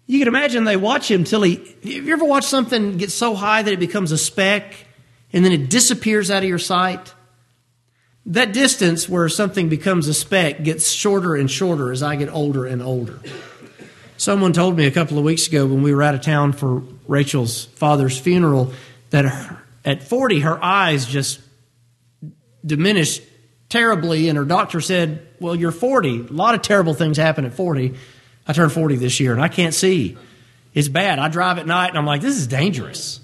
You 0.08 0.19
can 0.19 0.28
imagine 0.28 0.63
they 0.63 0.78
watch 0.78 1.10
him 1.10 1.24
till 1.24 1.41
he. 1.41 1.56
Have 1.56 1.86
you 1.86 2.13
ever 2.13 2.26
watched 2.26 2.48
something 2.48 2.98
get 2.98 3.12
so 3.12 3.36
high 3.36 3.62
that 3.62 3.74
it 3.74 3.80
becomes 3.80 4.12
a 4.12 4.17
speck? 4.17 4.76
and 5.36 5.43
then 5.43 5.52
it 5.52 5.69
disappears 5.69 6.32
out 6.32 6.43
of 6.43 6.50
your 6.50 6.58
sight. 6.58 7.13
That 8.28 8.54
distance 8.54 9.08
where 9.08 9.30
something 9.30 9.70
becomes 9.70 10.08
a 10.08 10.14
speck 10.14 10.64
gets 10.64 10.90
shorter 10.90 11.36
and 11.36 11.50
shorter 11.50 11.92
as 11.92 12.02
I 12.02 12.16
get 12.16 12.30
older 12.30 12.66
and 12.66 12.82
older. 12.82 13.20
Someone 14.18 14.54
told 14.54 14.78
me 14.78 14.86
a 14.86 14.92
couple 14.92 15.18
of 15.18 15.24
weeks 15.24 15.48
ago 15.48 15.66
when 15.66 15.84
we 15.84 15.94
were 15.94 16.02
out 16.02 16.16
of 16.16 16.22
town 16.22 16.54
for 16.54 16.82
Rachel's 17.08 17.66
father's 17.66 18.18
funeral 18.18 18.74
that 19.12 19.26
her, 19.26 19.62
at 19.84 20.04
40 20.04 20.40
her 20.40 20.64
eyes 20.64 21.06
just 21.06 21.40
diminished 22.66 23.22
terribly, 23.70 24.30
and 24.30 24.38
her 24.38 24.46
doctor 24.46 24.82
said, 24.82 25.28
Well, 25.40 25.56
you're 25.56 25.72
40. 25.72 26.20
A 26.22 26.34
lot 26.34 26.56
of 26.56 26.62
terrible 26.62 26.94
things 26.94 27.18
happen 27.18 27.46
at 27.46 27.54
40. 27.54 27.94
I 28.48 28.54
turned 28.54 28.72
40 28.72 28.96
this 28.96 29.20
year 29.20 29.34
and 29.34 29.42
I 29.42 29.50
can't 29.50 29.74
see. 29.74 30.18
It's 30.74 30.88
bad. 30.88 31.20
I 31.20 31.28
drive 31.28 31.58
at 31.58 31.68
night 31.68 31.90
and 31.90 31.98
I'm 31.98 32.06
like, 32.06 32.22
This 32.22 32.38
is 32.38 32.48
dangerous. 32.48 33.20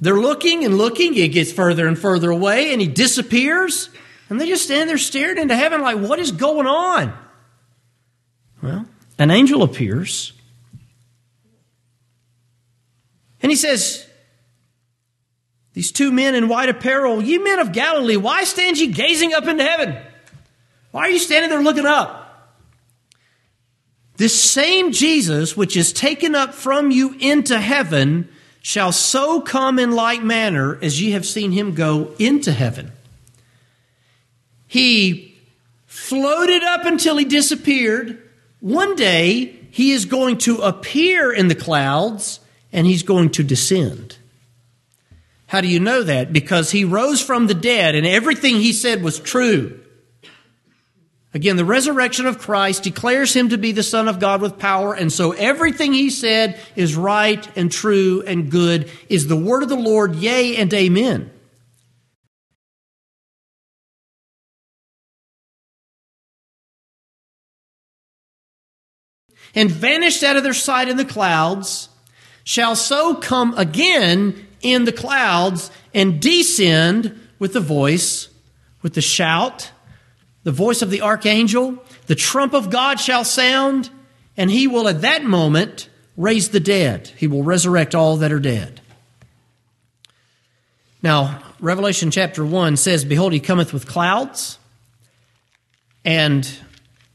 They're 0.00 0.18
looking 0.18 0.64
and 0.64 0.78
looking. 0.78 1.16
It 1.16 1.28
gets 1.28 1.52
further 1.52 1.86
and 1.86 1.98
further 1.98 2.30
away, 2.30 2.72
and 2.72 2.80
he 2.80 2.86
disappears. 2.86 3.90
And 4.28 4.40
they 4.40 4.46
just 4.46 4.64
stand 4.64 4.88
there 4.88 4.98
staring 4.98 5.38
into 5.38 5.56
heaven, 5.56 5.80
like, 5.80 5.98
what 5.98 6.18
is 6.18 6.32
going 6.32 6.66
on? 6.66 7.12
Well, 8.62 8.86
an 9.18 9.30
angel 9.30 9.62
appears. 9.62 10.32
And 13.42 13.50
he 13.50 13.56
says, 13.56 14.06
These 15.74 15.92
two 15.92 16.12
men 16.12 16.34
in 16.34 16.48
white 16.48 16.68
apparel, 16.68 17.22
ye 17.22 17.38
men 17.38 17.58
of 17.58 17.72
Galilee, 17.72 18.16
why 18.16 18.44
stand 18.44 18.78
ye 18.78 18.88
gazing 18.88 19.32
up 19.32 19.46
into 19.46 19.64
heaven? 19.64 19.96
Why 20.90 21.02
are 21.02 21.10
you 21.10 21.18
standing 21.18 21.50
there 21.50 21.62
looking 21.62 21.86
up? 21.86 22.24
This 24.16 24.40
same 24.40 24.90
Jesus, 24.90 25.56
which 25.56 25.76
is 25.76 25.92
taken 25.92 26.34
up 26.34 26.52
from 26.52 26.90
you 26.90 27.14
into 27.20 27.58
heaven, 27.58 28.28
shall 28.62 28.92
so 28.92 29.40
come 29.40 29.78
in 29.78 29.92
like 29.92 30.22
manner 30.22 30.78
as 30.82 31.00
ye 31.00 31.12
have 31.12 31.26
seen 31.26 31.52
him 31.52 31.74
go 31.74 32.14
into 32.18 32.52
heaven. 32.52 32.92
He 34.66 35.36
floated 35.86 36.62
up 36.62 36.84
until 36.84 37.16
he 37.16 37.24
disappeared. 37.24 38.22
One 38.60 38.94
day, 38.94 39.56
he 39.70 39.92
is 39.92 40.04
going 40.04 40.38
to 40.38 40.58
appear 40.58 41.32
in 41.32 41.48
the 41.48 41.54
clouds 41.54 42.40
and 42.72 42.86
he's 42.86 43.02
going 43.02 43.30
to 43.30 43.42
descend. 43.42 44.18
How 45.46 45.62
do 45.62 45.68
you 45.68 45.80
know 45.80 46.02
that? 46.02 46.32
Because 46.32 46.70
he 46.70 46.84
rose 46.84 47.22
from 47.22 47.46
the 47.46 47.54
dead 47.54 47.94
and 47.94 48.06
everything 48.06 48.56
he 48.56 48.72
said 48.72 49.02
was 49.02 49.18
true. 49.18 49.80
Again, 51.34 51.56
the 51.56 51.64
resurrection 51.64 52.24
of 52.24 52.38
Christ 52.38 52.82
declares 52.82 53.36
him 53.36 53.50
to 53.50 53.58
be 53.58 53.72
the 53.72 53.82
Son 53.82 54.08
of 54.08 54.18
God 54.18 54.40
with 54.40 54.58
power, 54.58 54.94
and 54.94 55.12
so 55.12 55.32
everything 55.32 55.92
he 55.92 56.08
said 56.08 56.58
is 56.74 56.96
right 56.96 57.46
and 57.56 57.70
true 57.70 58.22
and 58.26 58.50
good, 58.50 58.90
is 59.10 59.26
the 59.26 59.36
word 59.36 59.62
of 59.62 59.68
the 59.68 59.76
Lord, 59.76 60.16
yea 60.16 60.56
and 60.56 60.72
amen. 60.72 61.30
And 69.54 69.70
vanished 69.70 70.22
out 70.22 70.36
of 70.36 70.44
their 70.44 70.54
sight 70.54 70.88
in 70.88 70.96
the 70.96 71.04
clouds, 71.04 71.90
shall 72.42 72.74
so 72.74 73.14
come 73.14 73.52
again 73.58 74.46
in 74.62 74.86
the 74.86 74.92
clouds 74.92 75.70
and 75.92 76.20
descend 76.22 77.20
with 77.38 77.52
the 77.52 77.60
voice, 77.60 78.28
with 78.80 78.94
the 78.94 79.02
shout, 79.02 79.72
the 80.48 80.52
voice 80.52 80.80
of 80.80 80.88
the 80.88 81.02
archangel, 81.02 81.76
the 82.06 82.14
trump 82.14 82.54
of 82.54 82.70
God 82.70 82.98
shall 82.98 83.22
sound, 83.22 83.90
and 84.34 84.50
he 84.50 84.66
will 84.66 84.88
at 84.88 85.02
that 85.02 85.22
moment 85.22 85.90
raise 86.16 86.48
the 86.48 86.58
dead. 86.58 87.08
He 87.18 87.26
will 87.26 87.42
resurrect 87.42 87.94
all 87.94 88.16
that 88.16 88.32
are 88.32 88.40
dead. 88.40 88.80
Now, 91.02 91.42
Revelation 91.60 92.10
chapter 92.10 92.46
1 92.46 92.78
says, 92.78 93.04
Behold, 93.04 93.34
he 93.34 93.40
cometh 93.40 93.74
with 93.74 93.86
clouds. 93.86 94.58
And 96.02 96.50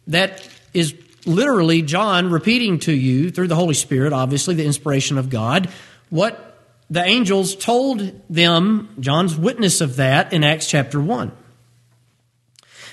that 0.06 0.48
is 0.76 0.94
literally 1.26 1.82
John 1.82 2.30
repeating 2.30 2.78
to 2.82 2.94
you 2.94 3.32
through 3.32 3.48
the 3.48 3.56
Holy 3.56 3.74
Spirit, 3.74 4.14
obviously, 4.14 4.54
the 4.54 4.66
inspiration 4.66 5.18
of 5.18 5.32
God, 5.32 5.72
what 6.12 6.60
the 6.88 7.04
angels 7.04 7.56
told 7.56 8.22
them, 8.30 8.96
John's 9.00 9.36
witness 9.36 9.82
of 9.82 9.96
that 9.96 10.34
in 10.34 10.44
Acts 10.44 10.68
chapter 10.68 11.02
1. 11.02 11.32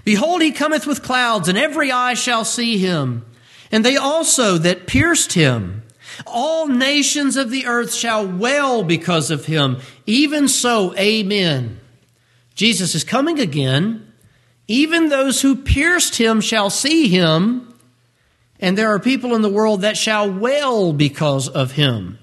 Behold, 0.05 0.43
he 0.43 0.53
cometh 0.53 0.87
with 0.87 1.03
clouds, 1.03 1.49
and 1.49 1.59
every 1.59 1.91
eye 1.93 2.15
shall 2.15 2.45
see 2.45 2.79
him, 2.79 3.25
and 3.71 3.85
they 3.85 3.97
also 3.97 4.59
that 4.59 4.87
pierced 4.87 5.35
him. 5.35 5.83
All 6.27 6.67
nations 6.67 7.37
of 7.37 7.51
the 7.51 7.67
earth 7.67 7.95
shall 7.95 8.27
wail 8.27 8.83
because 8.83 9.31
of 9.31 9.47
him. 9.47 9.79
Even 10.07 10.49
so, 10.49 10.95
amen. 10.97 11.81
Jesus 12.55 12.95
is 12.95 13.05
coming 13.05 13.39
again. 13.39 14.13
Even 14.69 15.09
those 15.09 15.41
who 15.41 15.57
pierced 15.57 16.17
him 16.17 16.41
shall 16.41 16.71
see 16.71 17.09
him, 17.09 17.75
and 18.61 18.77
there 18.77 18.93
are 18.95 19.01
people 19.01 19.35
in 19.35 19.43
the 19.43 19.49
world 19.49 19.81
that 19.81 19.97
shall 19.97 20.31
wail 20.31 20.93
because 20.93 21.49
of 21.49 21.73
him. 21.73 22.19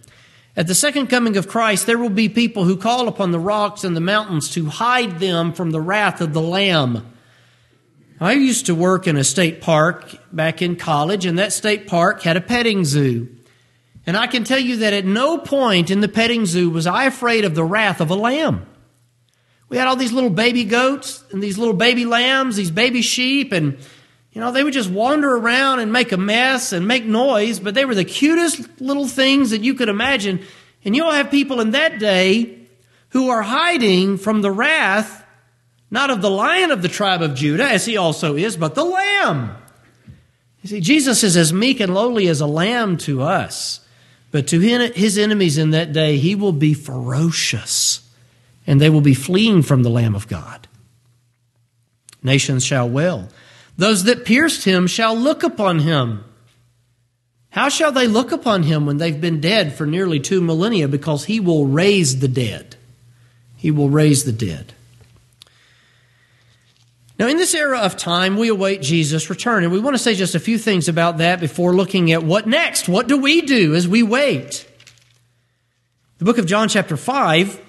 At 0.55 0.67
the 0.67 0.75
second 0.75 1.07
coming 1.07 1.37
of 1.37 1.47
Christ, 1.47 1.85
there 1.85 1.97
will 1.97 2.09
be 2.09 2.29
people 2.29 2.63
who 2.63 2.77
call 2.77 3.07
upon 3.07 3.31
the 3.31 3.39
rocks 3.39 3.83
and 3.83 3.95
the 3.95 4.01
mountains 4.01 4.49
to 4.51 4.67
hide 4.67 5.19
them 5.19 5.53
from 5.53 5.71
the 5.71 5.81
wrath 5.81 6.21
of 6.21 6.33
the 6.33 6.41
Lamb. 6.41 7.05
I 8.19 8.33
used 8.33 8.65
to 8.65 8.75
work 8.75 9.05
in 9.07 9.15
a 9.15 9.23
state 9.23 9.61
park 9.61 10.15
back 10.33 10.61
in 10.61 10.75
college, 10.75 11.25
and 11.25 11.37
that 11.37 11.53
state 11.53 11.85
park 11.85 12.23
had 12.23 12.35
a 12.35 12.41
petting 12.41 12.83
zoo. 12.83 13.29
And 14.07 14.17
I 14.17 14.25
can 14.25 14.43
tell 14.43 14.59
you 14.59 14.77
that 14.77 14.93
at 14.93 15.05
no 15.05 15.37
point 15.37 15.91
in 15.91 15.99
the 15.99 16.07
petting 16.07 16.45
zoo 16.45 16.69
was 16.69 16.87
I 16.87 17.05
afraid 17.05 17.45
of 17.45 17.53
the 17.53 17.63
wrath 17.63 18.01
of 18.01 18.09
a 18.09 18.15
lamb. 18.15 18.65
We 19.69 19.77
had 19.77 19.87
all 19.87 19.97
these 19.97 20.13
little 20.13 20.29
baby 20.29 20.63
goats 20.63 21.23
and 21.31 21.43
these 21.43 21.57
little 21.57 21.73
baby 21.73 22.05
lambs, 22.05 22.55
these 22.55 22.71
baby 22.71 23.01
sheep, 23.01 23.51
and 23.51 23.77
you 24.31 24.41
know, 24.41 24.51
they 24.51 24.63
would 24.63 24.73
just 24.73 24.89
wander 24.89 25.35
around 25.35 25.79
and 25.79 25.91
make 25.91 26.11
a 26.11 26.17
mess 26.17 26.71
and 26.71 26.87
make 26.87 27.05
noise, 27.05 27.59
but 27.59 27.73
they 27.73 27.85
were 27.85 27.95
the 27.95 28.05
cutest 28.05 28.79
little 28.79 29.07
things 29.07 29.49
that 29.49 29.61
you 29.61 29.73
could 29.73 29.89
imagine. 29.89 30.45
And 30.85 30.95
you'll 30.95 31.11
have 31.11 31.31
people 31.31 31.59
in 31.59 31.71
that 31.71 31.99
day 31.99 32.67
who 33.09 33.29
are 33.29 33.41
hiding 33.41 34.17
from 34.17 34.41
the 34.41 34.51
wrath 34.51 35.25
not 35.89 36.09
of 36.09 36.21
the 36.21 36.29
lion 36.29 36.71
of 36.71 36.81
the 36.81 36.89
tribe 36.89 37.21
of 37.21 37.35
Judah, 37.35 37.69
as 37.69 37.85
he 37.85 37.97
also 37.97 38.35
is, 38.35 38.57
but 38.57 38.75
the 38.75 38.83
lamb. 38.83 39.55
You 40.61 40.69
see, 40.69 40.81
Jesus 40.81 41.23
is 41.23 41.37
as 41.37 41.53
meek 41.53 41.79
and 41.79 41.93
lowly 41.93 42.27
as 42.27 42.41
a 42.41 42.47
lamb 42.47 42.97
to 42.97 43.21
us, 43.21 43.79
but 44.31 44.47
to 44.47 44.59
his 44.59 45.17
enemies 45.17 45.57
in 45.57 45.71
that 45.71 45.93
day, 45.93 46.17
he 46.17 46.35
will 46.35 46.51
be 46.51 46.73
ferocious, 46.73 48.01
and 48.65 48.81
they 48.81 48.89
will 48.89 49.01
be 49.01 49.13
fleeing 49.13 49.61
from 49.61 49.83
the 49.83 49.89
Lamb 49.89 50.15
of 50.15 50.27
God. 50.27 50.67
Nations 52.21 52.65
shall 52.65 52.89
wail. 52.89 53.29
Those 53.77 54.03
that 54.03 54.25
pierced 54.25 54.65
him 54.65 54.87
shall 54.87 55.15
look 55.15 55.43
upon 55.43 55.79
him. 55.79 56.25
How 57.51 57.69
shall 57.69 57.91
they 57.91 58.07
look 58.07 58.31
upon 58.31 58.63
him 58.63 58.85
when 58.85 58.97
they've 58.97 59.21
been 59.21 59.39
dead 59.39 59.73
for 59.73 59.85
nearly 59.85 60.19
two 60.19 60.41
millennia? 60.41 60.87
Because 60.87 61.25
he 61.25 61.39
will 61.39 61.65
raise 61.65 62.19
the 62.19 62.27
dead. 62.27 62.75
He 63.55 63.71
will 63.71 63.89
raise 63.89 64.25
the 64.25 64.33
dead. 64.33 64.73
Now, 67.19 67.27
in 67.27 67.37
this 67.37 67.55
era 67.55 67.79
of 67.79 67.97
time, 67.97 68.37
we 68.37 68.49
await 68.49 68.81
Jesus' 68.81 69.29
return, 69.29 69.63
and 69.63 69.73
we 69.73 69.79
want 69.79 69.95
to 69.95 70.01
say 70.01 70.13
just 70.13 70.35
a 70.35 70.39
few 70.39 70.59
things 70.59 70.87
about 70.87 71.17
that 71.17 71.39
before 71.39 71.75
looking 71.75 72.11
at 72.11 72.23
what 72.23 72.47
next. 72.47 72.87
What 72.87 73.07
do 73.07 73.17
we 73.17 73.41
do 73.41 73.73
as 73.73 73.87
we 73.87 74.03
wait? 74.03 74.67
The 76.19 76.25
book 76.25 76.37
of 76.37 76.45
John, 76.45 76.69
chapter 76.69 76.95
5, 76.95 77.61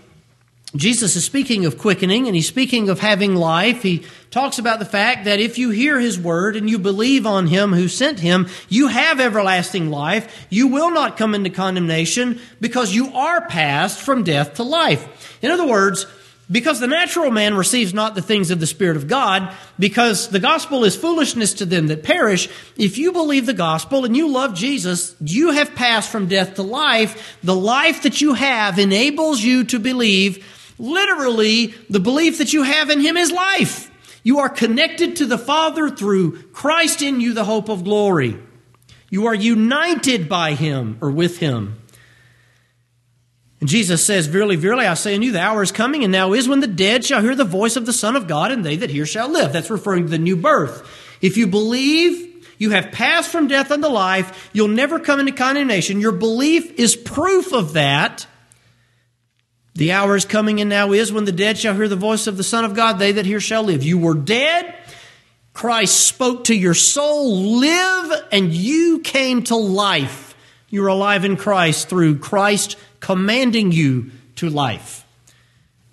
Jesus 0.76 1.16
is 1.16 1.24
speaking 1.24 1.64
of 1.64 1.78
quickening 1.78 2.26
and 2.26 2.36
he's 2.36 2.46
speaking 2.46 2.90
of 2.90 3.00
having 3.00 3.34
life. 3.34 3.82
He 3.82 4.04
talks 4.30 4.58
about 4.58 4.78
the 4.78 4.84
fact 4.84 5.24
that 5.24 5.40
if 5.40 5.56
you 5.56 5.70
hear 5.70 5.98
his 5.98 6.20
word 6.20 6.56
and 6.56 6.68
you 6.68 6.78
believe 6.78 7.26
on 7.26 7.46
him 7.46 7.72
who 7.72 7.88
sent 7.88 8.20
him, 8.20 8.48
you 8.68 8.88
have 8.88 9.18
everlasting 9.18 9.88
life. 9.88 10.46
You 10.50 10.66
will 10.66 10.90
not 10.90 11.16
come 11.16 11.34
into 11.34 11.48
condemnation 11.48 12.38
because 12.60 12.94
you 12.94 13.14
are 13.14 13.46
passed 13.46 13.98
from 13.98 14.24
death 14.24 14.54
to 14.54 14.62
life. 14.62 15.38
In 15.40 15.50
other 15.50 15.66
words, 15.66 16.06
because 16.50 16.80
the 16.80 16.86
natural 16.86 17.30
man 17.30 17.54
receives 17.54 17.92
not 17.92 18.14
the 18.14 18.22
things 18.22 18.50
of 18.50 18.60
the 18.60 18.66
Spirit 18.66 18.96
of 18.96 19.06
God, 19.06 19.54
because 19.78 20.28
the 20.28 20.40
gospel 20.40 20.84
is 20.84 20.96
foolishness 20.96 21.54
to 21.54 21.66
them 21.66 21.88
that 21.88 22.02
perish. 22.02 22.48
If 22.76 22.96
you 22.96 23.12
believe 23.12 23.46
the 23.46 23.54
gospel 23.54 24.04
and 24.04 24.16
you 24.16 24.28
love 24.28 24.54
Jesus, 24.54 25.14
you 25.20 25.50
have 25.50 25.74
passed 25.74 26.10
from 26.10 26.28
death 26.28 26.54
to 26.54 26.62
life. 26.62 27.38
The 27.42 27.54
life 27.54 28.02
that 28.02 28.20
you 28.20 28.34
have 28.34 28.78
enables 28.78 29.42
you 29.42 29.64
to 29.64 29.78
believe. 29.78 30.44
Literally, 30.78 31.74
the 31.90 32.00
belief 32.00 32.38
that 32.38 32.52
you 32.52 32.62
have 32.62 32.88
in 32.88 33.00
Him 33.00 33.16
is 33.16 33.30
life. 33.30 33.90
You 34.22 34.40
are 34.40 34.48
connected 34.48 35.16
to 35.16 35.26
the 35.26 35.38
Father 35.38 35.90
through 35.90 36.42
Christ 36.48 37.02
in 37.02 37.20
you, 37.20 37.34
the 37.34 37.44
hope 37.44 37.68
of 37.68 37.84
glory. 37.84 38.38
You 39.10 39.26
are 39.26 39.34
united 39.34 40.28
by 40.28 40.54
Him 40.54 40.98
or 41.00 41.10
with 41.10 41.38
Him. 41.38 41.77
And 43.60 43.68
Jesus 43.68 44.04
says, 44.04 44.26
Verily, 44.26 44.56
verily, 44.56 44.86
I 44.86 44.94
say 44.94 45.14
unto 45.14 45.26
you, 45.26 45.32
the 45.32 45.40
hour 45.40 45.62
is 45.62 45.72
coming, 45.72 46.04
and 46.04 46.12
now 46.12 46.32
is 46.32 46.48
when 46.48 46.60
the 46.60 46.66
dead 46.66 47.04
shall 47.04 47.22
hear 47.22 47.34
the 47.34 47.44
voice 47.44 47.76
of 47.76 47.86
the 47.86 47.92
Son 47.92 48.14
of 48.14 48.28
God, 48.28 48.52
and 48.52 48.64
they 48.64 48.76
that 48.76 48.90
hear 48.90 49.06
shall 49.06 49.28
live. 49.28 49.52
That's 49.52 49.70
referring 49.70 50.04
to 50.04 50.10
the 50.10 50.18
new 50.18 50.36
birth. 50.36 50.88
If 51.20 51.36
you 51.36 51.46
believe 51.46 52.46
you 52.58 52.70
have 52.70 52.92
passed 52.92 53.30
from 53.30 53.48
death 53.48 53.70
unto 53.70 53.88
life, 53.88 54.50
you'll 54.52 54.68
never 54.68 55.00
come 55.00 55.20
into 55.20 55.32
condemnation. 55.32 56.00
Your 56.00 56.12
belief 56.12 56.78
is 56.78 56.94
proof 56.96 57.52
of 57.52 57.72
that. 57.72 58.26
The 59.74 59.92
hour 59.92 60.16
is 60.16 60.24
coming, 60.24 60.60
and 60.60 60.68
now 60.68 60.92
is 60.92 61.12
when 61.12 61.24
the 61.24 61.32
dead 61.32 61.58
shall 61.58 61.74
hear 61.74 61.88
the 61.88 61.96
voice 61.96 62.26
of 62.26 62.36
the 62.36 62.44
Son 62.44 62.64
of 62.64 62.74
God, 62.74 62.98
they 62.98 63.12
that 63.12 63.26
hear 63.26 63.40
shall 63.40 63.62
live. 63.62 63.84
You 63.84 63.98
were 63.98 64.14
dead. 64.14 64.74
Christ 65.52 66.06
spoke 66.06 66.44
to 66.44 66.54
your 66.54 66.74
soul, 66.74 67.58
live, 67.58 68.26
and 68.30 68.52
you 68.52 69.00
came 69.00 69.42
to 69.44 69.56
life. 69.56 70.27
You're 70.70 70.88
alive 70.88 71.24
in 71.24 71.36
Christ 71.36 71.88
through 71.88 72.18
Christ 72.18 72.76
commanding 73.00 73.72
you 73.72 74.10
to 74.36 74.50
life. 74.50 75.06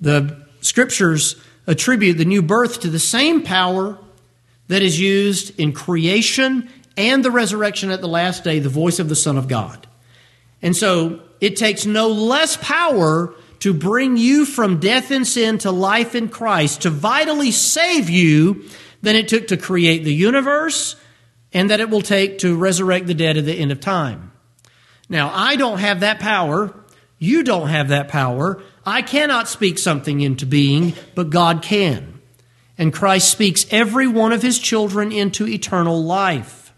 The 0.02 0.46
scriptures 0.62 1.36
attribute 1.68 2.18
the 2.18 2.26
new 2.26 2.42
birth 2.42 2.82
to 2.82 2.90
the 2.90 3.00
same 3.00 3.42
power 3.42 3.98
that 4.68 4.82
is 4.82 5.00
used 5.00 5.60
in 5.60 5.72
creation 5.74 6.70
and 6.98 7.24
the 7.24 7.32
resurrection 7.32 7.92
at 7.92 8.02
the 8.02 8.08
last 8.08 8.44
day, 8.44 8.60
the 8.60 8.70
voice 8.70 9.00
of 9.00 9.10
the 9.10 9.16
Son 9.16 9.38
of 9.38 9.48
God. 9.48 9.88
And 10.62 10.76
so 10.76 11.22
it 11.42 11.56
takes 11.56 11.86
no 11.86 12.10
less 12.10 12.58
power 12.58 13.34
to 13.60 13.74
bring 13.74 14.18
you 14.18 14.46
from 14.46 14.80
death 14.80 15.12
and 15.12 15.26
sin 15.26 15.58
to 15.60 15.72
life 15.72 16.16
in 16.16 16.30
Christ, 16.30 16.82
to 16.84 16.90
vitally 16.90 17.52
save 17.52 18.10
you, 18.10 18.66
than 19.06 19.16
it 19.16 19.28
took 19.28 19.48
to 19.48 19.58
create 19.58 20.04
the 20.04 20.14
universe 20.14 20.96
and 21.54 21.70
that 21.70 21.80
it 21.80 21.90
will 21.90 22.02
take 22.02 22.40
to 22.40 22.58
resurrect 22.58 23.08
the 23.08 23.14
dead 23.14 23.38
at 23.38 23.46
the 23.46 23.54
end 23.54 23.72
of 23.72 23.80
time. 23.80 24.32
Now, 25.08 25.32
I 25.34 25.56
don't 25.56 25.80
have 25.80 26.00
that 26.00 26.20
power 26.20 26.74
You 27.20 27.44
don't 27.44 27.70
have 27.70 27.90
that 27.90 28.10
power. 28.10 28.62
I 28.86 29.02
cannot 29.02 29.48
speak 29.48 29.80
something 29.80 30.22
into 30.22 30.46
being, 30.46 30.94
but 31.16 31.30
God 31.30 31.62
can. 31.62 32.22
And 32.78 32.94
Christ 32.94 33.32
speaks 33.32 33.66
every 33.72 34.08
one 34.08 34.34
of 34.34 34.42
his 34.42 34.60
children 34.60 35.12
into 35.12 35.48
eternal 35.48 36.04
life. 36.04 36.74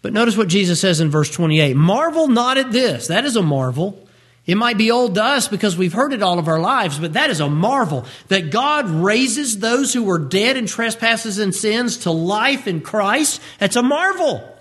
But 0.00 0.12
notice 0.12 0.36
what 0.36 0.48
Jesus 0.48 0.80
says 0.80 1.00
in 1.00 1.10
verse 1.10 1.30
28 1.30 1.74
Marvel 1.76 2.28
not 2.28 2.56
at 2.56 2.70
this. 2.70 3.08
That 3.08 3.24
is 3.24 3.36
a 3.36 3.42
marvel. 3.42 4.06
It 4.46 4.56
might 4.56 4.78
be 4.78 4.90
old 4.90 5.16
to 5.16 5.24
us 5.24 5.48
because 5.48 5.76
we've 5.76 5.92
heard 5.92 6.14
it 6.14 6.22
all 6.22 6.38
of 6.38 6.48
our 6.48 6.60
lives, 6.60 6.98
but 6.98 7.12
that 7.12 7.28
is 7.28 7.40
a 7.40 7.50
marvel 7.50 8.06
that 8.28 8.50
God 8.50 8.88
raises 8.88 9.58
those 9.58 9.92
who 9.92 10.04
were 10.04 10.18
dead 10.18 10.56
in 10.56 10.64
trespasses 10.64 11.38
and 11.38 11.54
sins 11.54 11.98
to 11.98 12.10
life 12.10 12.66
in 12.66 12.80
Christ. 12.80 13.42
That's 13.58 13.76
a 13.76 13.82
marvel. 13.82 14.57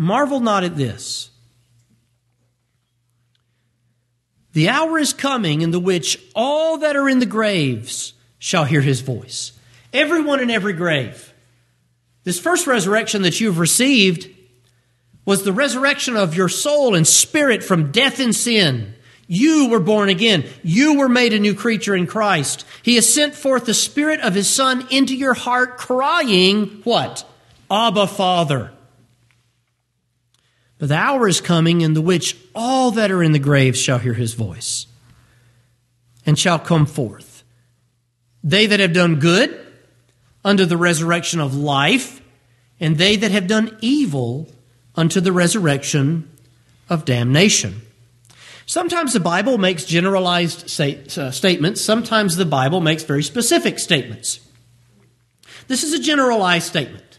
Marvel 0.00 0.38
not 0.38 0.62
at 0.62 0.76
this. 0.76 1.28
The 4.52 4.68
hour 4.68 4.96
is 4.96 5.12
coming 5.12 5.60
in 5.60 5.72
the 5.72 5.80
which 5.80 6.22
all 6.36 6.78
that 6.78 6.94
are 6.94 7.08
in 7.08 7.18
the 7.18 7.26
graves 7.26 8.12
shall 8.38 8.62
hear 8.64 8.80
his 8.80 9.00
voice. 9.00 9.50
Everyone 9.92 10.38
in 10.38 10.50
every 10.50 10.74
grave. 10.74 11.34
This 12.22 12.38
first 12.38 12.68
resurrection 12.68 13.22
that 13.22 13.40
you've 13.40 13.58
received 13.58 14.28
was 15.24 15.42
the 15.42 15.52
resurrection 15.52 16.16
of 16.16 16.36
your 16.36 16.48
soul 16.48 16.94
and 16.94 17.04
spirit 17.06 17.64
from 17.64 17.90
death 17.90 18.20
and 18.20 18.32
sin. 18.32 18.94
You 19.26 19.68
were 19.68 19.80
born 19.80 20.10
again. 20.10 20.44
You 20.62 20.98
were 20.98 21.08
made 21.08 21.32
a 21.32 21.40
new 21.40 21.54
creature 21.54 21.96
in 21.96 22.06
Christ. 22.06 22.64
He 22.84 22.94
has 22.94 23.12
sent 23.12 23.34
forth 23.34 23.66
the 23.66 23.74
Spirit 23.74 24.20
of 24.20 24.34
His 24.34 24.48
Son 24.48 24.86
into 24.92 25.16
your 25.16 25.34
heart, 25.34 25.76
crying, 25.76 26.82
What? 26.84 27.28
Abba, 27.68 28.06
Father. 28.06 28.70
But 30.78 30.88
the 30.88 30.96
hour 30.96 31.26
is 31.26 31.40
coming 31.40 31.80
in 31.80 31.94
the 31.94 32.00
which 32.00 32.36
all 32.54 32.92
that 32.92 33.10
are 33.10 33.22
in 33.22 33.32
the 33.32 33.38
graves 33.38 33.80
shall 33.80 33.98
hear 33.98 34.14
His 34.14 34.34
voice 34.34 34.86
and 36.24 36.38
shall 36.38 36.58
come 36.58 36.86
forth. 36.86 37.42
They 38.44 38.66
that 38.66 38.80
have 38.80 38.92
done 38.92 39.18
good 39.18 39.66
unto 40.44 40.64
the 40.64 40.76
resurrection 40.76 41.40
of 41.40 41.54
life, 41.54 42.20
and 42.78 42.96
they 42.96 43.16
that 43.16 43.32
have 43.32 43.46
done 43.46 43.76
evil 43.80 44.48
unto 44.94 45.20
the 45.20 45.32
resurrection 45.32 46.30
of 46.88 47.04
damnation. 47.04 47.82
Sometimes 48.66 49.14
the 49.14 49.20
Bible 49.20 49.56
makes 49.56 49.84
generalized 49.84 50.80
uh, 50.80 51.30
statements, 51.30 51.80
sometimes 51.80 52.36
the 52.36 52.44
Bible 52.44 52.80
makes 52.80 53.02
very 53.02 53.22
specific 53.22 53.78
statements. 53.78 54.40
This 55.66 55.82
is 55.82 55.92
a 55.92 55.98
generalized 55.98 56.66
statement. 56.66 57.18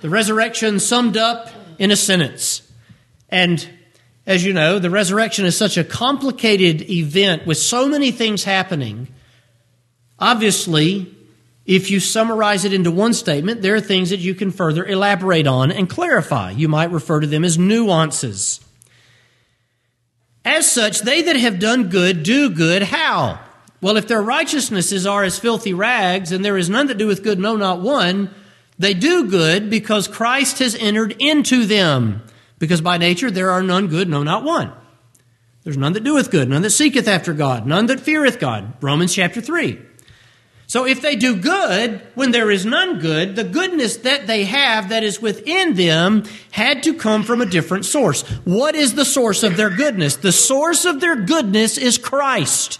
The 0.00 0.08
resurrection 0.08 0.80
summed 0.80 1.16
up 1.16 1.50
in 1.78 1.90
a 1.90 1.96
sentence. 1.96 2.71
And 3.32 3.66
as 4.26 4.44
you 4.44 4.52
know, 4.52 4.78
the 4.78 4.90
resurrection 4.90 5.46
is 5.46 5.56
such 5.56 5.76
a 5.76 5.82
complicated 5.82 6.88
event 6.88 7.46
with 7.46 7.58
so 7.58 7.88
many 7.88 8.12
things 8.12 8.44
happening. 8.44 9.08
Obviously, 10.18 11.12
if 11.64 11.90
you 11.90 11.98
summarize 11.98 12.64
it 12.64 12.74
into 12.74 12.90
one 12.90 13.14
statement, 13.14 13.62
there 13.62 13.74
are 13.74 13.80
things 13.80 14.10
that 14.10 14.20
you 14.20 14.34
can 14.34 14.50
further 14.50 14.84
elaborate 14.84 15.46
on 15.46 15.72
and 15.72 15.88
clarify. 15.88 16.50
You 16.50 16.68
might 16.68 16.92
refer 16.92 17.20
to 17.20 17.26
them 17.26 17.42
as 17.42 17.58
nuances. 17.58 18.60
As 20.44 20.70
such, 20.70 21.00
they 21.00 21.22
that 21.22 21.36
have 21.36 21.58
done 21.58 21.88
good 21.88 22.22
do 22.22 22.50
good. 22.50 22.82
How? 22.82 23.40
Well, 23.80 23.96
if 23.96 24.08
their 24.08 24.22
righteousnesses 24.22 25.06
are 25.06 25.24
as 25.24 25.38
filthy 25.38 25.72
rags, 25.72 26.32
and 26.32 26.44
there 26.44 26.58
is 26.58 26.68
none 26.68 26.88
that 26.88 26.98
doeth 26.98 27.22
good, 27.22 27.38
no, 27.38 27.56
not 27.56 27.80
one, 27.80 28.30
they 28.78 28.92
do 28.92 29.30
good 29.30 29.70
because 29.70 30.06
Christ 30.06 30.58
has 30.58 30.74
entered 30.74 31.16
into 31.18 31.64
them. 31.64 32.22
Because 32.62 32.80
by 32.80 32.96
nature 32.96 33.28
there 33.28 33.50
are 33.50 33.60
none 33.60 33.88
good, 33.88 34.08
no, 34.08 34.22
not 34.22 34.44
one. 34.44 34.70
There's 35.64 35.76
none 35.76 35.94
that 35.94 36.04
doeth 36.04 36.30
good, 36.30 36.48
none 36.48 36.62
that 36.62 36.70
seeketh 36.70 37.08
after 37.08 37.32
God, 37.32 37.66
none 37.66 37.86
that 37.86 37.98
feareth 37.98 38.38
God. 38.38 38.74
Romans 38.80 39.12
chapter 39.12 39.40
3. 39.40 39.80
So 40.68 40.86
if 40.86 41.02
they 41.02 41.16
do 41.16 41.34
good 41.34 42.00
when 42.14 42.30
there 42.30 42.52
is 42.52 42.64
none 42.64 43.00
good, 43.00 43.34
the 43.34 43.42
goodness 43.42 43.96
that 43.96 44.28
they 44.28 44.44
have 44.44 44.90
that 44.90 45.02
is 45.02 45.20
within 45.20 45.74
them 45.74 46.22
had 46.52 46.84
to 46.84 46.94
come 46.94 47.24
from 47.24 47.40
a 47.40 47.46
different 47.46 47.84
source. 47.84 48.22
What 48.44 48.76
is 48.76 48.94
the 48.94 49.04
source 49.04 49.42
of 49.42 49.56
their 49.56 49.70
goodness? 49.70 50.14
The 50.14 50.30
source 50.30 50.84
of 50.84 51.00
their 51.00 51.16
goodness 51.16 51.76
is 51.78 51.98
Christ. 51.98 52.78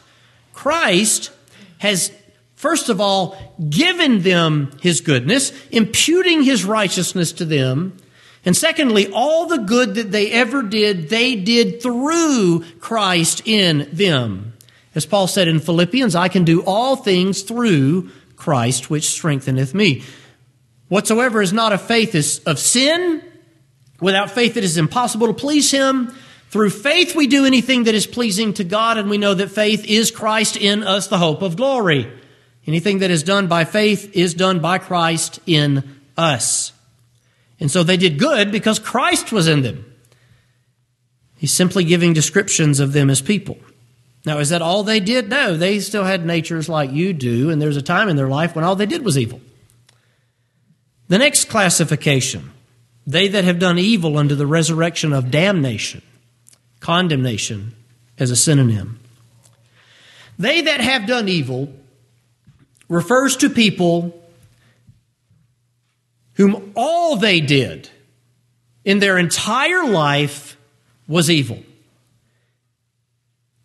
Christ 0.53 1.33
has, 1.79 2.13
first 2.55 2.89
of 2.89 3.01
all, 3.01 3.37
given 3.69 4.21
them 4.21 4.71
his 4.81 5.01
goodness, 5.01 5.53
imputing 5.73 6.45
his 6.45 6.65
righteousness 6.65 7.33
to 7.33 7.45
them. 7.45 7.97
And 8.45 8.57
secondly, 8.57 9.09
all 9.13 9.47
the 9.47 9.59
good 9.59 9.95
that 9.95 10.11
they 10.11 10.31
ever 10.31 10.63
did, 10.63 11.09
they 11.09 11.37
did 11.37 11.81
through 11.81 12.65
Christ 12.81 13.43
in 13.47 13.89
them. 13.93 14.55
As 14.95 15.07
Paul 15.07 15.27
said 15.27 15.49
in 15.49 15.61
Philippians, 15.61 16.15
I 16.17 16.29
can 16.29 16.45
do 16.45 16.63
all 16.63 16.97
things 16.97 17.43
through 17.43 18.11
Christ 18.37 18.91
which 18.91 19.05
strengtheneth 19.05 19.75
me. 19.75 20.03
Whatsoever 20.89 21.41
is 21.41 21.53
not 21.53 21.73
of 21.73 21.81
faith 21.81 22.15
is 22.15 22.41
of 22.41 22.59
sin. 22.59 23.23
Without 24.01 24.31
faith 24.31 24.57
it 24.57 24.65
is 24.65 24.77
impossible 24.77 25.29
to 25.29 25.33
please 25.33 25.71
him. 25.71 26.13
Through 26.51 26.71
faith 26.71 27.17
we 27.17 27.29
do 27.29 27.47
anything 27.47 27.85
that 27.85 27.95
is 27.95 28.07
pleasing 28.07 28.53
to 28.55 28.65
God, 28.65 28.99
and 28.99 29.09
we 29.09 29.17
know 29.17 29.33
that 29.33 29.53
faith 29.53 29.87
is 29.87 30.11
Christ 30.11 30.57
in 30.57 30.83
us, 30.83 31.07
the 31.07 31.17
hope 31.17 31.41
of 31.41 31.57
glory. 31.57 32.13
Anything 32.67 32.99
that 32.99 33.11
is 33.11 33.23
done 33.23 33.47
by 33.47 33.65
faith 33.65 34.15
is 34.15 34.35
done 34.35 34.61
by 34.61 34.77
Christ 34.79 35.41
in 35.47 35.99
us. 36.17 36.73
And 37.63 37.71
so 37.71 37.85
they 37.85 37.97
did 37.97 38.19
good 38.19 38.51
because 38.51 38.81
Christ 38.81 39.31
was 39.31 39.47
in 39.47 39.63
them. 39.63 39.85
He's 41.37 41.53
simply 41.53 41.85
giving 41.85 42.13
descriptions 42.13 42.81
of 42.81 42.93
them 42.93 43.09
as 43.09 43.23
people. 43.23 43.57
Now, 44.27 44.41
is 44.41 44.49
that 44.49 44.63
all 44.63 44.83
they 44.83 44.99
did? 44.99 45.29
No, 45.29 45.57
they 45.57 45.79
still 45.79 46.03
had 46.03 46.27
natures 46.27 46.69
like 46.69 46.91
you 46.91 47.13
do, 47.13 47.51
and 47.51 47.63
there's 47.63 47.77
a 47.77 47.83
time 47.83 48.09
in 48.09 48.17
their 48.17 48.27
life 48.27 48.57
when 48.57 48.65
all 48.65 48.75
they 48.75 48.87
did 48.87 49.05
was 49.05 49.17
evil. 49.17 49.41
The 51.07 51.19
next 51.19 51.45
classification 51.45 52.51
they 53.07 53.29
that 53.29 53.45
have 53.45 53.61
done 53.61 53.79
evil 53.79 54.19
unto 54.19 54.35
the 54.35 54.47
resurrection 54.47 55.13
of 55.13 55.31
damnation, 55.31 56.03
condemnation 56.81 57.77
as 58.19 58.33
a 58.33 58.37
synonym. 58.37 58.99
They 60.37 60.63
that 60.63 60.81
have 60.81 61.07
done 61.07 61.29
evil 61.29 61.73
refers 62.89 63.37
to 63.37 63.49
people 63.49 64.21
whom 66.35 66.73
all 66.75 67.17
they 67.17 67.41
did 67.41 67.89
in 68.85 68.99
their 68.99 69.19
entire 69.19 69.85
life 69.85 70.57
was 71.07 71.31
evil. 71.31 71.63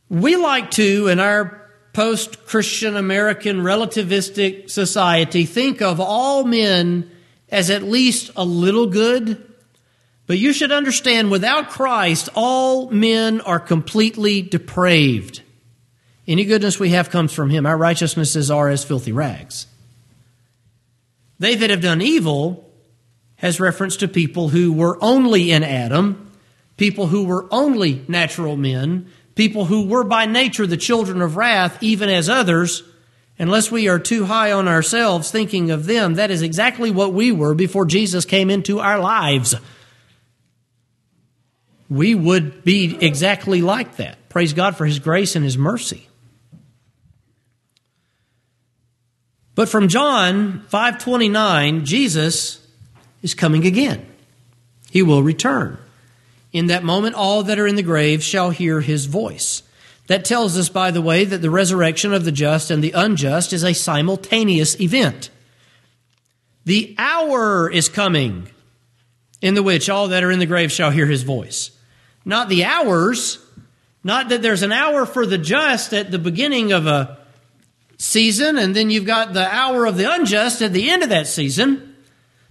We 0.09 0.35
like 0.35 0.71
to, 0.71 1.07
in 1.07 1.19
our 1.19 1.69
post 1.93 2.45
Christian 2.45 2.95
American 2.95 3.57
relativistic 3.57 4.69
society, 4.69 5.45
think 5.45 5.81
of 5.81 5.99
all 5.99 6.43
men 6.43 7.09
as 7.49 7.69
at 7.69 7.83
least 7.83 8.31
a 8.35 8.45
little 8.45 8.87
good. 8.87 9.43
But 10.27 10.37
you 10.37 10.53
should 10.53 10.71
understand 10.71 11.31
without 11.31 11.69
Christ, 11.69 12.29
all 12.35 12.89
men 12.91 13.41
are 13.41 13.59
completely 13.59 14.41
depraved. 14.41 15.41
Any 16.27 16.43
goodness 16.43 16.79
we 16.79 16.89
have 16.89 17.09
comes 17.09 17.33
from 17.33 17.49
Him. 17.49 17.65
Our 17.65 17.77
righteousnesses 17.77 18.51
are 18.51 18.67
as 18.67 18.83
filthy 18.83 19.13
rags. 19.13 19.67
They 21.39 21.55
that 21.55 21.69
have 21.69 21.81
done 21.81 22.01
evil 22.01 22.71
has 23.37 23.59
reference 23.59 23.97
to 23.97 24.07
people 24.07 24.49
who 24.49 24.73
were 24.73 24.97
only 25.01 25.51
in 25.51 25.63
Adam, 25.63 26.31
people 26.75 27.07
who 27.07 27.25
were 27.25 27.47
only 27.51 28.03
natural 28.07 28.57
men, 28.57 29.07
people 29.35 29.65
who 29.65 29.87
were 29.87 30.03
by 30.03 30.25
nature 30.25 30.65
the 30.65 30.77
children 30.77 31.21
of 31.21 31.37
wrath, 31.37 31.81
even 31.81 32.09
as 32.09 32.29
others, 32.29 32.83
unless 33.37 33.71
we 33.71 33.87
are 33.87 33.99
too 33.99 34.25
high 34.25 34.51
on 34.51 34.67
ourselves 34.67 35.29
thinking 35.29 35.69
of 35.69 35.85
them, 35.85 36.15
that 36.15 36.31
is 36.31 36.41
exactly 36.41 36.89
what 36.89 37.13
we 37.13 37.31
were 37.31 37.53
before 37.53 37.85
Jesus 37.85 38.25
came 38.25 38.49
into 38.49 38.79
our 38.79 38.99
lives. 38.99 39.53
We 41.89 42.15
would 42.15 42.63
be 42.63 42.97
exactly 42.99 43.61
like 43.61 43.97
that. 43.97 44.29
Praise 44.29 44.53
God 44.53 44.75
for 44.75 44.85
His 44.85 44.99
grace 44.99 45.35
and 45.35 45.45
His 45.45 45.57
mercy. 45.57 46.06
But 49.57 49.69
from 49.69 49.87
John 49.87 50.61
5:29, 50.71 51.83
Jesus 51.83 52.59
is 53.23 53.33
coming 53.33 53.65
again. 53.65 54.05
He 54.91 55.01
will 55.01 55.23
return. 55.23 55.79
In 56.53 56.67
that 56.67 56.83
moment, 56.83 57.15
all 57.15 57.41
that 57.41 57.57
are 57.57 57.65
in 57.65 57.75
the 57.75 57.81
grave 57.81 58.21
shall 58.23 58.51
hear 58.51 58.81
his 58.81 59.07
voice. 59.07 59.63
That 60.05 60.25
tells 60.25 60.59
us, 60.59 60.69
by 60.69 60.91
the 60.91 61.01
way, 61.01 61.25
that 61.25 61.41
the 61.41 61.49
resurrection 61.49 62.13
of 62.13 62.23
the 62.23 62.31
just 62.31 62.69
and 62.69 62.83
the 62.83 62.91
unjust 62.91 63.51
is 63.51 63.63
a 63.63 63.73
simultaneous 63.73 64.79
event. 64.79 65.31
The 66.65 66.93
hour 66.99 67.67
is 67.67 67.89
coming 67.89 68.49
in 69.41 69.55
the 69.55 69.63
which 69.63 69.89
all 69.89 70.07
that 70.09 70.23
are 70.23 70.31
in 70.31 70.37
the 70.37 70.45
grave 70.45 70.71
shall 70.71 70.91
hear 70.91 71.07
his 71.07 71.23
voice. 71.23 71.71
Not 72.23 72.47
the 72.47 72.63
hours, 72.63 73.39
not 74.03 74.29
that 74.29 74.43
there's 74.43 74.61
an 74.61 74.71
hour 74.71 75.07
for 75.07 75.25
the 75.25 75.39
just 75.39 75.93
at 75.95 76.11
the 76.11 76.19
beginning 76.19 76.71
of 76.71 76.85
a 76.85 77.17
season, 77.97 78.57
and 78.57 78.75
then 78.75 78.89
you've 78.89 79.05
got 79.05 79.33
the 79.33 79.47
hour 79.53 79.85
of 79.85 79.97
the 79.97 80.11
unjust 80.11 80.61
at 80.61 80.73
the 80.73 80.89
end 80.89 81.03
of 81.03 81.09
that 81.09 81.27
season. 81.27 81.95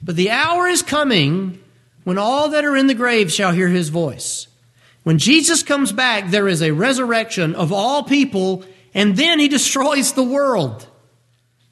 But 0.03 0.17
the 0.17 0.31
hour 0.31 0.67
is 0.67 0.83
coming 0.83 1.63
when 2.05 2.19
all 2.19 2.51
that 2.51 2.65
are 2.65 2.77
in 2.77 2.87
the 2.87 2.95
grave 2.95 3.33
shall 3.33 3.53
hear 3.53 3.69
his 3.69 3.89
voice. 3.89 4.49
When 5.03 5.19
Jesus 5.19 5.63
comes 5.63 5.93
back, 5.93 6.31
there 6.31 6.49
is 6.49 6.63
a 6.63 6.73
resurrection 6.73 7.55
of 7.55 7.73
all 7.73 8.03
people, 8.03 8.65
and 8.93 9.17
then 9.17 9.39
he 9.39 9.49
destroys 9.49 10.13
the 10.13 10.23
world. 10.23 10.89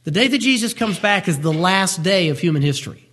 The 0.05 0.11
day 0.11 0.29
that 0.29 0.39
Jesus 0.39 0.73
comes 0.75 0.99
back 0.99 1.29
is 1.29 1.41
the 1.41 1.53
last 1.53 2.03
day 2.03 2.29
of 2.29 2.39
human 2.39 2.63
history. 2.63 3.09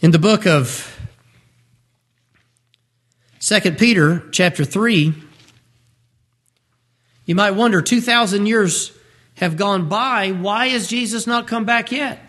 In 0.00 0.10
the 0.10 0.18
book 0.18 0.46
of 0.46 0.90
2 3.40 3.72
Peter, 3.72 4.22
chapter 4.32 4.64
3, 4.64 5.14
you 7.24 7.34
might 7.34 7.52
wonder 7.52 7.80
2,000 7.80 8.46
years 8.46 8.92
have 9.34 9.56
gone 9.56 9.88
by. 9.88 10.30
Why 10.30 10.68
has 10.68 10.86
Jesus 10.86 11.26
not 11.26 11.46
come 11.46 11.64
back 11.64 11.90
yet? 11.90 12.20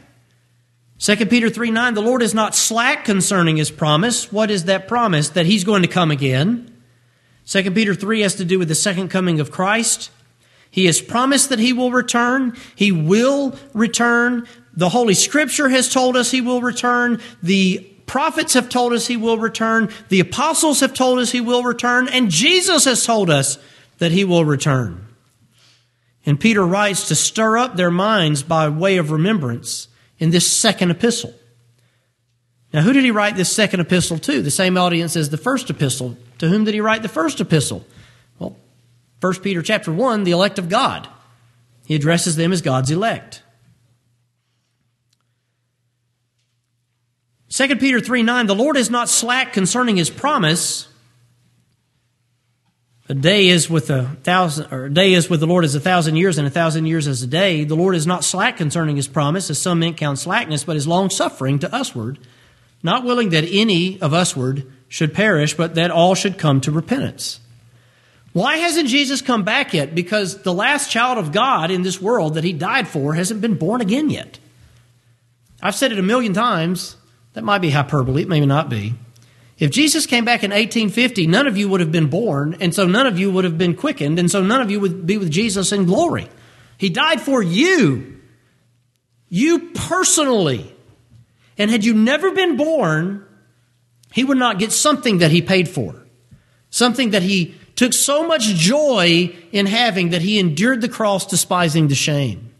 2 0.99 1.25
Peter 1.25 1.49
3 1.49 1.71
9, 1.71 1.93
the 1.93 2.01
Lord 2.01 2.21
is 2.21 2.33
not 2.33 2.55
slack 2.55 3.03
concerning 3.03 3.57
his 3.57 3.69
promise. 3.69 4.31
What 4.31 4.49
is 4.49 4.65
that 4.65 4.87
promise? 4.87 5.29
That 5.29 5.45
he's 5.45 5.63
going 5.63 5.81
to 5.81 5.87
come 5.87 6.09
again. 6.09 6.71
2 7.47 7.71
Peter 7.71 7.93
3 7.93 8.21
has 8.21 8.35
to 8.35 8.45
do 8.45 8.57
with 8.57 8.69
the 8.69 8.75
second 8.75 9.09
coming 9.09 9.39
of 9.39 9.51
Christ. 9.51 10.09
He 10.71 10.85
has 10.85 11.01
promised 11.01 11.49
that 11.49 11.59
he 11.59 11.73
will 11.73 11.91
return. 11.91 12.57
He 12.75 12.91
will 12.91 13.57
return. 13.73 14.47
The 14.73 14.89
Holy 14.89 15.13
Scripture 15.13 15.69
has 15.69 15.93
told 15.93 16.17
us 16.17 16.31
he 16.31 16.41
will 16.41 16.61
return. 16.61 17.21
The 17.43 17.79
prophets 18.07 18.53
have 18.53 18.69
told 18.69 18.93
us 18.93 19.07
he 19.07 19.17
will 19.17 19.37
return. 19.37 19.89
The 20.09 20.19
apostles 20.19 20.79
have 20.79 20.93
told 20.93 21.19
us 21.19 21.31
he 21.31 21.41
will 21.41 21.63
return. 21.63 22.07
And 22.07 22.29
Jesus 22.29 22.85
has 22.85 23.05
told 23.05 23.29
us 23.29 23.57
that 23.97 24.11
he 24.11 24.23
will 24.23 24.45
return. 24.45 25.07
And 26.25 26.39
Peter 26.39 26.65
writes 26.65 27.07
to 27.07 27.15
stir 27.15 27.57
up 27.57 27.75
their 27.75 27.91
minds 27.91 28.43
by 28.43 28.67
way 28.69 28.97
of 28.97 29.11
remembrance 29.11 29.87
in 30.17 30.31
this 30.31 30.51
second 30.51 30.91
epistle. 30.91 31.33
Now, 32.73 32.81
who 32.81 32.93
did 32.93 33.03
he 33.03 33.11
write 33.11 33.35
this 33.35 33.51
second 33.51 33.79
epistle 33.79 34.17
to? 34.19 34.41
The 34.41 34.51
same 34.51 34.77
audience 34.77 35.15
as 35.15 35.29
the 35.29 35.37
first 35.37 35.69
epistle. 35.69 36.17
To 36.39 36.49
whom 36.49 36.65
did 36.65 36.73
he 36.73 36.81
write 36.81 37.03
the 37.03 37.07
first 37.07 37.39
epistle? 37.39 37.85
Well, 38.39 38.57
1 39.21 39.35
Peter 39.35 39.61
chapter 39.61 39.91
1, 39.91 40.23
the 40.23 40.31
elect 40.31 40.59
of 40.59 40.67
God. 40.67 41.07
He 41.85 41.95
addresses 41.95 42.35
them 42.35 42.51
as 42.51 42.61
God's 42.61 42.91
elect. 42.91 43.43
2 47.49 47.75
Peter 47.77 48.01
3 48.01 48.23
9, 48.23 48.47
the 48.47 48.55
Lord 48.55 48.75
is 48.75 48.89
not 48.89 49.07
slack 49.07 49.53
concerning 49.53 49.95
his 49.95 50.09
promise, 50.09 50.89
a 53.07 53.13
day 53.13 53.47
is 53.49 53.69
with 53.69 53.89
a 53.89 54.17
thousand, 54.23 54.73
or 54.73 54.85
a 54.85 54.93
day 54.93 55.13
is 55.13 55.29
with 55.29 55.39
the 55.39 55.47
Lord 55.47 55.63
as 55.63 55.75
a 55.75 55.79
thousand 55.79 56.15
years, 56.15 56.37
and 56.37 56.47
a 56.47 56.51
thousand 56.51 56.87
years 56.87 57.07
as 57.07 57.21
a 57.21 57.27
day. 57.27 57.63
The 57.63 57.75
Lord 57.75 57.95
is 57.95 58.07
not 58.07 58.23
slack 58.23 58.57
concerning 58.57 58.95
his 58.95 59.07
promise, 59.07 59.49
as 59.49 59.59
some 59.59 59.79
men 59.79 59.93
count 59.93 60.17
slackness, 60.17 60.63
but 60.63 60.75
is 60.75 60.87
long 60.87 61.09
suffering 61.11 61.59
to 61.59 61.69
usward, 61.71 62.17
not 62.81 63.03
willing 63.03 63.29
that 63.29 63.45
any 63.47 64.01
of 64.01 64.13
usward 64.13 64.71
should 64.87 65.13
perish, 65.13 65.53
but 65.53 65.75
that 65.75 65.91
all 65.91 66.15
should 66.15 66.39
come 66.39 66.61
to 66.61 66.71
repentance. 66.71 67.39
Why 68.33 68.57
hasn't 68.57 68.89
Jesus 68.89 69.21
come 69.21 69.43
back 69.43 69.73
yet? 69.73 69.95
Because 69.95 70.41
the 70.41 70.53
last 70.53 70.91
child 70.91 71.17
of 71.17 71.31
God 71.31 71.71
in 71.71 71.83
this 71.83 72.01
world 72.01 72.33
that 72.33 72.43
he 72.43 72.53
died 72.53 72.87
for 72.87 73.13
hasn't 73.13 73.39
been 73.39 73.55
born 73.55 73.81
again 73.81 74.09
yet. 74.09 74.39
I've 75.61 75.75
said 75.75 75.91
it 75.91 75.99
a 75.99 76.03
million 76.03 76.33
times. 76.33 76.97
That 77.33 77.43
might 77.43 77.59
be 77.59 77.69
hyperbole, 77.69 78.23
it 78.23 78.27
may 78.27 78.45
not 78.45 78.69
be. 78.69 78.95
If 79.57 79.71
Jesus 79.71 80.05
came 80.05 80.25
back 80.25 80.43
in 80.43 80.51
1850, 80.51 81.27
none 81.27 81.47
of 81.47 81.57
you 81.57 81.69
would 81.69 81.79
have 81.79 81.91
been 81.91 82.09
born, 82.09 82.57
and 82.59 82.75
so 82.75 82.85
none 82.85 83.07
of 83.07 83.17
you 83.17 83.31
would 83.31 83.45
have 83.45 83.57
been 83.57 83.73
quickened, 83.73 84.19
and 84.19 84.29
so 84.29 84.43
none 84.43 84.61
of 84.61 84.69
you 84.69 84.79
would 84.79 85.05
be 85.05 85.17
with 85.17 85.31
Jesus 85.31 85.71
in 85.71 85.85
glory. 85.85 86.27
He 86.77 86.89
died 86.89 87.21
for 87.21 87.41
you, 87.41 88.19
you 89.29 89.69
personally. 89.73 90.73
And 91.57 91.71
had 91.71 91.85
you 91.85 91.93
never 91.93 92.31
been 92.31 92.57
born, 92.57 93.25
he 94.11 94.25
would 94.25 94.37
not 94.37 94.59
get 94.59 94.73
something 94.73 95.19
that 95.19 95.31
he 95.31 95.41
paid 95.41 95.69
for, 95.69 95.95
something 96.69 97.11
that 97.11 97.23
he 97.23 97.55
took 97.75 97.93
so 97.93 98.27
much 98.27 98.43
joy 98.43 99.33
in 99.51 99.65
having 99.65 100.09
that 100.09 100.21
he 100.21 100.39
endured 100.39 100.81
the 100.81 100.89
cross, 100.89 101.25
despising 101.25 101.87
the 101.87 101.95
shame. 101.95 102.53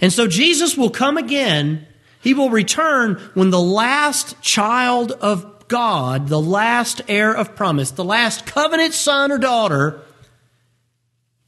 And 0.00 0.12
so 0.12 0.26
Jesus 0.26 0.76
will 0.76 0.90
come 0.90 1.16
again. 1.16 1.86
He 2.20 2.34
will 2.34 2.50
return 2.50 3.14
when 3.34 3.50
the 3.50 3.60
last 3.60 4.40
child 4.40 5.12
of 5.12 5.51
God, 5.72 6.28
the 6.28 6.38
last 6.38 7.00
heir 7.08 7.34
of 7.34 7.56
promise, 7.56 7.92
the 7.92 8.04
last 8.04 8.44
covenant 8.44 8.92
son 8.92 9.32
or 9.32 9.38
daughter, 9.38 10.02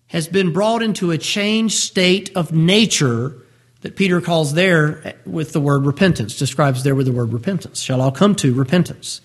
has 0.06 0.28
been 0.28 0.50
brought 0.50 0.82
into 0.82 1.10
a 1.10 1.18
changed 1.18 1.74
state 1.74 2.34
of 2.34 2.50
nature 2.50 3.36
that 3.82 3.96
Peter 3.96 4.22
calls 4.22 4.54
there 4.54 5.14
with 5.26 5.52
the 5.52 5.60
word 5.60 5.84
repentance, 5.84 6.38
describes 6.38 6.84
there 6.84 6.94
with 6.94 7.04
the 7.04 7.12
word 7.12 7.34
repentance. 7.34 7.82
Shall 7.82 8.00
all 8.00 8.12
come 8.12 8.34
to 8.36 8.54
repentance. 8.54 9.20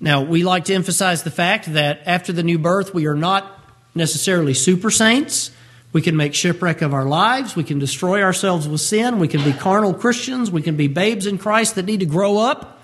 Now, 0.00 0.22
we 0.22 0.42
like 0.42 0.64
to 0.64 0.74
emphasize 0.74 1.22
the 1.22 1.30
fact 1.30 1.72
that 1.72 2.00
after 2.04 2.32
the 2.32 2.42
new 2.42 2.58
birth, 2.58 2.94
we 2.94 3.06
are 3.06 3.14
not 3.14 3.64
necessarily 3.94 4.54
super 4.54 4.90
saints. 4.90 5.52
We 5.96 6.02
can 6.02 6.14
make 6.14 6.34
shipwreck 6.34 6.82
of 6.82 6.92
our 6.92 7.06
lives. 7.06 7.56
We 7.56 7.64
can 7.64 7.78
destroy 7.78 8.22
ourselves 8.22 8.68
with 8.68 8.82
sin. 8.82 9.18
We 9.18 9.28
can 9.28 9.42
be 9.42 9.54
carnal 9.54 9.94
Christians. 9.94 10.50
We 10.50 10.60
can 10.60 10.76
be 10.76 10.88
babes 10.88 11.24
in 11.24 11.38
Christ 11.38 11.76
that 11.76 11.86
need 11.86 12.00
to 12.00 12.04
grow 12.04 12.36
up. 12.36 12.82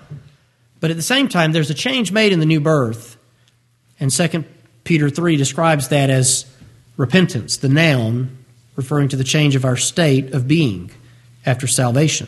But 0.79 0.89
at 0.89 0.95
the 0.97 1.03
same 1.03 1.27
time, 1.27 1.51
there's 1.51 1.69
a 1.69 1.75
change 1.75 2.11
made 2.11 2.33
in 2.33 2.39
the 2.39 2.47
new 2.47 2.59
birth. 2.59 3.15
And 3.99 4.09
2 4.09 4.45
Peter 4.83 5.11
3 5.11 5.35
describes 5.35 5.89
that 5.89 6.09
as 6.09 6.47
repentance, 6.97 7.57
the 7.57 7.69
noun 7.69 8.35
referring 8.75 9.09
to 9.09 9.15
the 9.15 9.23
change 9.23 9.55
of 9.55 9.63
our 9.63 9.77
state 9.77 10.33
of 10.33 10.47
being 10.47 10.89
after 11.45 11.67
salvation. 11.67 12.27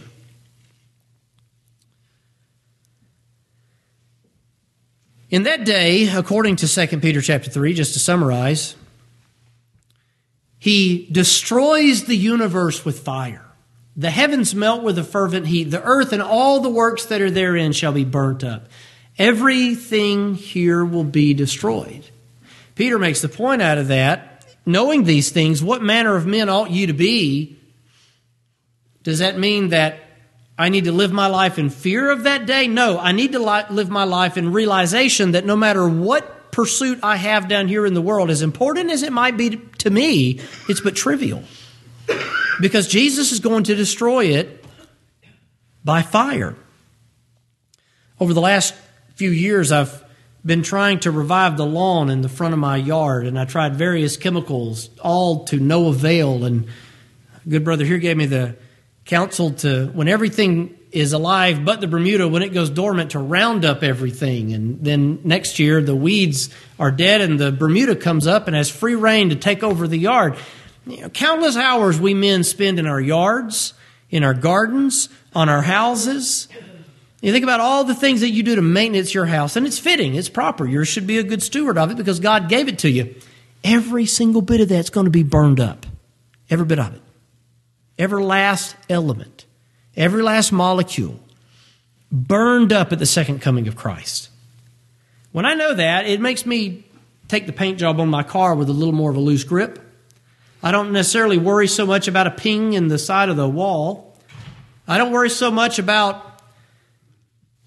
In 5.31 5.41
that 5.41 5.65
day, 5.65 6.07
according 6.09 6.57
to 6.57 6.67
2 6.67 6.99
Peter 6.99 7.21
chapter 7.21 7.49
3, 7.49 7.73
just 7.73 7.93
to 7.93 7.99
summarize, 7.99 8.75
he 10.65 11.07
destroys 11.11 12.05
the 12.05 12.17
universe 12.17 12.83
with 12.83 12.97
fire. 12.97 13.45
The 13.95 14.09
heavens 14.09 14.55
melt 14.55 14.81
with 14.81 14.97
a 14.97 15.03
fervent 15.03 15.45
heat. 15.45 15.65
The 15.65 15.83
earth 15.83 16.11
and 16.11 16.23
all 16.23 16.59
the 16.59 16.71
works 16.71 17.05
that 17.05 17.21
are 17.21 17.29
therein 17.29 17.71
shall 17.71 17.91
be 17.91 18.03
burnt 18.03 18.43
up. 18.43 18.65
Everything 19.19 20.33
here 20.33 20.83
will 20.83 21.03
be 21.03 21.35
destroyed. 21.35 22.09
Peter 22.73 22.97
makes 22.97 23.21
the 23.21 23.29
point 23.29 23.61
out 23.61 23.77
of 23.77 23.89
that. 23.89 24.43
Knowing 24.65 25.03
these 25.03 25.29
things, 25.29 25.61
what 25.61 25.83
manner 25.83 26.15
of 26.15 26.25
men 26.25 26.49
ought 26.49 26.71
you 26.71 26.87
to 26.87 26.93
be? 26.93 27.59
Does 29.03 29.19
that 29.19 29.37
mean 29.37 29.69
that 29.69 29.99
I 30.57 30.69
need 30.69 30.85
to 30.85 30.91
live 30.91 31.11
my 31.11 31.27
life 31.27 31.59
in 31.59 31.69
fear 31.69 32.09
of 32.09 32.23
that 32.23 32.47
day? 32.47 32.65
No, 32.65 32.97
I 32.97 33.11
need 33.11 33.33
to 33.33 33.65
live 33.69 33.91
my 33.91 34.05
life 34.05 34.35
in 34.35 34.51
realization 34.51 35.33
that 35.33 35.45
no 35.45 35.55
matter 35.55 35.87
what 35.87 36.34
pursuit 36.55 36.99
I 37.03 37.17
have 37.17 37.49
down 37.49 37.67
here 37.67 37.85
in 37.85 37.93
the 37.93 38.01
world, 38.01 38.29
as 38.29 38.41
important 38.41 38.89
as 38.89 39.03
it 39.03 39.11
might 39.11 39.35
be 39.35 39.57
to 39.79 39.89
me, 39.89 40.39
it's 40.69 40.79
but 40.79 40.95
trivial. 40.95 41.43
Because 42.61 42.87
Jesus 42.87 43.33
is 43.33 43.41
going 43.41 43.65
to 43.65 43.75
destroy 43.75 44.27
it 44.27 44.63
by 45.83 46.01
fire. 46.01 46.55
Over 48.21 48.33
the 48.33 48.39
last 48.39 48.73
few 49.15 49.31
years, 49.31 49.73
I've 49.73 50.01
been 50.45 50.63
trying 50.63 51.01
to 51.01 51.11
revive 51.11 51.57
the 51.57 51.65
lawn 51.65 52.09
in 52.09 52.21
the 52.21 52.29
front 52.29 52.53
of 52.53 52.59
my 52.59 52.77
yard, 52.77 53.27
and 53.27 53.37
I 53.37 53.43
tried 53.43 53.75
various 53.75 54.15
chemicals, 54.15 54.89
all 55.01 55.43
to 55.45 55.59
no 55.59 55.89
avail. 55.89 56.45
And 56.45 56.67
good 57.49 57.65
brother 57.65 57.83
here 57.83 57.97
gave 57.97 58.15
me 58.15 58.27
the 58.27 58.55
counsel 59.03 59.51
to, 59.51 59.87
when 59.87 60.07
everything 60.07 60.74
is 60.95 61.11
alive, 61.11 61.65
but 61.65 61.81
the 61.81 61.87
Bermuda, 61.87 62.27
when 62.27 62.41
it 62.41 62.53
goes 62.53 62.69
dormant, 62.69 63.11
to 63.11 63.19
round 63.19 63.65
up 63.65 63.83
everything. 63.83 64.53
And 64.53 64.83
then 64.83 65.19
next 65.23 65.59
year, 65.59 65.81
the 65.81 65.95
weeds 65.95 66.49
are 66.79 66.91
dead 66.91 67.21
and 67.21 67.37
the 67.37 67.51
Bermuda 67.51 67.95
comes 67.97 68.25
up 68.25 68.47
and 68.47 68.55
has 68.55 68.69
free 68.69 68.95
reign 68.95 69.29
to 69.29 69.35
take 69.35 69.61
over 69.61 69.87
the 69.87 69.99
yard. 69.99 70.37
You 70.87 71.01
know, 71.01 71.09
countless 71.09 71.57
hours 71.57 71.99
we 71.99 72.13
men 72.13 72.43
spend 72.43 72.79
in 72.79 72.87
our 72.87 73.01
yards, 73.01 73.73
in 74.09 74.23
our 74.23 74.33
gardens, 74.33 75.09
on 75.33 75.49
our 75.49 75.61
houses. 75.61 76.47
You 77.21 77.31
think 77.33 77.43
about 77.43 77.59
all 77.59 77.83
the 77.83 77.95
things 77.95 78.21
that 78.21 78.29
you 78.29 78.43
do 78.43 78.55
to 78.55 78.61
maintenance 78.61 79.13
your 79.13 79.25
house, 79.25 79.55
and 79.55 79.65
it's 79.65 79.79
fitting, 79.79 80.15
it's 80.15 80.29
proper. 80.29 80.65
You 80.65 80.85
should 80.85 81.07
be 81.07 81.17
a 81.17 81.23
good 81.23 81.43
steward 81.43 81.77
of 81.77 81.91
it 81.91 81.97
because 81.97 82.19
God 82.19 82.47
gave 82.49 82.67
it 82.67 82.79
to 82.79 82.89
you. 82.89 83.15
Every 83.63 84.05
single 84.05 84.41
bit 84.41 84.61
of 84.61 84.69
that's 84.69 84.91
going 84.91 85.05
to 85.05 85.11
be 85.11 85.23
burned 85.23 85.59
up. 85.59 85.85
Every 86.49 86.65
bit 86.65 86.79
of 86.79 86.93
it. 86.93 87.01
Every 87.97 88.23
last 88.23 88.75
element 88.89 89.44
every 89.95 90.21
last 90.21 90.51
molecule 90.51 91.19
burned 92.11 92.71
up 92.71 92.91
at 92.91 92.99
the 92.99 93.05
second 93.05 93.41
coming 93.41 93.67
of 93.67 93.75
Christ. 93.75 94.29
When 95.31 95.45
I 95.45 95.53
know 95.53 95.73
that, 95.73 96.07
it 96.07 96.21
makes 96.21 96.45
me 96.45 96.85
take 97.27 97.45
the 97.45 97.53
paint 97.53 97.79
job 97.79 97.99
on 97.99 98.09
my 98.09 98.23
car 98.23 98.55
with 98.55 98.69
a 98.69 98.73
little 98.73 98.93
more 98.93 99.09
of 99.09 99.17
a 99.17 99.19
loose 99.19 99.43
grip. 99.43 99.79
I 100.63 100.71
don't 100.71 100.91
necessarily 100.91 101.37
worry 101.37 101.67
so 101.67 101.85
much 101.85 102.07
about 102.07 102.27
a 102.27 102.31
ping 102.31 102.73
in 102.73 102.87
the 102.87 102.97
side 102.97 103.29
of 103.29 103.35
the 103.35 103.47
wall. 103.49 104.15
I 104.87 104.97
don't 104.97 105.11
worry 105.11 105.29
so 105.29 105.51
much 105.51 105.79
about, 105.79 106.41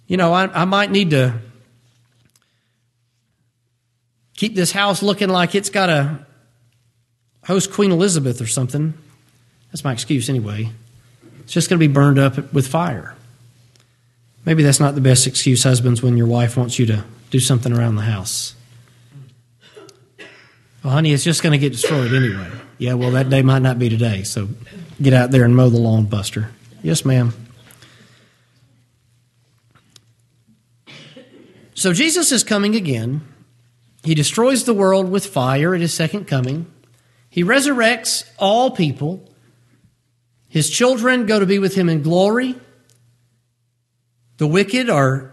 you 0.07 0.17
know, 0.17 0.33
I, 0.33 0.63
I 0.63 0.65
might 0.65 0.91
need 0.91 1.11
to 1.11 1.41
keep 4.35 4.55
this 4.55 4.73
house 4.73 5.03
looking 5.03 5.29
like 5.29 5.55
it's 5.55 5.71
got 5.71 5.91
a 5.91 6.27
host 7.45 7.73
Queen 7.73 7.91
Elizabeth 7.91 8.41
or 8.41 8.47
something. 8.47 8.95
That's 9.71 9.85
my 9.85 9.93
excuse 9.93 10.29
anyway. 10.29 10.71
It's 11.49 11.55
just 11.55 11.71
going 11.71 11.81
to 11.81 11.89
be 11.89 11.91
burned 11.91 12.19
up 12.19 12.53
with 12.53 12.67
fire. 12.67 13.17
Maybe 14.45 14.63
that's 14.63 14.81
not 14.81 14.95
the 14.95 15.01
best 15.01 15.27
excuse, 15.27 15.65
husbands, 15.65 16.03
when 16.03 16.19
your 16.19 16.27
wife 16.27 16.59
wants 16.59 16.79
you 16.79 16.85
to 16.85 17.05
do 17.31 17.41
something 17.41 17.73
around 17.73 17.97
the 17.97 18.03
house. 18.03 18.55
Well, 20.85 20.93
honey, 20.93 21.15
it's 21.15 21.25
just 21.25 21.43
going 21.43 21.53
to 21.53 21.59
get 21.59 21.73
destroyed 21.73 22.13
anyway. 22.13 22.51
Yeah, 22.77 22.93
well, 22.93 23.13
that 23.13 23.31
day 23.31 23.41
might 23.41 23.63
not 23.63 23.79
be 23.79 23.89
today, 23.89 24.25
so 24.25 24.51
get 25.01 25.15
out 25.15 25.31
there 25.31 25.43
and 25.43 25.57
mow 25.57 25.71
the 25.71 25.79
lawn, 25.79 26.05
Buster. 26.05 26.51
Yes, 26.83 27.07
ma'am. 27.07 27.33
So 31.73 31.95
Jesus 31.95 32.31
is 32.31 32.45
coming 32.45 32.77
again. 32.77 33.23
He 34.05 34.15
destroys 34.15 34.65
the 34.65 34.75
world 34.75 35.11
with 35.11 35.25
fire 35.25 35.75
at 35.75 35.81
his 35.81 35.95
second 35.95 36.27
coming. 36.27 36.67
He 37.31 37.43
resurrects 37.43 38.31
all 38.39 38.71
people. 38.71 39.25
His 40.49 40.71
children 40.71 41.27
go 41.27 41.39
to 41.39 41.47
be 41.47 41.59
with 41.59 41.75
him 41.75 41.89
in 41.89 42.03
glory. 42.03 42.55
The 44.39 44.47
wicked 44.47 44.89
are 44.89 45.33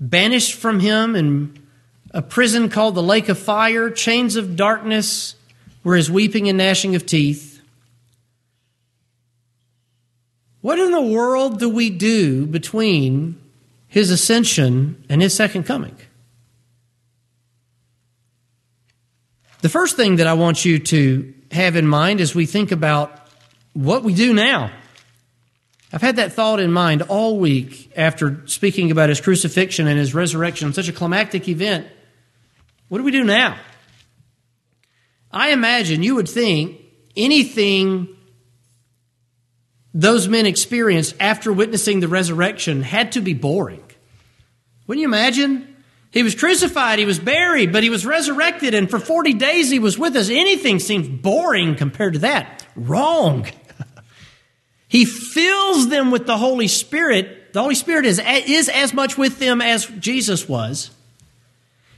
banished 0.00 0.54
from 0.54 0.80
him 0.80 1.14
in 1.14 1.56
a 2.10 2.22
prison 2.22 2.68
called 2.68 2.94
the 2.94 3.02
lake 3.02 3.28
of 3.28 3.38
fire, 3.38 3.90
chains 3.90 4.36
of 4.36 4.56
darkness, 4.56 5.36
where 5.82 5.96
is 5.96 6.10
weeping 6.10 6.48
and 6.48 6.58
gnashing 6.58 6.94
of 6.94 7.06
teeth. 7.06 7.60
What 10.60 10.78
in 10.78 10.92
the 10.92 11.02
world 11.02 11.58
do 11.58 11.68
we 11.68 11.90
do 11.90 12.46
between 12.46 13.38
his 13.86 14.10
ascension 14.10 15.04
and 15.08 15.20
his 15.20 15.34
second 15.34 15.64
coming? 15.64 15.96
The 19.60 19.68
first 19.68 19.96
thing 19.96 20.16
that 20.16 20.26
I 20.26 20.34
want 20.34 20.64
you 20.64 20.78
to 20.78 21.34
have 21.50 21.76
in 21.76 21.86
mind 21.86 22.20
as 22.20 22.34
we 22.34 22.46
think 22.46 22.72
about 22.72 23.23
what 23.74 24.02
we 24.02 24.14
do 24.14 24.32
now. 24.32 24.70
I've 25.92 26.02
had 26.02 26.16
that 26.16 26.32
thought 26.32 26.58
in 26.58 26.72
mind 26.72 27.02
all 27.02 27.38
week 27.38 27.92
after 27.96 28.46
speaking 28.46 28.90
about 28.90 29.10
his 29.10 29.20
crucifixion 29.20 29.86
and 29.86 29.98
his 29.98 30.14
resurrection, 30.14 30.72
such 30.72 30.88
a 30.88 30.92
climactic 30.92 31.48
event. 31.48 31.86
What 32.88 32.98
do 32.98 33.04
we 33.04 33.12
do 33.12 33.22
now? 33.22 33.56
I 35.30 35.50
imagine 35.50 36.02
you 36.02 36.16
would 36.16 36.28
think 36.28 36.80
anything 37.16 38.08
those 39.92 40.28
men 40.28 40.46
experienced 40.46 41.14
after 41.20 41.52
witnessing 41.52 42.00
the 42.00 42.08
resurrection 42.08 42.82
had 42.82 43.12
to 43.12 43.20
be 43.20 43.34
boring. 43.34 43.84
Wouldn't 44.86 45.00
you 45.00 45.08
imagine? 45.08 45.76
He 46.10 46.22
was 46.22 46.34
crucified, 46.34 46.98
he 46.98 47.04
was 47.04 47.18
buried, 47.18 47.72
but 47.72 47.82
he 47.82 47.90
was 47.90 48.06
resurrected, 48.06 48.74
and 48.74 48.88
for 48.88 48.98
40 48.98 49.32
days 49.34 49.70
he 49.70 49.78
was 49.78 49.98
with 49.98 50.14
us. 50.16 50.30
Anything 50.30 50.78
seems 50.78 51.08
boring 51.08 51.74
compared 51.74 52.14
to 52.14 52.18
that. 52.20 52.64
Wrong. 52.76 53.46
He 54.94 55.04
fills 55.04 55.88
them 55.88 56.10
with 56.10 56.26
the 56.26 56.38
Holy 56.38 56.68
Spirit. 56.68 57.52
The 57.52 57.60
Holy 57.62 57.74
Spirit 57.74 58.06
is, 58.06 58.20
is 58.24 58.68
as 58.68 58.94
much 58.94 59.18
with 59.18 59.38
them 59.38 59.60
as 59.60 59.86
Jesus 59.86 60.48
was 60.48 60.90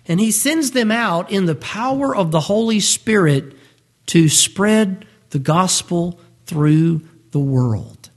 and 0.09 0.21
he 0.21 0.31
sends 0.31 0.71
them 0.71 0.91
out 0.91 1.31
in 1.31 1.47
the 1.47 1.55
power 1.55 2.15
of 2.15 2.31
the 2.31 2.41
Holy 2.41 2.81
Spirit 2.81 3.57
to 4.07 4.29
spread 4.29 5.05
the 5.31 5.39
gospel 5.39 6.21
through 6.47 7.03
the 7.33 7.41
world. 7.41 8.11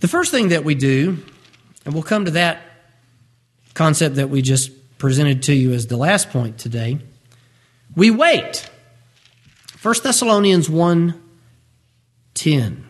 The 0.00 0.08
first 0.08 0.30
thing 0.30 0.48
that 0.48 0.64
we 0.64 0.74
do, 0.74 1.18
and 1.84 1.92
we'll 1.92 2.02
come 2.02 2.24
to 2.24 2.30
that 2.32 2.62
concept 3.74 4.16
that 4.16 4.30
we 4.30 4.40
just 4.40 4.70
presented 4.98 5.42
to 5.44 5.54
you 5.54 5.72
as 5.72 5.86
the 5.86 5.96
last 5.96 6.30
point 6.30 6.58
today, 6.58 6.98
we 7.94 8.10
wait. 8.10 8.68
1 9.82 9.94
Thessalonians 10.02 10.70
1 10.70 11.22
10. 12.40 12.86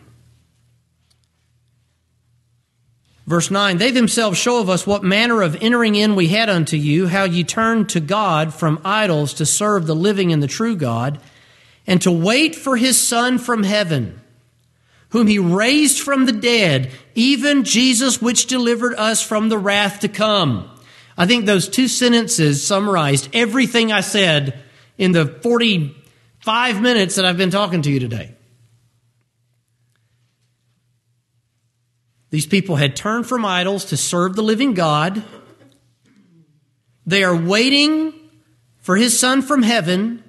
Verse 3.27 3.51
9, 3.51 3.77
they 3.77 3.91
themselves 3.91 4.37
show 4.37 4.61
of 4.61 4.69
us 4.69 4.87
what 4.87 5.03
manner 5.03 5.41
of 5.41 5.57
entering 5.61 5.95
in 5.95 6.15
we 6.15 6.29
had 6.29 6.49
unto 6.49 6.77
you, 6.77 7.07
how 7.07 7.25
ye 7.25 7.43
turned 7.43 7.89
to 7.89 7.99
God 7.99 8.53
from 8.53 8.79
idols 8.85 9.33
to 9.35 9.45
serve 9.45 9.87
the 9.87 9.95
living 9.95 10.31
and 10.31 10.41
the 10.41 10.47
true 10.47 10.75
God, 10.77 11.19
and 11.85 12.01
to 12.01 12.11
wait 12.11 12.55
for 12.55 12.77
his 12.77 12.97
Son 12.97 13.37
from 13.37 13.63
heaven, 13.63 14.21
whom 15.09 15.27
he 15.27 15.37
raised 15.37 15.99
from 15.99 16.25
the 16.25 16.31
dead, 16.31 16.89
even 17.13 17.65
Jesus 17.65 18.21
which 18.21 18.47
delivered 18.47 18.95
us 18.95 19.21
from 19.21 19.49
the 19.49 19.57
wrath 19.57 19.99
to 19.99 20.07
come. 20.07 20.69
I 21.17 21.25
think 21.25 21.45
those 21.45 21.67
two 21.67 21.89
sentences 21.89 22.65
summarized 22.65 23.29
everything 23.33 23.91
I 23.91 23.99
said 23.99 24.61
in 24.97 25.11
the 25.11 25.25
45 25.25 26.81
minutes 26.81 27.15
that 27.15 27.25
I've 27.25 27.37
been 27.37 27.51
talking 27.51 27.81
to 27.81 27.91
you 27.91 27.99
today. 27.99 28.35
These 32.31 32.47
people 32.47 32.77
had 32.77 32.95
turned 32.95 33.27
from 33.27 33.45
idols 33.45 33.85
to 33.85 33.97
serve 33.97 34.35
the 34.35 34.41
living 34.41 34.73
God. 34.73 35.21
They 37.05 37.23
are 37.23 37.35
waiting 37.35 38.13
for 38.79 38.95
his 38.95 39.19
son 39.19 39.41
from 39.41 39.61
heaven, 39.61 40.23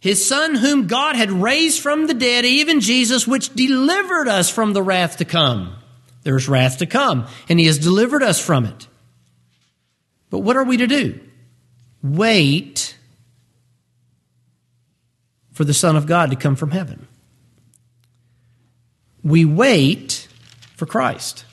his 0.00 0.26
son 0.26 0.54
whom 0.54 0.86
God 0.86 1.14
had 1.14 1.30
raised 1.30 1.80
from 1.80 2.06
the 2.06 2.14
dead, 2.14 2.44
even 2.44 2.80
Jesus, 2.80 3.28
which 3.28 3.54
delivered 3.54 4.28
us 4.28 4.48
from 4.48 4.72
the 4.72 4.82
wrath 4.82 5.18
to 5.18 5.24
come. 5.24 5.76
There's 6.22 6.48
wrath 6.48 6.78
to 6.78 6.86
come, 6.86 7.26
and 7.48 7.60
he 7.60 7.66
has 7.66 7.78
delivered 7.78 8.22
us 8.22 8.44
from 8.44 8.64
it. 8.64 8.88
But 10.30 10.40
what 10.40 10.56
are 10.56 10.64
we 10.64 10.78
to 10.78 10.86
do? 10.86 11.20
Wait 12.02 12.96
for 15.52 15.64
the 15.64 15.74
Son 15.74 15.96
of 15.96 16.06
God 16.06 16.30
to 16.30 16.36
come 16.36 16.56
from 16.56 16.70
heaven. 16.70 17.06
We 19.22 19.44
wait 19.44 20.17
for 20.78 20.86
Christ. 20.86 21.44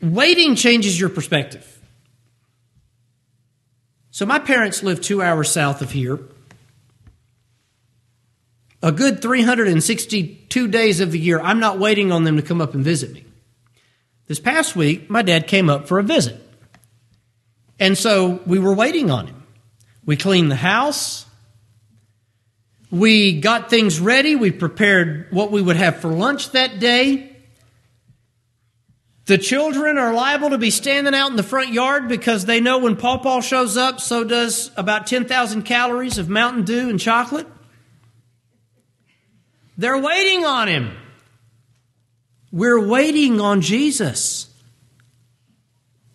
Waiting 0.00 0.54
changes 0.54 0.98
your 0.98 1.10
perspective. 1.10 1.78
So, 4.10 4.24
my 4.24 4.38
parents 4.38 4.82
live 4.82 5.02
two 5.02 5.20
hours 5.20 5.50
south 5.50 5.82
of 5.82 5.90
here. 5.90 6.18
A 8.82 8.92
good 8.92 9.20
362 9.20 10.68
days 10.68 11.00
of 11.00 11.12
the 11.12 11.18
year, 11.18 11.38
I'm 11.38 11.60
not 11.60 11.78
waiting 11.78 12.10
on 12.10 12.24
them 12.24 12.36
to 12.36 12.42
come 12.42 12.62
up 12.62 12.72
and 12.72 12.82
visit 12.82 13.12
me. 13.12 13.24
This 14.26 14.40
past 14.40 14.74
week, 14.74 15.10
my 15.10 15.20
dad 15.20 15.46
came 15.46 15.68
up 15.68 15.86
for 15.86 15.98
a 15.98 16.02
visit. 16.02 16.42
And 17.78 17.98
so 17.98 18.40
we 18.46 18.58
were 18.58 18.74
waiting 18.74 19.10
on 19.10 19.26
him. 19.26 19.42
We 20.06 20.16
cleaned 20.16 20.50
the 20.50 20.56
house. 20.56 21.25
We 22.90 23.40
got 23.40 23.68
things 23.68 23.98
ready. 23.98 24.36
We 24.36 24.52
prepared 24.52 25.26
what 25.30 25.50
we 25.50 25.60
would 25.60 25.76
have 25.76 25.96
for 25.96 26.08
lunch 26.08 26.52
that 26.52 26.78
day. 26.78 27.36
The 29.26 29.38
children 29.38 29.98
are 29.98 30.14
liable 30.14 30.50
to 30.50 30.58
be 30.58 30.70
standing 30.70 31.12
out 31.12 31.30
in 31.30 31.36
the 31.36 31.42
front 31.42 31.72
yard 31.72 32.06
because 32.06 32.44
they 32.44 32.60
know 32.60 32.78
when 32.78 32.94
Paw 32.94 33.18
Paw 33.18 33.40
shows 33.40 33.76
up, 33.76 34.00
so 34.00 34.22
does 34.22 34.70
about 34.76 35.08
10,000 35.08 35.62
calories 35.62 36.18
of 36.18 36.28
Mountain 36.28 36.62
Dew 36.62 36.88
and 36.88 37.00
chocolate. 37.00 37.48
They're 39.76 39.98
waiting 39.98 40.44
on 40.44 40.68
him. 40.68 40.96
We're 42.52 42.86
waiting 42.86 43.40
on 43.40 43.62
Jesus. 43.62 44.48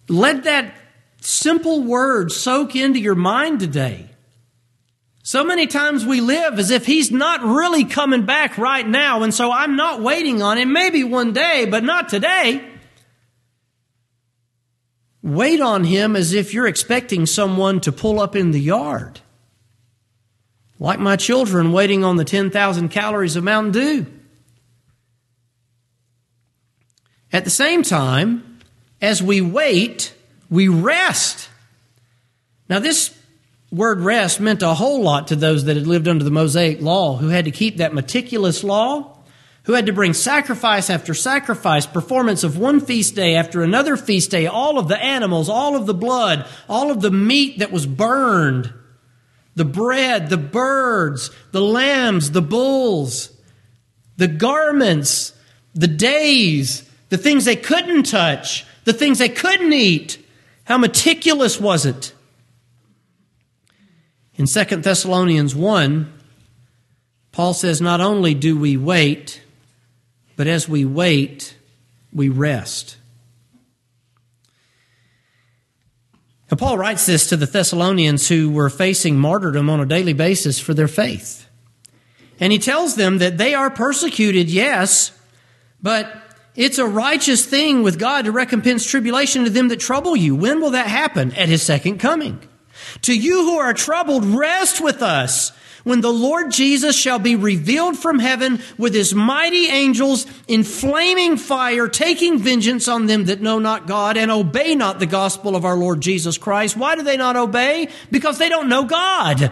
Let 0.07 0.45
that 0.45 0.73
simple 1.19 1.83
word 1.83 2.31
soak 2.31 2.77
into 2.77 2.99
your 2.99 3.15
mind 3.15 3.59
today. 3.59 4.10
So 5.23 5.43
many 5.43 5.67
times 5.67 6.05
we 6.05 6.19
live 6.19 6.57
as 6.57 6.71
if 6.71 6.85
he's 6.85 7.11
not 7.11 7.43
really 7.43 7.85
coming 7.85 8.25
back 8.25 8.57
right 8.57 8.87
now, 8.87 9.21
and 9.21 9.33
so 9.33 9.51
I'm 9.51 9.75
not 9.75 10.01
waiting 10.01 10.41
on 10.41 10.57
him. 10.57 10.73
Maybe 10.73 11.03
one 11.03 11.31
day, 11.31 11.67
but 11.69 11.83
not 11.83 12.09
today. 12.09 12.67
Wait 15.21 15.61
on 15.61 15.83
him 15.83 16.15
as 16.15 16.33
if 16.33 16.53
you're 16.53 16.67
expecting 16.67 17.27
someone 17.27 17.79
to 17.81 17.91
pull 17.91 18.19
up 18.19 18.35
in 18.35 18.49
the 18.51 18.59
yard. 18.59 19.19
Like 20.79 20.99
my 20.99 21.15
children 21.15 21.71
waiting 21.71 22.03
on 22.03 22.15
the 22.15 22.25
10,000 22.25 22.89
calories 22.89 23.35
of 23.35 23.43
Mountain 23.43 23.71
Dew. 23.73 24.05
At 27.31 27.43
the 27.43 27.51
same 27.51 27.83
time, 27.83 28.59
as 28.99 29.21
we 29.21 29.41
wait, 29.41 30.15
we 30.49 30.67
rest. 30.67 31.49
Now, 32.67 32.79
this 32.79 33.15
word 33.71 34.01
rest 34.01 34.39
meant 34.39 34.61
a 34.61 34.73
whole 34.73 35.01
lot 35.01 35.29
to 35.29 35.35
those 35.35 35.63
that 35.65 35.77
had 35.77 35.87
lived 35.87 36.07
under 36.07 36.23
the 36.23 36.31
Mosaic 36.31 36.81
law, 36.81 37.15
who 37.15 37.29
had 37.29 37.45
to 37.45 37.51
keep 37.51 37.77
that 37.77 37.93
meticulous 37.93 38.63
law, 38.63 39.17
who 39.63 39.73
had 39.73 39.85
to 39.85 39.93
bring 39.93 40.13
sacrifice 40.13 40.89
after 40.89 41.13
sacrifice, 41.13 41.85
performance 41.85 42.43
of 42.43 42.57
one 42.57 42.79
feast 42.79 43.15
day 43.15 43.35
after 43.35 43.61
another 43.61 43.95
feast 43.95 44.31
day, 44.31 44.45
all 44.47 44.77
of 44.77 44.87
the 44.87 45.01
animals, 45.01 45.47
all 45.47 45.75
of 45.75 45.85
the 45.85 45.93
blood, 45.93 46.47
all 46.67 46.91
of 46.91 47.01
the 47.01 47.11
meat 47.11 47.59
that 47.59 47.71
was 47.71 47.85
burned, 47.85 48.73
the 49.55 49.65
bread, 49.65 50.29
the 50.29 50.37
birds, 50.37 51.29
the 51.51 51.61
lambs, 51.61 52.31
the 52.31 52.41
bulls, 52.41 53.31
the 54.17 54.27
garments, 54.27 55.33
the 55.73 55.87
days, 55.87 56.89
the 57.09 57.17
things 57.17 57.45
they 57.45 57.55
couldn't 57.55 58.03
touch, 58.03 58.65
the 58.83 58.93
things 58.93 59.19
they 59.19 59.29
couldn't 59.29 59.73
eat. 59.73 60.17
How 60.65 60.77
meticulous 60.77 61.59
was 61.59 61.85
it? 61.85 62.13
In 64.37 64.45
2 64.45 64.63
Thessalonians 64.77 65.55
1, 65.55 66.13
Paul 67.31 67.53
says, 67.53 67.81
Not 67.81 68.01
only 68.01 68.33
do 68.33 68.57
we 68.57 68.77
wait, 68.77 69.41
but 70.35 70.47
as 70.47 70.67
we 70.67 70.85
wait, 70.85 71.55
we 72.13 72.29
rest. 72.29 72.97
Now, 76.49 76.57
Paul 76.57 76.77
writes 76.77 77.05
this 77.05 77.27
to 77.27 77.37
the 77.37 77.45
Thessalonians 77.45 78.27
who 78.27 78.51
were 78.51 78.69
facing 78.69 79.17
martyrdom 79.17 79.69
on 79.69 79.79
a 79.79 79.85
daily 79.85 80.13
basis 80.13 80.59
for 80.59 80.73
their 80.73 80.89
faith. 80.89 81.47
And 82.41 82.51
he 82.51 82.59
tells 82.59 82.95
them 82.95 83.19
that 83.19 83.37
they 83.37 83.53
are 83.53 83.69
persecuted, 83.69 84.49
yes, 84.49 85.17
but 85.81 86.11
it's 86.55 86.77
a 86.77 86.85
righteous 86.85 87.45
thing 87.45 87.83
with 87.83 87.97
God 87.97 88.25
to 88.25 88.31
recompense 88.31 88.85
tribulation 88.85 89.45
to 89.45 89.49
them 89.49 89.69
that 89.69 89.79
trouble 89.79 90.15
you. 90.15 90.35
When 90.35 90.59
will 90.59 90.71
that 90.71 90.87
happen? 90.87 91.31
At 91.33 91.47
his 91.47 91.61
second 91.61 91.99
coming. 91.99 92.41
To 93.03 93.17
you 93.17 93.43
who 93.43 93.57
are 93.57 93.73
troubled, 93.73 94.25
rest 94.25 94.81
with 94.81 95.01
us 95.01 95.51
when 95.83 96.01
the 96.01 96.13
Lord 96.13 96.51
Jesus 96.51 96.95
shall 96.95 97.19
be 97.19 97.35
revealed 97.35 97.97
from 97.97 98.19
heaven 98.19 98.61
with 98.77 98.93
his 98.93 99.15
mighty 99.15 99.67
angels 99.67 100.25
in 100.47 100.63
flaming 100.63 101.37
fire, 101.37 101.87
taking 101.87 102.37
vengeance 102.37 102.87
on 102.87 103.07
them 103.07 103.25
that 103.25 103.41
know 103.41 103.59
not 103.59 103.87
God 103.87 104.17
and 104.17 104.29
obey 104.29 104.75
not 104.75 104.99
the 104.99 105.07
gospel 105.07 105.55
of 105.55 105.65
our 105.65 105.75
Lord 105.75 106.01
Jesus 106.01 106.37
Christ. 106.37 106.77
Why 106.77 106.95
do 106.95 107.01
they 107.01 107.17
not 107.17 107.35
obey? 107.35 107.89
Because 108.11 108.37
they 108.37 108.49
don't 108.49 108.69
know 108.69 108.83
God. 108.83 109.51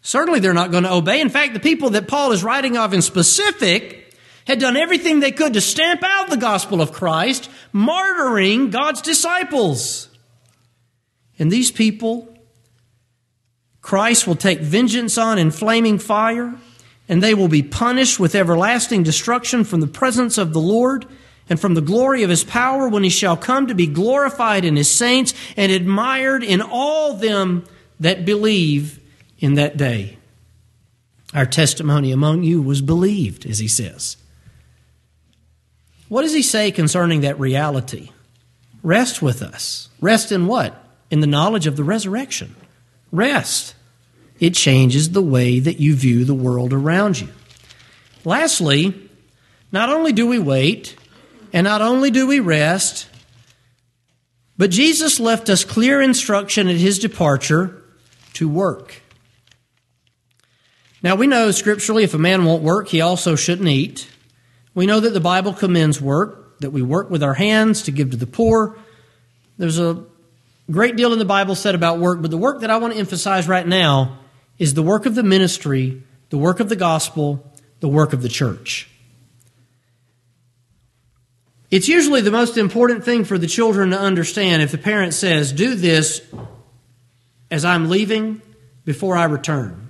Certainly 0.00 0.40
they're 0.40 0.54
not 0.54 0.70
going 0.70 0.84
to 0.84 0.92
obey. 0.92 1.20
In 1.20 1.28
fact, 1.28 1.52
the 1.52 1.60
people 1.60 1.90
that 1.90 2.08
Paul 2.08 2.32
is 2.32 2.44
writing 2.44 2.76
of 2.76 2.94
in 2.94 3.02
specific 3.02 4.14
had 4.46 4.60
done 4.60 4.76
everything 4.76 5.18
they 5.18 5.32
could 5.32 5.54
to 5.54 5.60
stamp 5.60 6.02
out 6.04 6.30
the 6.30 6.36
gospel 6.36 6.80
of 6.80 6.92
Christ, 6.92 7.50
martyring 7.74 8.70
God's 8.70 9.02
disciples. 9.02 10.08
And 11.38 11.50
these 11.50 11.72
people, 11.72 12.32
Christ 13.86 14.26
will 14.26 14.34
take 14.34 14.58
vengeance 14.58 15.16
on 15.16 15.38
in 15.38 15.52
flaming 15.52 16.00
fire, 16.00 16.56
and 17.08 17.22
they 17.22 17.34
will 17.34 17.46
be 17.46 17.62
punished 17.62 18.18
with 18.18 18.34
everlasting 18.34 19.04
destruction 19.04 19.62
from 19.62 19.78
the 19.78 19.86
presence 19.86 20.38
of 20.38 20.52
the 20.52 20.60
Lord 20.60 21.06
and 21.48 21.60
from 21.60 21.74
the 21.74 21.80
glory 21.80 22.24
of 22.24 22.30
his 22.30 22.42
power 22.42 22.88
when 22.88 23.04
he 23.04 23.08
shall 23.08 23.36
come 23.36 23.68
to 23.68 23.76
be 23.76 23.86
glorified 23.86 24.64
in 24.64 24.74
his 24.74 24.92
saints 24.92 25.34
and 25.56 25.70
admired 25.70 26.42
in 26.42 26.62
all 26.62 27.14
them 27.14 27.64
that 28.00 28.24
believe 28.24 28.98
in 29.38 29.54
that 29.54 29.76
day. 29.76 30.18
Our 31.32 31.46
testimony 31.46 32.10
among 32.10 32.42
you 32.42 32.60
was 32.60 32.82
believed, 32.82 33.46
as 33.46 33.60
he 33.60 33.68
says. 33.68 34.16
What 36.08 36.22
does 36.22 36.34
he 36.34 36.42
say 36.42 36.72
concerning 36.72 37.20
that 37.20 37.38
reality? 37.38 38.10
Rest 38.82 39.22
with 39.22 39.42
us. 39.42 39.90
Rest 40.00 40.32
in 40.32 40.48
what? 40.48 40.74
In 41.08 41.20
the 41.20 41.28
knowledge 41.28 41.68
of 41.68 41.76
the 41.76 41.84
resurrection. 41.84 42.56
Rest. 43.12 43.74
It 44.38 44.54
changes 44.54 45.10
the 45.10 45.22
way 45.22 45.60
that 45.60 45.80
you 45.80 45.94
view 45.94 46.24
the 46.24 46.34
world 46.34 46.72
around 46.72 47.20
you. 47.20 47.28
Lastly, 48.24 49.08
not 49.72 49.88
only 49.88 50.12
do 50.12 50.26
we 50.26 50.38
wait, 50.38 50.96
and 51.52 51.64
not 51.64 51.80
only 51.80 52.10
do 52.10 52.26
we 52.26 52.40
rest, 52.40 53.08
but 54.58 54.70
Jesus 54.70 55.20
left 55.20 55.48
us 55.48 55.64
clear 55.64 56.00
instruction 56.00 56.68
at 56.68 56.76
his 56.76 56.98
departure 56.98 57.82
to 58.34 58.48
work. 58.48 59.02
Now 61.02 61.14
we 61.14 61.26
know 61.26 61.50
scripturally 61.50 62.04
if 62.04 62.14
a 62.14 62.18
man 62.18 62.44
won't 62.44 62.62
work, 62.62 62.88
he 62.88 63.00
also 63.00 63.36
shouldn't 63.36 63.68
eat. 63.68 64.08
We 64.74 64.86
know 64.86 65.00
that 65.00 65.14
the 65.14 65.20
Bible 65.20 65.54
commends 65.54 66.00
work, 66.00 66.58
that 66.60 66.70
we 66.70 66.82
work 66.82 67.10
with 67.10 67.22
our 67.22 67.34
hands 67.34 67.82
to 67.82 67.90
give 67.90 68.10
to 68.10 68.16
the 68.16 68.26
poor. 68.26 68.76
There's 69.56 69.78
a 69.78 70.04
great 70.70 70.96
deal 70.96 71.12
in 71.12 71.18
the 71.18 71.24
Bible 71.24 71.54
said 71.54 71.74
about 71.74 71.98
work, 71.98 72.20
but 72.20 72.30
the 72.30 72.36
work 72.36 72.60
that 72.60 72.70
I 72.70 72.78
want 72.78 72.92
to 72.94 72.98
emphasize 72.98 73.48
right 73.48 73.66
now 73.66 74.18
is 74.58 74.74
the 74.74 74.82
work 74.82 75.06
of 75.06 75.14
the 75.14 75.22
ministry, 75.22 76.02
the 76.30 76.38
work 76.38 76.60
of 76.60 76.68
the 76.68 76.76
gospel, 76.76 77.44
the 77.80 77.88
work 77.88 78.12
of 78.12 78.22
the 78.22 78.28
church. 78.28 78.88
It's 81.70 81.88
usually 81.88 82.20
the 82.20 82.30
most 82.30 82.56
important 82.56 83.04
thing 83.04 83.24
for 83.24 83.38
the 83.38 83.46
children 83.46 83.90
to 83.90 83.98
understand 83.98 84.62
if 84.62 84.70
the 84.70 84.78
parent 84.78 85.14
says, 85.14 85.52
Do 85.52 85.74
this 85.74 86.20
as 87.50 87.64
I'm 87.64 87.90
leaving 87.90 88.40
before 88.84 89.16
I 89.16 89.24
return. 89.24 89.86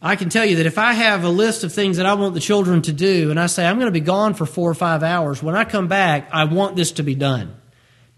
I 0.00 0.16
can 0.16 0.28
tell 0.28 0.44
you 0.44 0.56
that 0.56 0.66
if 0.66 0.78
I 0.78 0.92
have 0.92 1.24
a 1.24 1.28
list 1.28 1.64
of 1.64 1.72
things 1.72 1.96
that 1.96 2.06
I 2.06 2.14
want 2.14 2.34
the 2.34 2.40
children 2.40 2.82
to 2.82 2.92
do, 2.92 3.30
and 3.30 3.40
I 3.40 3.46
say, 3.46 3.66
I'm 3.66 3.76
going 3.76 3.86
to 3.86 3.92
be 3.92 4.00
gone 4.00 4.34
for 4.34 4.46
four 4.46 4.70
or 4.70 4.74
five 4.74 5.02
hours, 5.02 5.42
when 5.42 5.56
I 5.56 5.64
come 5.64 5.88
back, 5.88 6.28
I 6.32 6.44
want 6.44 6.76
this 6.76 6.92
to 6.92 7.02
be 7.02 7.14
done. 7.14 7.54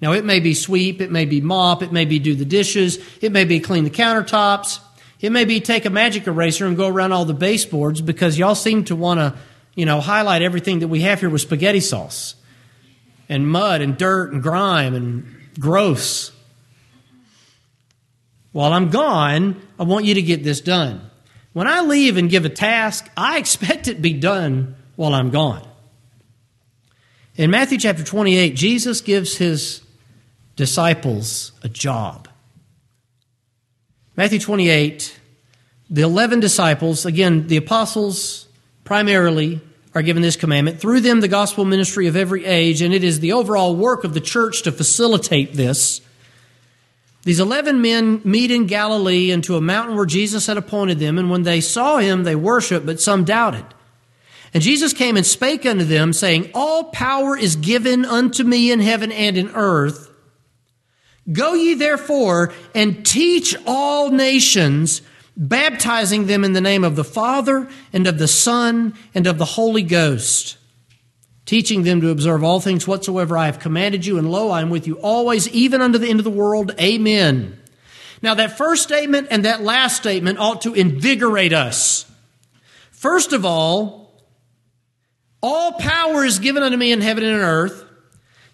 Now, 0.00 0.12
it 0.12 0.24
may 0.24 0.38
be 0.38 0.54
sweep, 0.54 1.00
it 1.00 1.10
may 1.10 1.24
be 1.24 1.40
mop, 1.40 1.82
it 1.82 1.92
may 1.92 2.04
be 2.04 2.18
do 2.18 2.34
the 2.34 2.44
dishes, 2.44 2.98
it 3.20 3.32
may 3.32 3.44
be 3.44 3.58
clean 3.58 3.84
the 3.84 3.90
countertops, 3.90 4.80
it 5.20 5.30
may 5.30 5.44
be 5.44 5.60
take 5.60 5.84
a 5.84 5.90
magic 5.90 6.26
eraser 6.26 6.66
and 6.66 6.76
go 6.76 6.86
around 6.86 7.12
all 7.12 7.24
the 7.24 7.34
baseboards 7.34 8.00
because 8.00 8.38
y'all 8.38 8.54
seem 8.54 8.84
to 8.84 8.94
want 8.94 9.18
to, 9.18 9.34
you 9.74 9.84
know, 9.84 10.00
highlight 10.00 10.42
everything 10.42 10.78
that 10.80 10.88
we 10.88 11.00
have 11.00 11.20
here 11.20 11.30
with 11.30 11.40
spaghetti 11.40 11.80
sauce 11.80 12.36
and 13.28 13.48
mud 13.48 13.80
and 13.80 13.96
dirt 13.96 14.32
and 14.32 14.42
grime 14.42 14.94
and 14.94 15.36
gross. 15.58 16.30
While 18.52 18.72
I'm 18.72 18.90
gone, 18.90 19.60
I 19.78 19.82
want 19.82 20.04
you 20.04 20.14
to 20.14 20.22
get 20.22 20.44
this 20.44 20.60
done. 20.60 21.10
When 21.52 21.66
I 21.66 21.80
leave 21.80 22.16
and 22.16 22.30
give 22.30 22.44
a 22.44 22.50
task, 22.50 23.10
I 23.16 23.38
expect 23.38 23.88
it 23.88 23.94
to 23.94 24.00
be 24.00 24.12
done 24.12 24.76
while 24.94 25.14
I'm 25.14 25.30
gone. 25.30 25.66
In 27.34 27.50
Matthew 27.50 27.78
chapter 27.78 28.04
28, 28.04 28.54
Jesus 28.54 29.00
gives 29.00 29.36
his 29.36 29.82
disciples 30.58 31.52
a 31.62 31.68
job. 31.68 32.28
Matthew 34.16 34.40
28, 34.40 35.16
the 35.88 36.02
11 36.02 36.40
disciples, 36.40 37.06
again, 37.06 37.46
the 37.46 37.56
apostles 37.56 38.48
primarily 38.82 39.60
are 39.94 40.02
given 40.02 40.20
this 40.20 40.34
commandment. 40.34 40.80
Through 40.80 41.00
them, 41.02 41.20
the 41.20 41.28
gospel 41.28 41.64
ministry 41.64 42.08
of 42.08 42.16
every 42.16 42.44
age, 42.44 42.82
and 42.82 42.92
it 42.92 43.04
is 43.04 43.20
the 43.20 43.32
overall 43.32 43.76
work 43.76 44.02
of 44.02 44.14
the 44.14 44.20
church 44.20 44.62
to 44.62 44.72
facilitate 44.72 45.54
this. 45.54 46.00
These 47.22 47.38
11 47.38 47.80
men 47.80 48.20
meet 48.24 48.50
in 48.50 48.66
Galilee 48.66 49.30
into 49.30 49.54
a 49.54 49.60
mountain 49.60 49.94
where 49.94 50.06
Jesus 50.06 50.48
had 50.48 50.56
appointed 50.56 50.98
them, 50.98 51.18
and 51.18 51.30
when 51.30 51.44
they 51.44 51.60
saw 51.60 51.98
him, 51.98 52.24
they 52.24 52.34
worshiped, 52.34 52.84
but 52.84 53.00
some 53.00 53.22
doubted. 53.22 53.64
And 54.52 54.60
Jesus 54.60 54.92
came 54.92 55.16
and 55.16 55.24
spake 55.24 55.64
unto 55.64 55.84
them, 55.84 56.12
saying, 56.12 56.50
All 56.52 56.84
power 56.84 57.36
is 57.36 57.54
given 57.54 58.04
unto 58.04 58.42
me 58.42 58.72
in 58.72 58.80
heaven 58.80 59.12
and 59.12 59.38
in 59.38 59.50
earth. 59.50 60.07
Go 61.30 61.54
ye 61.54 61.74
therefore 61.74 62.52
and 62.74 63.04
teach 63.04 63.54
all 63.66 64.10
nations, 64.10 65.02
baptizing 65.36 66.26
them 66.26 66.44
in 66.44 66.52
the 66.52 66.60
name 66.60 66.84
of 66.84 66.96
the 66.96 67.04
Father 67.04 67.68
and 67.92 68.06
of 68.06 68.18
the 68.18 68.28
Son 68.28 68.94
and 69.14 69.26
of 69.26 69.38
the 69.38 69.44
Holy 69.44 69.82
Ghost 69.82 70.58
teaching 71.48 71.82
them 71.82 72.02
to 72.02 72.10
observe 72.10 72.44
all 72.44 72.60
things 72.60 72.86
whatsoever 72.86 73.38
I 73.38 73.46
have 73.46 73.58
commanded 73.58 74.04
you, 74.04 74.18
and 74.18 74.30
lo, 74.30 74.50
I 74.50 74.60
am 74.60 74.68
with 74.68 74.86
you 74.86 74.96
always, 74.96 75.48
even 75.48 75.80
unto 75.80 75.96
the 75.96 76.06
end 76.06 76.20
of 76.20 76.24
the 76.24 76.30
world. 76.30 76.74
Amen. 76.78 77.58
Now, 78.20 78.34
that 78.34 78.58
first 78.58 78.82
statement 78.82 79.28
and 79.30 79.46
that 79.46 79.62
last 79.62 79.96
statement 79.96 80.38
ought 80.38 80.60
to 80.62 80.74
invigorate 80.74 81.54
us. 81.54 82.04
First 82.90 83.32
of 83.32 83.46
all, 83.46 84.12
all 85.42 85.72
power 85.72 86.22
is 86.22 86.38
given 86.38 86.62
unto 86.62 86.76
me 86.76 86.92
in 86.92 87.00
heaven 87.00 87.24
and 87.24 87.36
in 87.36 87.40
earth. 87.40 87.82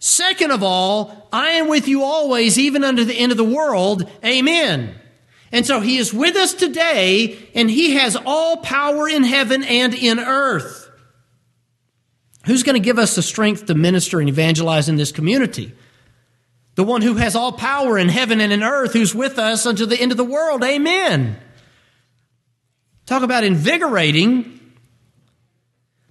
Second 0.04 0.50
of 0.50 0.62
all, 0.62 1.28
I 1.32 1.52
am 1.52 1.66
with 1.66 1.88
you 1.88 2.02
always, 2.02 2.58
even 2.58 2.84
unto 2.84 3.04
the 3.04 3.18
end 3.18 3.32
of 3.32 3.38
the 3.38 3.42
world. 3.42 4.06
Amen. 4.22 4.94
And 5.50 5.64
so 5.64 5.80
he 5.80 5.96
is 5.96 6.12
with 6.12 6.36
us 6.36 6.52
today, 6.52 7.38
and 7.54 7.70
he 7.70 7.94
has 7.94 8.14
all 8.14 8.58
power 8.58 9.08
in 9.08 9.24
heaven 9.24 9.64
and 9.64 9.94
in 9.94 10.18
earth. 10.20 10.90
Who's 12.44 12.64
going 12.64 12.74
to 12.74 12.84
give 12.84 12.98
us 12.98 13.14
the 13.14 13.22
strength 13.22 13.64
to 13.64 13.74
minister 13.74 14.20
and 14.20 14.28
evangelize 14.28 14.90
in 14.90 14.96
this 14.96 15.10
community? 15.10 15.72
The 16.74 16.84
one 16.84 17.00
who 17.00 17.14
has 17.14 17.34
all 17.34 17.52
power 17.52 17.96
in 17.96 18.10
heaven 18.10 18.42
and 18.42 18.52
in 18.52 18.62
earth, 18.62 18.92
who's 18.92 19.14
with 19.14 19.38
us 19.38 19.64
unto 19.64 19.86
the 19.86 19.98
end 19.98 20.12
of 20.12 20.18
the 20.18 20.22
world. 20.22 20.62
Amen. 20.62 21.38
Talk 23.06 23.22
about 23.22 23.42
invigorating. 23.42 24.60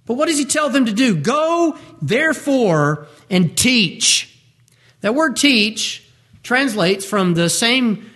But 0.06 0.14
what 0.14 0.28
does 0.28 0.36
he 0.36 0.44
tell 0.44 0.68
them 0.68 0.86
to 0.86 0.92
do? 0.92 1.16
Go, 1.16 1.78
therefore, 2.02 3.06
and 3.34 3.56
teach. 3.58 4.30
That 5.00 5.16
word 5.16 5.34
teach 5.34 6.08
translates 6.44 7.04
from 7.04 7.34
the 7.34 7.50
same, 7.50 8.08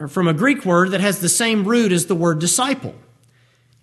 or 0.00 0.08
from 0.08 0.26
a 0.26 0.34
Greek 0.34 0.64
word 0.64 0.90
that 0.90 1.00
has 1.00 1.20
the 1.20 1.28
same 1.28 1.62
root 1.64 1.92
as 1.92 2.06
the 2.06 2.16
word 2.16 2.40
disciple. 2.40 2.96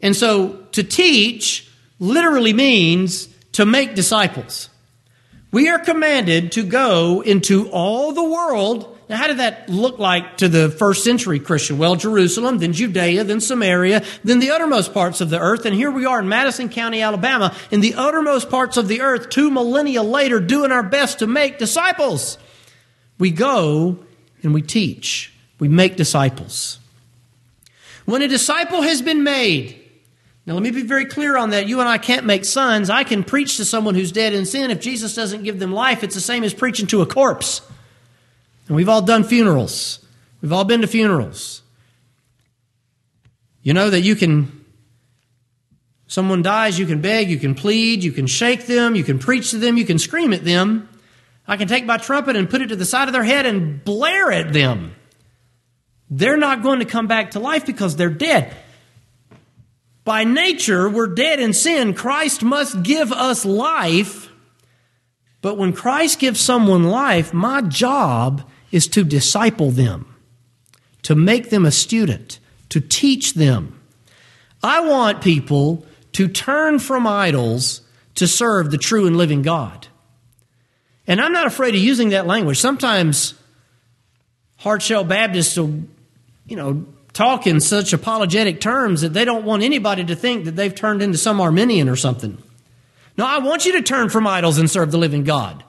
And 0.01 0.13
so 0.13 0.57
to 0.73 0.83
teach 0.83 1.71
literally 1.99 2.51
means 2.51 3.29
to 3.53 3.65
make 3.65 3.95
disciples. 3.95 4.69
We 5.53 5.69
are 5.69 5.79
commanded 5.79 6.51
to 6.51 6.63
go 6.63 7.21
into 7.21 7.69
all 7.69 8.11
the 8.11 8.23
world. 8.23 8.98
Now, 9.09 9.17
how 9.17 9.25
did 9.25 9.37
that 9.37 9.67
look 9.67 9.97
like 9.97 10.37
to 10.37 10.47
the 10.47 10.69
first 10.69 11.03
century 11.03 11.39
Christian? 11.39 11.79
Well, 11.79 11.95
Jerusalem, 11.95 12.59
then 12.59 12.73
Judea, 12.73 13.23
then 13.23 13.41
Samaria, 13.41 14.03
then 14.23 14.39
the 14.39 14.51
uttermost 14.51 14.93
parts 14.93 15.19
of 15.19 15.31
the 15.31 15.39
earth. 15.39 15.65
And 15.65 15.75
here 15.75 15.89
we 15.89 16.05
are 16.05 16.19
in 16.19 16.29
Madison 16.29 16.69
County, 16.69 17.01
Alabama, 17.01 17.55
in 17.71 17.81
the 17.81 17.95
uttermost 17.95 18.51
parts 18.51 18.77
of 18.77 18.87
the 18.87 19.01
earth, 19.01 19.29
two 19.29 19.49
millennia 19.49 20.03
later, 20.03 20.39
doing 20.39 20.71
our 20.71 20.83
best 20.83 21.19
to 21.19 21.27
make 21.27 21.57
disciples. 21.57 22.37
We 23.17 23.31
go 23.31 23.97
and 24.43 24.53
we 24.53 24.61
teach, 24.61 25.33
we 25.57 25.67
make 25.67 25.95
disciples. 25.95 26.77
When 28.05 28.21
a 28.21 28.27
disciple 28.27 28.83
has 28.83 29.01
been 29.01 29.23
made, 29.23 29.75
now 30.45 30.53
let 30.53 30.61
me 30.61 30.69
be 30.69 30.83
very 30.83 31.05
clear 31.05 31.35
on 31.35 31.49
that. 31.49 31.67
You 31.67 31.79
and 31.79 31.89
I 31.89 31.97
can't 31.97 32.27
make 32.27 32.45
sons. 32.45 32.91
I 32.91 33.03
can 33.03 33.23
preach 33.23 33.57
to 33.57 33.65
someone 33.65 33.95
who's 33.95 34.11
dead 34.11 34.33
in 34.33 34.45
sin. 34.45 34.69
If 34.69 34.79
Jesus 34.79 35.15
doesn't 35.15 35.43
give 35.43 35.57
them 35.57 35.73
life, 35.73 36.03
it's 36.03 36.15
the 36.15 36.21
same 36.21 36.43
as 36.43 36.53
preaching 36.53 36.85
to 36.87 37.01
a 37.01 37.07
corpse. 37.07 37.61
And 38.69 38.75
we've 38.75 38.87
all 38.87 39.01
done 39.01 39.25
funerals. 39.25 39.99
We've 40.41 40.53
all 40.53 40.63
been 40.63 40.81
to 40.81 40.87
funerals. 40.87 41.63
You 43.61 43.73
know 43.73 43.89
that 43.89 44.01
you 44.01 44.15
can, 44.15 44.63
someone 46.07 46.41
dies, 46.41 46.79
you 46.79 46.85
can 46.85 47.01
beg, 47.01 47.29
you 47.29 47.37
can 47.37 47.55
plead, 47.55 48.03
you 48.03 48.13
can 48.13 48.27
shake 48.27 48.67
them, 48.67 48.95
you 48.95 49.03
can 49.03 49.19
preach 49.19 49.51
to 49.51 49.57
them, 49.57 49.75
you 49.75 49.85
can 49.85 49.99
scream 49.99 50.31
at 50.31 50.45
them. 50.45 50.87
I 51.47 51.57
can 51.57 51.67
take 51.67 51.85
my 51.85 51.97
trumpet 51.97 52.35
and 52.35 52.49
put 52.49 52.61
it 52.61 52.67
to 52.67 52.75
the 52.75 52.85
side 52.85 53.09
of 53.09 53.13
their 53.13 53.23
head 53.23 53.45
and 53.45 53.83
blare 53.83 54.31
at 54.31 54.53
them. 54.53 54.95
They're 56.09 56.37
not 56.37 56.61
going 56.63 56.79
to 56.79 56.85
come 56.85 57.07
back 57.07 57.31
to 57.31 57.39
life 57.39 57.65
because 57.65 57.95
they're 57.95 58.09
dead. 58.09 58.55
By 60.03 60.23
nature, 60.23 60.87
we're 60.87 61.13
dead 61.13 61.39
in 61.39 61.53
sin. 61.53 61.93
Christ 61.95 62.43
must 62.43 62.83
give 62.83 63.11
us 63.11 63.45
life. 63.45 64.31
But 65.41 65.57
when 65.57 65.73
Christ 65.73 66.19
gives 66.19 66.39
someone 66.39 66.83
life, 66.83 67.33
my 67.33 67.61
job 67.61 68.47
is 68.71 68.87
to 68.87 69.03
disciple 69.03 69.71
them, 69.71 70.15
to 71.03 71.15
make 71.15 71.49
them 71.49 71.65
a 71.65 71.71
student, 71.71 72.39
to 72.69 72.79
teach 72.79 73.33
them. 73.33 73.79
I 74.61 74.81
want 74.81 75.21
people 75.21 75.85
to 76.13 76.27
turn 76.27 76.79
from 76.79 77.07
idols 77.07 77.81
to 78.15 78.27
serve 78.27 78.71
the 78.71 78.77
true 78.77 79.07
and 79.07 79.17
living 79.17 79.41
God. 79.41 79.87
And 81.07 81.19
I'm 81.19 81.31
not 81.31 81.47
afraid 81.47 81.73
of 81.73 81.81
using 81.81 82.09
that 82.09 82.27
language. 82.27 82.59
Sometimes 82.59 83.33
hardshell 84.57 85.03
Baptists 85.03 85.57
will, 85.57 85.81
you 86.45 86.55
know, 86.55 86.85
talk 87.13 87.47
in 87.47 87.59
such 87.59 87.93
apologetic 87.93 88.61
terms 88.61 89.01
that 89.01 89.13
they 89.13 89.25
don't 89.25 89.45
want 89.45 89.63
anybody 89.63 90.03
to 90.03 90.15
think 90.15 90.45
that 90.45 90.55
they've 90.55 90.75
turned 90.75 91.01
into 91.01 91.17
some 91.17 91.41
Arminian 91.41 91.89
or 91.89 91.95
something. 91.95 92.37
No, 93.17 93.25
I 93.25 93.39
want 93.39 93.65
you 93.65 93.73
to 93.73 93.81
turn 93.81 94.09
from 94.09 94.27
idols 94.27 94.57
and 94.57 94.69
serve 94.69 94.91
the 94.91 94.97
living 94.97 95.23
God. 95.23 95.63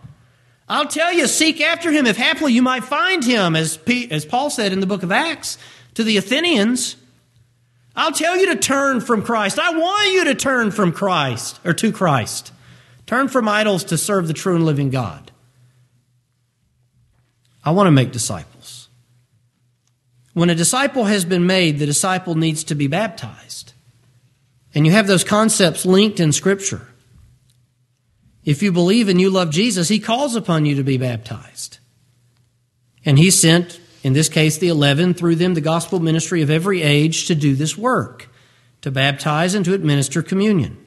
I'll 0.71 0.87
tell 0.87 1.13
you, 1.13 1.27
seek 1.27 1.61
after 1.61 1.91
him 1.91 2.07
if 2.07 2.17
haply 2.17 2.53
you 2.53 2.63
might 2.63 2.85
find 2.85 3.25
him, 3.25 3.57
as, 3.57 3.77
P, 3.77 4.09
as 4.09 4.25
Paul 4.25 4.51
said 4.51 4.73
in 4.73 4.79
the 4.79 4.87
book 4.87 5.03
of 5.03 5.11
Acts 5.11 5.59
to 5.95 6.05
the 6.05 6.17
Athenians. 6.17 6.95
I'll 7.97 8.13
tell 8.13 8.37
you 8.37 8.55
to 8.55 8.57
turn 8.57 9.01
from 9.01 9.23
Christ. 9.23 9.59
I 9.59 9.77
want 9.77 10.13
you 10.13 10.25
to 10.27 10.37
turn 10.37 10.71
from 10.71 10.93
Christ, 10.93 11.59
or 11.65 11.73
to 11.73 11.91
Christ. 11.91 12.53
Turn 13.07 13.27
from 13.27 13.49
idols 13.49 13.83
to 13.85 13.99
serve 13.99 14.29
the 14.29 14.33
true 14.33 14.55
and 14.55 14.65
living 14.65 14.91
God. 14.91 15.33
I 17.65 17.73
want 17.73 17.89
to 17.89 17.91
make 17.91 18.13
disciples. 18.13 18.89
When 20.35 20.51
a 20.51 20.55
disciple 20.55 21.07
has 21.07 21.25
been 21.25 21.47
made, 21.47 21.81
the 21.81 21.87
disciple 21.87 22.37
needs 22.37 22.63
to 22.65 22.77
be 22.77 22.87
baptized. 22.87 23.73
And 24.73 24.87
you 24.87 24.93
have 24.93 25.09
those 25.09 25.25
concepts 25.25 25.85
linked 25.85 26.21
in 26.21 26.31
Scripture. 26.31 26.87
If 28.45 28.63
you 28.63 28.73
believe 28.73 29.09
and 29.09 29.21
you 29.21 29.31
love 29.31 29.51
Jesus, 29.51 29.89
He 29.89 29.99
calls 29.99 30.35
upon 30.35 30.65
you 30.65 30.75
to 30.77 30.83
be 30.83 30.97
baptized. 30.97 31.79
And 33.05 33.19
He 33.19 33.31
sent, 33.31 33.81
in 34.03 34.13
this 34.13 34.29
case, 34.29 34.59
the 34.59 34.69
eleven, 34.69 35.15
through 35.15 35.37
them 35.37 35.55
the 35.55 35.61
gospel 35.61 36.01
ministry 36.01 36.43
of 36.43 36.51
every 36.51 36.83
age 36.83 37.27
to 37.27 37.35
do 37.35 37.55
this 37.55 37.77
work, 37.77 38.29
to 38.81 38.91
baptize 38.91 39.55
and 39.55 39.65
to 39.67 39.75
administer 39.75 40.23
communion. 40.23 40.79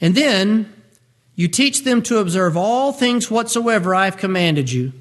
And 0.00 0.14
then 0.14 0.72
you 1.34 1.48
teach 1.48 1.84
them 1.84 2.02
to 2.02 2.18
observe 2.18 2.56
all 2.56 2.92
things 2.92 3.30
whatsoever 3.30 3.94
I 3.94 4.04
have 4.04 4.16
commanded 4.16 4.70
you, 4.70 4.92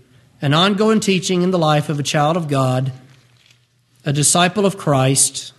an 0.42 0.54
ongoing 0.54 1.00
teaching 1.00 1.42
in 1.42 1.52
the 1.52 1.60
life 1.60 1.90
of 1.90 2.00
a 2.00 2.04
child 2.04 2.38
of 2.38 2.48
God, 2.48 2.92
a 4.06 4.14
disciple 4.14 4.66
of 4.66 4.78
Christ, 4.78 5.54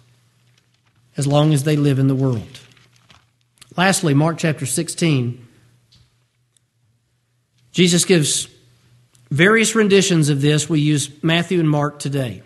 as 1.16 1.26
long 1.26 1.52
as 1.52 1.64
they 1.64 1.76
live 1.76 1.98
in 1.98 2.08
the 2.08 2.14
world. 2.14 2.60
Lastly, 3.78 4.12
Mark 4.12 4.38
chapter 4.38 4.66
16. 4.66 5.46
Jesus 7.70 8.04
gives 8.04 8.48
various 9.30 9.76
renditions 9.76 10.30
of 10.30 10.40
this. 10.40 10.68
We 10.68 10.80
use 10.80 11.08
Matthew 11.22 11.60
and 11.60 11.70
Mark 11.70 12.00
today. 12.00 12.42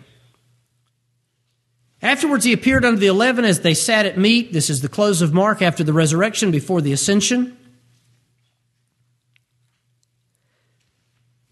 Afterwards, 2.03 2.45
he 2.45 2.53
appeared 2.53 2.85
unto 2.85 2.99
the 2.99 3.07
eleven 3.07 3.45
as 3.45 3.61
they 3.61 3.73
sat 3.73 4.05
at 4.05 4.15
meat. 4.15 4.53
This 4.53 4.69
is 4.69 4.81
the 4.81 4.87
close 4.87 5.23
of 5.23 5.33
Mark 5.33 5.63
after 5.63 5.83
the 5.83 5.91
resurrection, 5.91 6.51
before 6.51 6.81
the 6.81 6.93
ascension. 6.93 7.57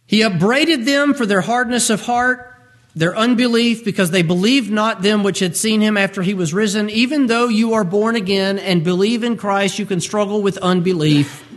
He 0.05 0.21
upbraided 0.21 0.85
them 0.85 1.15
for 1.15 1.25
their 1.25 1.41
hardness 1.41 1.89
of 1.89 2.01
heart 2.01 2.50
their 2.95 3.15
unbelief 3.15 3.85
because 3.85 4.11
they 4.11 4.21
believed 4.21 4.69
not 4.69 5.01
them 5.01 5.23
which 5.23 5.39
had 5.39 5.55
seen 5.55 5.81
him 5.81 5.95
after 5.97 6.21
he 6.21 6.33
was 6.33 6.53
risen. 6.53 6.89
Even 6.89 7.27
though 7.27 7.47
you 7.47 7.73
are 7.73 7.83
born 7.83 8.15
again 8.15 8.59
and 8.59 8.83
believe 8.83 9.23
in 9.23 9.37
Christ, 9.37 9.79
you 9.79 9.85
can 9.85 10.01
struggle 10.01 10.41
with 10.41 10.57
unbelief. 10.57 11.47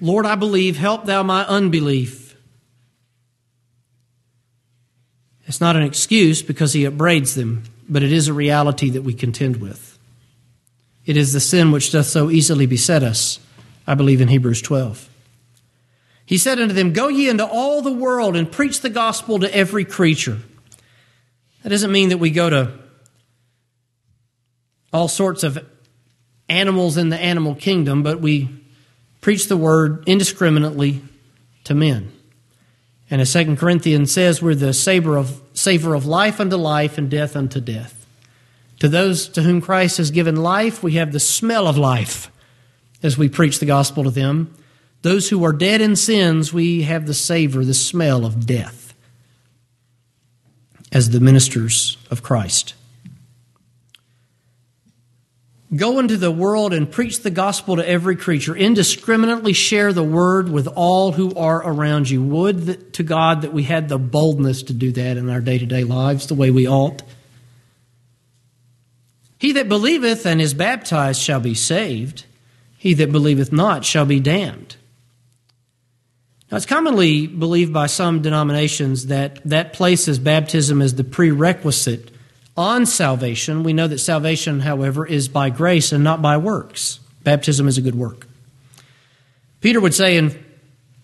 Lord, 0.00 0.26
I 0.26 0.34
believe, 0.34 0.76
help 0.76 1.04
thou 1.04 1.22
my 1.22 1.44
unbelief. 1.46 2.36
It's 5.46 5.60
not 5.60 5.76
an 5.76 5.82
excuse 5.82 6.40
because 6.40 6.72
he 6.72 6.86
upbraids 6.86 7.34
them, 7.34 7.64
but 7.88 8.02
it 8.02 8.12
is 8.12 8.28
a 8.28 8.32
reality 8.32 8.88
that 8.90 9.02
we 9.02 9.12
contend 9.12 9.58
with. 9.58 9.98
It 11.04 11.16
is 11.16 11.32
the 11.32 11.40
sin 11.40 11.72
which 11.72 11.92
doth 11.92 12.06
so 12.06 12.30
easily 12.30 12.64
beset 12.64 13.02
us, 13.02 13.38
I 13.86 13.94
believe 13.94 14.20
in 14.20 14.28
Hebrews 14.28 14.62
12. 14.62 15.10
He 16.26 16.38
said 16.38 16.60
unto 16.60 16.74
them, 16.74 16.92
Go 16.92 17.08
ye 17.08 17.28
into 17.28 17.46
all 17.46 17.82
the 17.82 17.92
world 17.92 18.36
and 18.36 18.50
preach 18.50 18.80
the 18.80 18.90
gospel 18.90 19.40
to 19.40 19.54
every 19.54 19.84
creature. 19.84 20.38
That 21.62 21.70
doesn't 21.70 21.92
mean 21.92 22.10
that 22.10 22.18
we 22.18 22.30
go 22.30 22.50
to 22.50 22.72
all 24.92 25.08
sorts 25.08 25.42
of 25.42 25.64
animals 26.48 26.96
in 26.96 27.08
the 27.08 27.18
animal 27.18 27.54
kingdom, 27.54 28.02
but 28.02 28.20
we 28.20 28.48
preach 29.20 29.48
the 29.48 29.56
word 29.56 30.04
indiscriminately 30.06 31.02
to 31.64 31.74
men. 31.74 32.12
And 33.10 33.20
as 33.20 33.32
2 33.32 33.56
Corinthians 33.56 34.12
says, 34.12 34.42
we're 34.42 34.54
the 34.54 34.72
savor 34.72 35.16
of, 35.16 35.40
savor 35.54 35.94
of 35.94 36.06
life 36.06 36.40
unto 36.40 36.56
life 36.56 36.98
and 36.98 37.10
death 37.10 37.36
unto 37.36 37.60
death. 37.60 38.06
To 38.80 38.88
those 38.88 39.28
to 39.28 39.42
whom 39.42 39.60
Christ 39.60 39.98
has 39.98 40.10
given 40.10 40.36
life, 40.36 40.82
we 40.82 40.92
have 40.94 41.12
the 41.12 41.20
smell 41.20 41.68
of 41.68 41.78
life 41.78 42.30
as 43.02 43.16
we 43.16 43.28
preach 43.28 43.60
the 43.60 43.66
gospel 43.66 44.04
to 44.04 44.10
them. 44.10 44.54
Those 45.02 45.28
who 45.28 45.44
are 45.44 45.52
dead 45.52 45.80
in 45.80 45.96
sins, 45.96 46.52
we 46.52 46.82
have 46.82 47.06
the 47.06 47.14
savor, 47.14 47.64
the 47.64 47.74
smell 47.74 48.24
of 48.24 48.46
death 48.46 48.94
as 50.92 51.10
the 51.10 51.20
ministers 51.20 51.96
of 52.10 52.22
Christ. 52.22 52.74
Go 55.74 55.98
into 55.98 56.18
the 56.18 56.30
world 56.30 56.74
and 56.74 56.90
preach 56.90 57.20
the 57.20 57.30
gospel 57.30 57.76
to 57.76 57.88
every 57.88 58.14
creature. 58.14 58.54
Indiscriminately 58.54 59.54
share 59.54 59.94
the 59.94 60.04
word 60.04 60.50
with 60.50 60.68
all 60.68 61.12
who 61.12 61.34
are 61.34 61.66
around 61.66 62.10
you. 62.10 62.22
Would 62.22 62.66
that, 62.66 62.92
to 62.94 63.02
God 63.02 63.40
that 63.40 63.54
we 63.54 63.62
had 63.62 63.88
the 63.88 63.98
boldness 63.98 64.64
to 64.64 64.74
do 64.74 64.92
that 64.92 65.16
in 65.16 65.30
our 65.30 65.40
day 65.40 65.58
to 65.58 65.64
day 65.64 65.82
lives 65.82 66.26
the 66.26 66.34
way 66.34 66.50
we 66.50 66.68
ought. 66.68 67.02
He 69.38 69.52
that 69.52 69.68
believeth 69.68 70.26
and 70.26 70.42
is 70.42 70.52
baptized 70.52 71.20
shall 71.22 71.40
be 71.40 71.54
saved, 71.54 72.26
he 72.76 72.92
that 72.94 73.10
believeth 73.10 73.50
not 73.50 73.84
shall 73.84 74.04
be 74.04 74.20
damned. 74.20 74.76
Now, 76.52 76.58
it's 76.58 76.66
commonly 76.66 77.26
believed 77.26 77.72
by 77.72 77.86
some 77.86 78.20
denominations 78.20 79.06
that 79.06 79.40
that 79.46 79.72
places 79.72 80.18
baptism 80.18 80.82
as 80.82 80.94
the 80.94 81.02
prerequisite 81.02 82.10
on 82.58 82.84
salvation. 82.84 83.62
We 83.62 83.72
know 83.72 83.88
that 83.88 84.00
salvation, 84.00 84.60
however, 84.60 85.06
is 85.06 85.28
by 85.28 85.48
grace 85.48 85.92
and 85.92 86.04
not 86.04 86.20
by 86.20 86.36
works. 86.36 87.00
Baptism 87.24 87.68
is 87.68 87.78
a 87.78 87.80
good 87.80 87.94
work. 87.94 88.26
Peter 89.62 89.80
would 89.80 89.94
say 89.94 90.18
in 90.18 90.44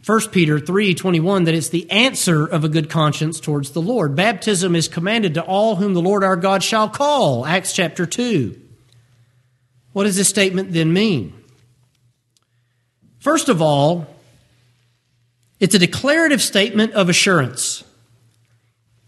1 0.04 0.32
Peter 0.32 0.60
3:21 0.60 1.44
that 1.44 1.54
it's 1.54 1.70
the 1.70 1.90
answer 1.90 2.44
of 2.44 2.62
a 2.62 2.68
good 2.68 2.90
conscience 2.90 3.40
towards 3.40 3.70
the 3.70 3.80
Lord. 3.80 4.14
Baptism 4.14 4.76
is 4.76 4.86
commanded 4.86 5.32
to 5.32 5.42
all 5.42 5.76
whom 5.76 5.94
the 5.94 6.02
Lord 6.02 6.22
our 6.22 6.36
God 6.36 6.62
shall 6.62 6.90
call. 6.90 7.46
Acts 7.46 7.72
chapter 7.72 8.04
2. 8.04 8.54
What 9.94 10.04
does 10.04 10.16
this 10.16 10.28
statement 10.28 10.74
then 10.74 10.92
mean? 10.92 11.32
First 13.18 13.48
of 13.48 13.62
all, 13.62 14.06
it's 15.60 15.74
a 15.74 15.78
declarative 15.78 16.40
statement 16.40 16.92
of 16.92 17.08
assurance. 17.08 17.84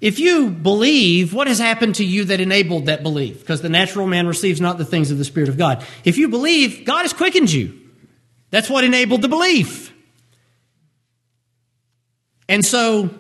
If 0.01 0.19
you 0.19 0.49
believe, 0.49 1.35
what 1.35 1.47
has 1.47 1.59
happened 1.59 1.97
to 1.97 2.05
you 2.05 2.25
that 2.25 2.41
enabled 2.41 2.87
that 2.87 3.03
belief? 3.03 3.41
Because 3.41 3.61
the 3.61 3.69
natural 3.69 4.07
man 4.07 4.27
receives 4.27 4.61
not 4.61 4.79
the 4.79 4.85
things 4.85 5.11
of 5.11 5.19
the 5.19 5.25
Spirit 5.25 5.49
of 5.49 5.59
God. 5.59 5.85
If 6.05 6.17
you 6.17 6.29
believe, 6.29 6.85
God 6.87 7.03
has 7.03 7.13
quickened 7.13 7.53
you. 7.53 7.79
That's 8.51 8.71
what 8.71 8.83
enabled 8.83 9.23
the 9.23 9.29
belief. 9.29 9.93
And 12.49 12.65
so, 12.65 13.11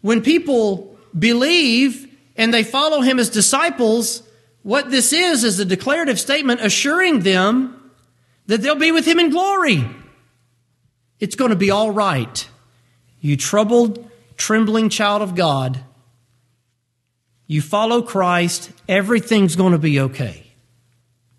when 0.00 0.22
people 0.22 0.96
believe 1.16 2.06
and 2.34 2.52
they 2.52 2.64
follow 2.64 3.00
him 3.00 3.18
as 3.18 3.28
disciples, 3.28 4.22
what 4.62 4.90
this 4.90 5.12
is 5.12 5.44
is 5.44 5.60
a 5.60 5.64
declarative 5.64 6.18
statement 6.18 6.60
assuring 6.62 7.20
them 7.20 7.92
that 8.46 8.62
they'll 8.62 8.74
be 8.74 8.90
with 8.90 9.06
him 9.06 9.18
in 9.18 9.30
glory. 9.30 9.84
It's 11.20 11.34
going 11.34 11.50
to 11.50 11.56
be 11.56 11.70
all 11.70 11.90
right. 11.90 12.48
You 13.20 13.36
troubled, 13.36 14.08
trembling 14.36 14.88
child 14.88 15.22
of 15.22 15.34
God, 15.34 15.80
you 17.46 17.62
follow 17.62 18.02
Christ, 18.02 18.70
everything's 18.88 19.56
going 19.56 19.72
to 19.72 19.78
be 19.78 19.98
okay. 20.00 20.44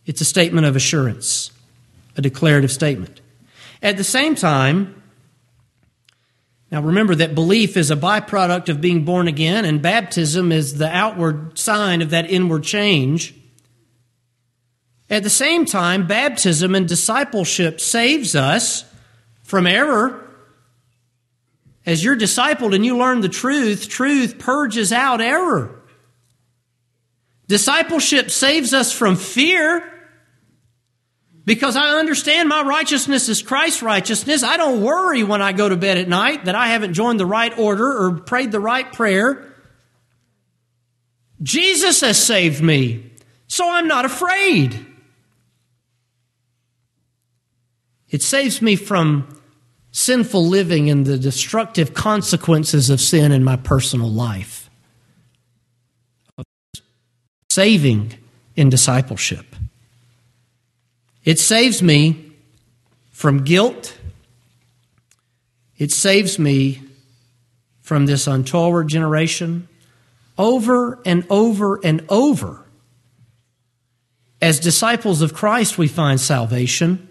It's 0.07 0.21
a 0.21 0.25
statement 0.25 0.65
of 0.65 0.75
assurance, 0.75 1.51
a 2.17 2.21
declarative 2.21 2.71
statement. 2.71 3.21
At 3.83 3.95
the 3.95 4.03
same 4.03 4.33
time, 4.33 5.01
now 6.71 6.81
remember 6.81 7.13
that 7.13 7.35
belief 7.35 7.77
is 7.77 7.91
a 7.91 7.95
byproduct 7.95 8.69
of 8.69 8.81
being 8.81 9.05
born 9.05 9.27
again, 9.27 9.65
and 9.65 9.83
baptism 9.83 10.51
is 10.51 10.79
the 10.79 10.89
outward 10.89 11.59
sign 11.59 12.01
of 12.01 12.09
that 12.09 12.29
inward 12.29 12.63
change. 12.63 13.35
At 15.11 15.21
the 15.21 15.29
same 15.29 15.65
time, 15.65 16.07
baptism 16.07 16.73
and 16.73 16.87
discipleship 16.87 17.79
saves 17.79 18.35
us 18.35 18.83
from 19.49 19.65
error. 19.65 20.27
As 21.83 22.03
you're 22.03 22.15
discipled 22.15 22.75
and 22.75 22.85
you 22.85 22.97
learn 22.97 23.21
the 23.21 23.29
truth, 23.29 23.89
truth 23.89 24.37
purges 24.37 24.93
out 24.93 25.21
error. 25.21 25.81
Discipleship 27.47 28.29
saves 28.29 28.75
us 28.75 28.91
from 28.91 29.15
fear 29.15 29.83
because 31.45 31.75
I 31.75 31.97
understand 31.97 32.47
my 32.47 32.61
righteousness 32.61 33.27
is 33.27 33.41
Christ's 33.41 33.81
righteousness. 33.81 34.43
I 34.43 34.55
don't 34.55 34.83
worry 34.83 35.23
when 35.23 35.41
I 35.41 35.51
go 35.51 35.67
to 35.67 35.75
bed 35.75 35.97
at 35.97 36.07
night 36.07 36.45
that 36.45 36.53
I 36.53 36.67
haven't 36.67 36.93
joined 36.93 37.19
the 37.19 37.25
right 37.25 37.57
order 37.57 37.87
or 37.87 38.19
prayed 38.19 38.51
the 38.51 38.59
right 38.59 38.93
prayer. 38.93 39.51
Jesus 41.41 42.01
has 42.01 42.21
saved 42.21 42.61
me, 42.61 43.13
so 43.47 43.67
I'm 43.67 43.87
not 43.87 44.05
afraid. 44.05 44.85
It 48.09 48.21
saves 48.21 48.61
me 48.61 48.75
from 48.75 49.38
sinful 49.99 50.45
living 50.45 50.89
and 50.89 51.05
the 51.05 51.17
destructive 51.17 51.93
consequences 51.93 52.89
of 52.89 53.01
sin 53.01 53.33
in 53.33 53.43
my 53.43 53.57
personal 53.57 54.09
life. 54.09 54.69
Saving 57.49 58.13
in 58.55 58.69
discipleship. 58.69 59.45
It 61.25 61.37
saves 61.37 61.83
me 61.83 62.31
from 63.11 63.43
guilt. 63.43 63.97
It 65.77 65.91
saves 65.91 66.39
me 66.39 66.81
from 67.81 68.05
this 68.05 68.25
untoward 68.25 68.87
generation 68.87 69.67
over 70.37 70.99
and 71.05 71.25
over 71.29 71.79
and 71.83 72.05
over. 72.07 72.63
As 74.41 74.61
disciples 74.61 75.21
of 75.21 75.33
Christ, 75.33 75.77
we 75.77 75.89
find 75.89 76.21
salvation. 76.21 77.09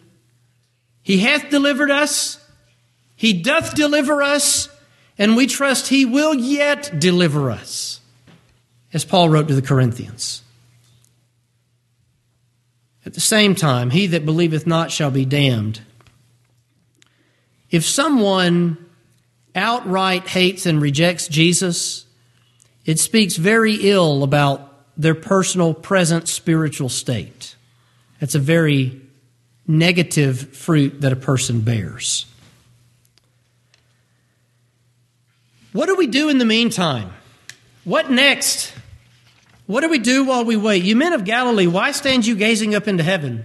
He 1.03 1.19
hath 1.19 1.51
delivered 1.51 1.91
us, 1.91 2.43
He 3.19 3.33
doth 3.33 3.75
deliver 3.75 4.23
us, 4.23 4.69
and 5.19 5.37
we 5.37 5.49
trust 5.49 5.89
He 5.89 6.07
will 6.07 6.35
yet 6.35 7.01
deliver 7.01 7.51
us, 7.51 8.01
as 8.93 9.05
Paul 9.05 9.29
wrote 9.29 9.49
to 9.49 9.57
the 9.57 9.61
Corinthians. 9.61 10.45
At 13.05 13.15
the 13.15 13.21
same 13.21 13.57
time, 13.57 13.91
he 13.91 14.07
that 14.07 14.25
believeth 14.25 14.69
not 14.69 14.93
shall 14.93 15.11
be 15.11 15.25
damned. 15.25 15.81
If 17.73 17.85
someone 17.85 18.79
outright 19.53 20.29
hates 20.29 20.65
and 20.65 20.81
rejects 20.81 21.27
Jesus, 21.27 22.07
it 22.85 23.01
speaks 23.01 23.35
very 23.35 23.75
ill 23.81 24.23
about 24.23 24.73
their 24.97 25.17
personal 25.17 25.75
present 25.75 26.29
spiritual 26.29 26.89
state. 26.89 27.57
That's 28.21 28.37
a 28.37 28.39
very 28.39 29.01
negative 29.67 30.55
fruit 30.55 31.01
that 31.01 31.13
a 31.13 31.17
person 31.17 31.63
bears. 31.63 32.27
What 35.73 35.87
do 35.87 35.97
we 35.97 36.07
do 36.07 36.29
in 36.29 36.39
the 36.39 36.45
meantime? 36.45 37.13
What 37.85 38.11
next? 38.11 38.73
What 39.67 39.83
do 39.83 39.89
we 39.89 39.99
do 39.99 40.25
while 40.25 40.45
we 40.45 40.57
wait? 40.57 40.83
You 40.83 40.97
men 40.97 41.13
of 41.13 41.25
Galilee, 41.25 41.67
why 41.67 41.93
stand 41.93 42.27
you 42.27 42.37
gazing 42.37 42.75
up 42.75 42.89
into 42.89 43.03
heaven? 43.03 43.45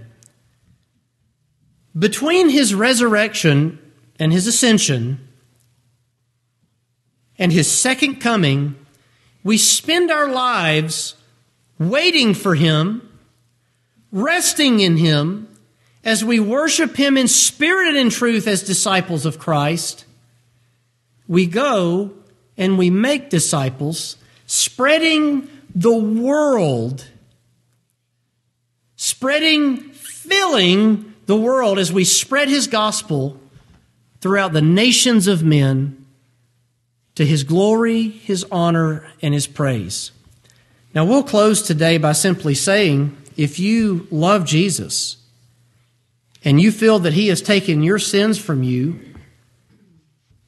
Between 1.96 2.48
his 2.48 2.74
resurrection 2.74 3.78
and 4.18 4.32
his 4.32 4.46
ascension 4.46 5.28
and 7.38 7.52
his 7.52 7.70
second 7.70 8.16
coming, 8.16 8.74
we 9.42 9.58
spend 9.58 10.10
our 10.10 10.28
lives 10.28 11.14
waiting 11.78 12.32
for 12.34 12.54
him, 12.54 13.06
resting 14.10 14.80
in 14.80 14.96
him, 14.96 15.48
as 16.04 16.24
we 16.24 16.40
worship 16.40 16.96
him 16.96 17.16
in 17.16 17.28
spirit 17.28 17.88
and 17.88 17.96
in 17.96 18.10
truth 18.10 18.46
as 18.46 18.62
disciples 18.62 19.26
of 19.26 19.38
Christ. 19.38 20.03
We 21.26 21.46
go 21.46 22.12
and 22.56 22.78
we 22.78 22.90
make 22.90 23.30
disciples, 23.30 24.16
spreading 24.46 25.48
the 25.74 25.94
world, 25.94 27.06
spreading, 28.96 29.78
filling 29.92 31.14
the 31.26 31.36
world 31.36 31.78
as 31.78 31.92
we 31.92 32.04
spread 32.04 32.48
his 32.48 32.66
gospel 32.66 33.40
throughout 34.20 34.52
the 34.52 34.62
nations 34.62 35.26
of 35.26 35.42
men 35.42 36.04
to 37.14 37.24
his 37.24 37.44
glory, 37.44 38.08
his 38.08 38.44
honor, 38.50 39.06
and 39.22 39.34
his 39.34 39.46
praise. 39.46 40.10
Now, 40.94 41.04
we'll 41.04 41.22
close 41.22 41.62
today 41.62 41.98
by 41.98 42.12
simply 42.12 42.54
saying 42.54 43.16
if 43.36 43.58
you 43.58 44.06
love 44.10 44.44
Jesus 44.44 45.16
and 46.44 46.60
you 46.60 46.70
feel 46.70 46.98
that 47.00 47.14
he 47.14 47.28
has 47.28 47.42
taken 47.42 47.82
your 47.82 47.98
sins 47.98 48.38
from 48.38 48.62
you, 48.62 49.13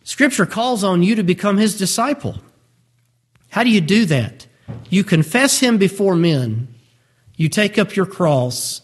Scripture 0.07 0.47
calls 0.47 0.85
on 0.85 1.03
you 1.03 1.17
to 1.17 1.25
become 1.25 1.57
his 1.57 1.77
disciple. 1.77 2.37
How 3.49 3.65
do 3.65 3.71
you 3.71 3.81
do 3.81 4.05
that? 4.05 4.47
You 4.89 5.03
confess 5.03 5.59
him 5.59 5.79
before 5.79 6.15
men. 6.15 6.69
You 7.35 7.49
take 7.49 7.77
up 7.77 7.97
your 7.97 8.07
cross. 8.07 8.83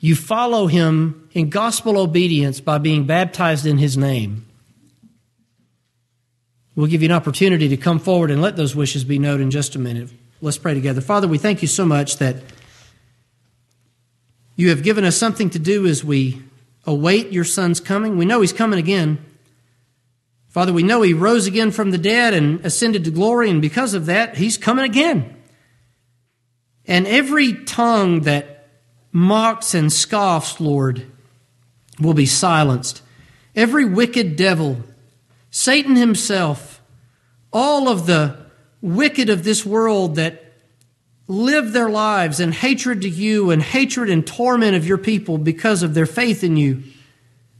You 0.00 0.14
follow 0.14 0.66
him 0.66 1.26
in 1.32 1.48
gospel 1.48 1.96
obedience 1.96 2.60
by 2.60 2.76
being 2.76 3.06
baptized 3.06 3.64
in 3.64 3.78
his 3.78 3.96
name. 3.96 4.44
We'll 6.76 6.88
give 6.88 7.00
you 7.00 7.08
an 7.08 7.16
opportunity 7.16 7.70
to 7.70 7.76
come 7.78 7.98
forward 7.98 8.30
and 8.30 8.42
let 8.42 8.56
those 8.56 8.76
wishes 8.76 9.04
be 9.04 9.18
known 9.18 9.40
in 9.40 9.50
just 9.50 9.74
a 9.74 9.78
minute. 9.78 10.10
Let's 10.42 10.58
pray 10.58 10.74
together. 10.74 11.00
Father, 11.00 11.26
we 11.26 11.38
thank 11.38 11.62
you 11.62 11.68
so 11.68 11.86
much 11.86 12.18
that 12.18 12.36
you 14.54 14.68
have 14.68 14.82
given 14.82 15.06
us 15.06 15.16
something 15.16 15.48
to 15.48 15.58
do 15.58 15.86
as 15.86 16.04
we 16.04 16.42
await 16.84 17.32
your 17.32 17.44
son's 17.44 17.80
coming. 17.80 18.18
We 18.18 18.26
know 18.26 18.42
he's 18.42 18.52
coming 18.52 18.78
again. 18.78 19.24
Father, 20.54 20.72
we 20.72 20.84
know 20.84 21.02
he 21.02 21.14
rose 21.14 21.48
again 21.48 21.72
from 21.72 21.90
the 21.90 21.98
dead 21.98 22.32
and 22.32 22.64
ascended 22.64 23.02
to 23.02 23.10
glory, 23.10 23.50
and 23.50 23.60
because 23.60 23.92
of 23.92 24.06
that, 24.06 24.36
he's 24.36 24.56
coming 24.56 24.84
again. 24.84 25.34
And 26.86 27.08
every 27.08 27.64
tongue 27.64 28.20
that 28.20 28.68
mocks 29.10 29.74
and 29.74 29.92
scoffs, 29.92 30.60
Lord, 30.60 31.06
will 31.98 32.14
be 32.14 32.24
silenced. 32.24 33.02
Every 33.56 33.84
wicked 33.84 34.36
devil, 34.36 34.80
Satan 35.50 35.96
himself, 35.96 36.80
all 37.52 37.88
of 37.88 38.06
the 38.06 38.36
wicked 38.80 39.30
of 39.30 39.42
this 39.42 39.66
world 39.66 40.14
that 40.14 40.52
live 41.26 41.72
their 41.72 41.90
lives 41.90 42.38
in 42.38 42.52
hatred 42.52 43.00
to 43.00 43.08
you 43.08 43.50
and 43.50 43.60
hatred 43.60 44.08
and 44.08 44.24
torment 44.24 44.76
of 44.76 44.86
your 44.86 44.98
people 44.98 45.36
because 45.36 45.82
of 45.82 45.94
their 45.94 46.06
faith 46.06 46.44
in 46.44 46.56
you. 46.56 46.84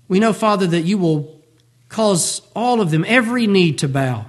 We 0.06 0.20
know, 0.20 0.32
Father, 0.32 0.68
that 0.68 0.82
you 0.82 0.96
will 0.96 1.33
cause 1.94 2.42
all 2.56 2.80
of 2.80 2.90
them, 2.90 3.04
every 3.06 3.46
knee 3.46 3.72
to 3.72 3.86
bow. 3.86 4.26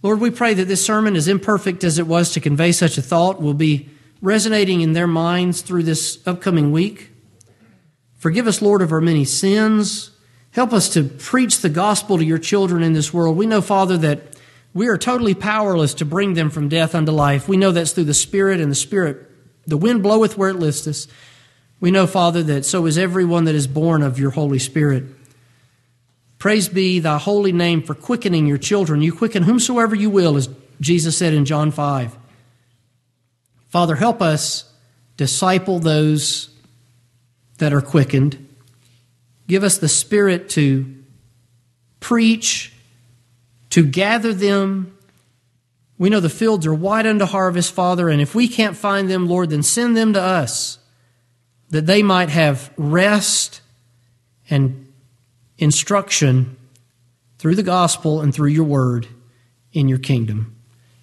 Lord, 0.00 0.20
we 0.20 0.30
pray 0.30 0.54
that 0.54 0.68
this 0.68 0.84
sermon, 0.84 1.16
as 1.16 1.26
imperfect 1.26 1.82
as 1.82 1.98
it 1.98 2.06
was 2.06 2.30
to 2.32 2.40
convey 2.40 2.70
such 2.70 2.96
a 2.96 3.02
thought, 3.02 3.42
will 3.42 3.52
be 3.52 3.90
resonating 4.22 4.80
in 4.80 4.92
their 4.92 5.08
minds 5.08 5.60
through 5.60 5.82
this 5.82 6.24
upcoming 6.28 6.70
week. 6.70 7.10
Forgive 8.16 8.46
us, 8.46 8.62
Lord, 8.62 8.80
of 8.80 8.92
our 8.92 9.00
many 9.00 9.24
sins. 9.24 10.12
Help 10.52 10.72
us 10.72 10.88
to 10.90 11.02
preach 11.02 11.62
the 11.62 11.68
gospel 11.68 12.16
to 12.16 12.24
your 12.24 12.38
children 12.38 12.84
in 12.84 12.92
this 12.92 13.12
world. 13.12 13.36
We 13.36 13.46
know, 13.46 13.60
Father, 13.60 13.96
that 13.98 14.36
we 14.72 14.86
are 14.86 14.96
totally 14.96 15.34
powerless 15.34 15.94
to 15.94 16.04
bring 16.04 16.34
them 16.34 16.48
from 16.48 16.68
death 16.68 16.94
unto 16.94 17.10
life. 17.10 17.48
We 17.48 17.56
know 17.56 17.72
that's 17.72 17.92
through 17.92 18.04
the 18.04 18.14
Spirit, 18.14 18.60
and 18.60 18.70
the 18.70 18.76
Spirit, 18.76 19.28
the 19.66 19.76
wind 19.76 20.04
bloweth 20.04 20.38
where 20.38 20.50
it 20.50 20.60
listeth. 20.60 21.12
We 21.80 21.90
know, 21.90 22.06
Father, 22.06 22.44
that 22.44 22.64
so 22.64 22.86
is 22.86 22.98
everyone 22.98 23.46
that 23.46 23.56
is 23.56 23.66
born 23.66 24.02
of 24.02 24.20
your 24.20 24.30
Holy 24.30 24.60
Spirit. 24.60 25.04
Praise 26.40 26.70
be 26.70 27.00
thy 27.00 27.18
holy 27.18 27.52
name 27.52 27.82
for 27.82 27.94
quickening 27.94 28.46
your 28.46 28.56
children. 28.56 29.02
You 29.02 29.12
quicken 29.12 29.42
whomsoever 29.42 29.94
you 29.94 30.08
will, 30.08 30.38
as 30.38 30.48
Jesus 30.80 31.18
said 31.18 31.34
in 31.34 31.44
John 31.44 31.70
5. 31.70 32.16
Father, 33.68 33.94
help 33.94 34.22
us 34.22 34.64
disciple 35.18 35.80
those 35.80 36.48
that 37.58 37.74
are 37.74 37.82
quickened. 37.82 38.48
Give 39.48 39.62
us 39.62 39.76
the 39.76 39.88
Spirit 39.88 40.48
to 40.50 40.86
preach, 42.00 42.72
to 43.68 43.84
gather 43.84 44.32
them. 44.32 44.96
We 45.98 46.08
know 46.08 46.20
the 46.20 46.30
fields 46.30 46.66
are 46.66 46.72
wide 46.72 47.06
unto 47.06 47.26
harvest, 47.26 47.74
Father, 47.74 48.08
and 48.08 48.22
if 48.22 48.34
we 48.34 48.48
can't 48.48 48.78
find 48.78 49.10
them, 49.10 49.28
Lord, 49.28 49.50
then 49.50 49.62
send 49.62 49.94
them 49.94 50.14
to 50.14 50.22
us 50.22 50.78
that 51.68 51.84
they 51.84 52.02
might 52.02 52.30
have 52.30 52.72
rest 52.78 53.60
and 54.48 54.89
instruction 55.60 56.56
through 57.38 57.54
the 57.54 57.62
gospel 57.62 58.20
and 58.20 58.34
through 58.34 58.48
your 58.48 58.64
word 58.64 59.06
in 59.72 59.88
your 59.88 59.98
kingdom. 59.98 60.56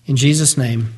In 0.06 0.16
Jesus' 0.16 0.58
name, 0.58 0.94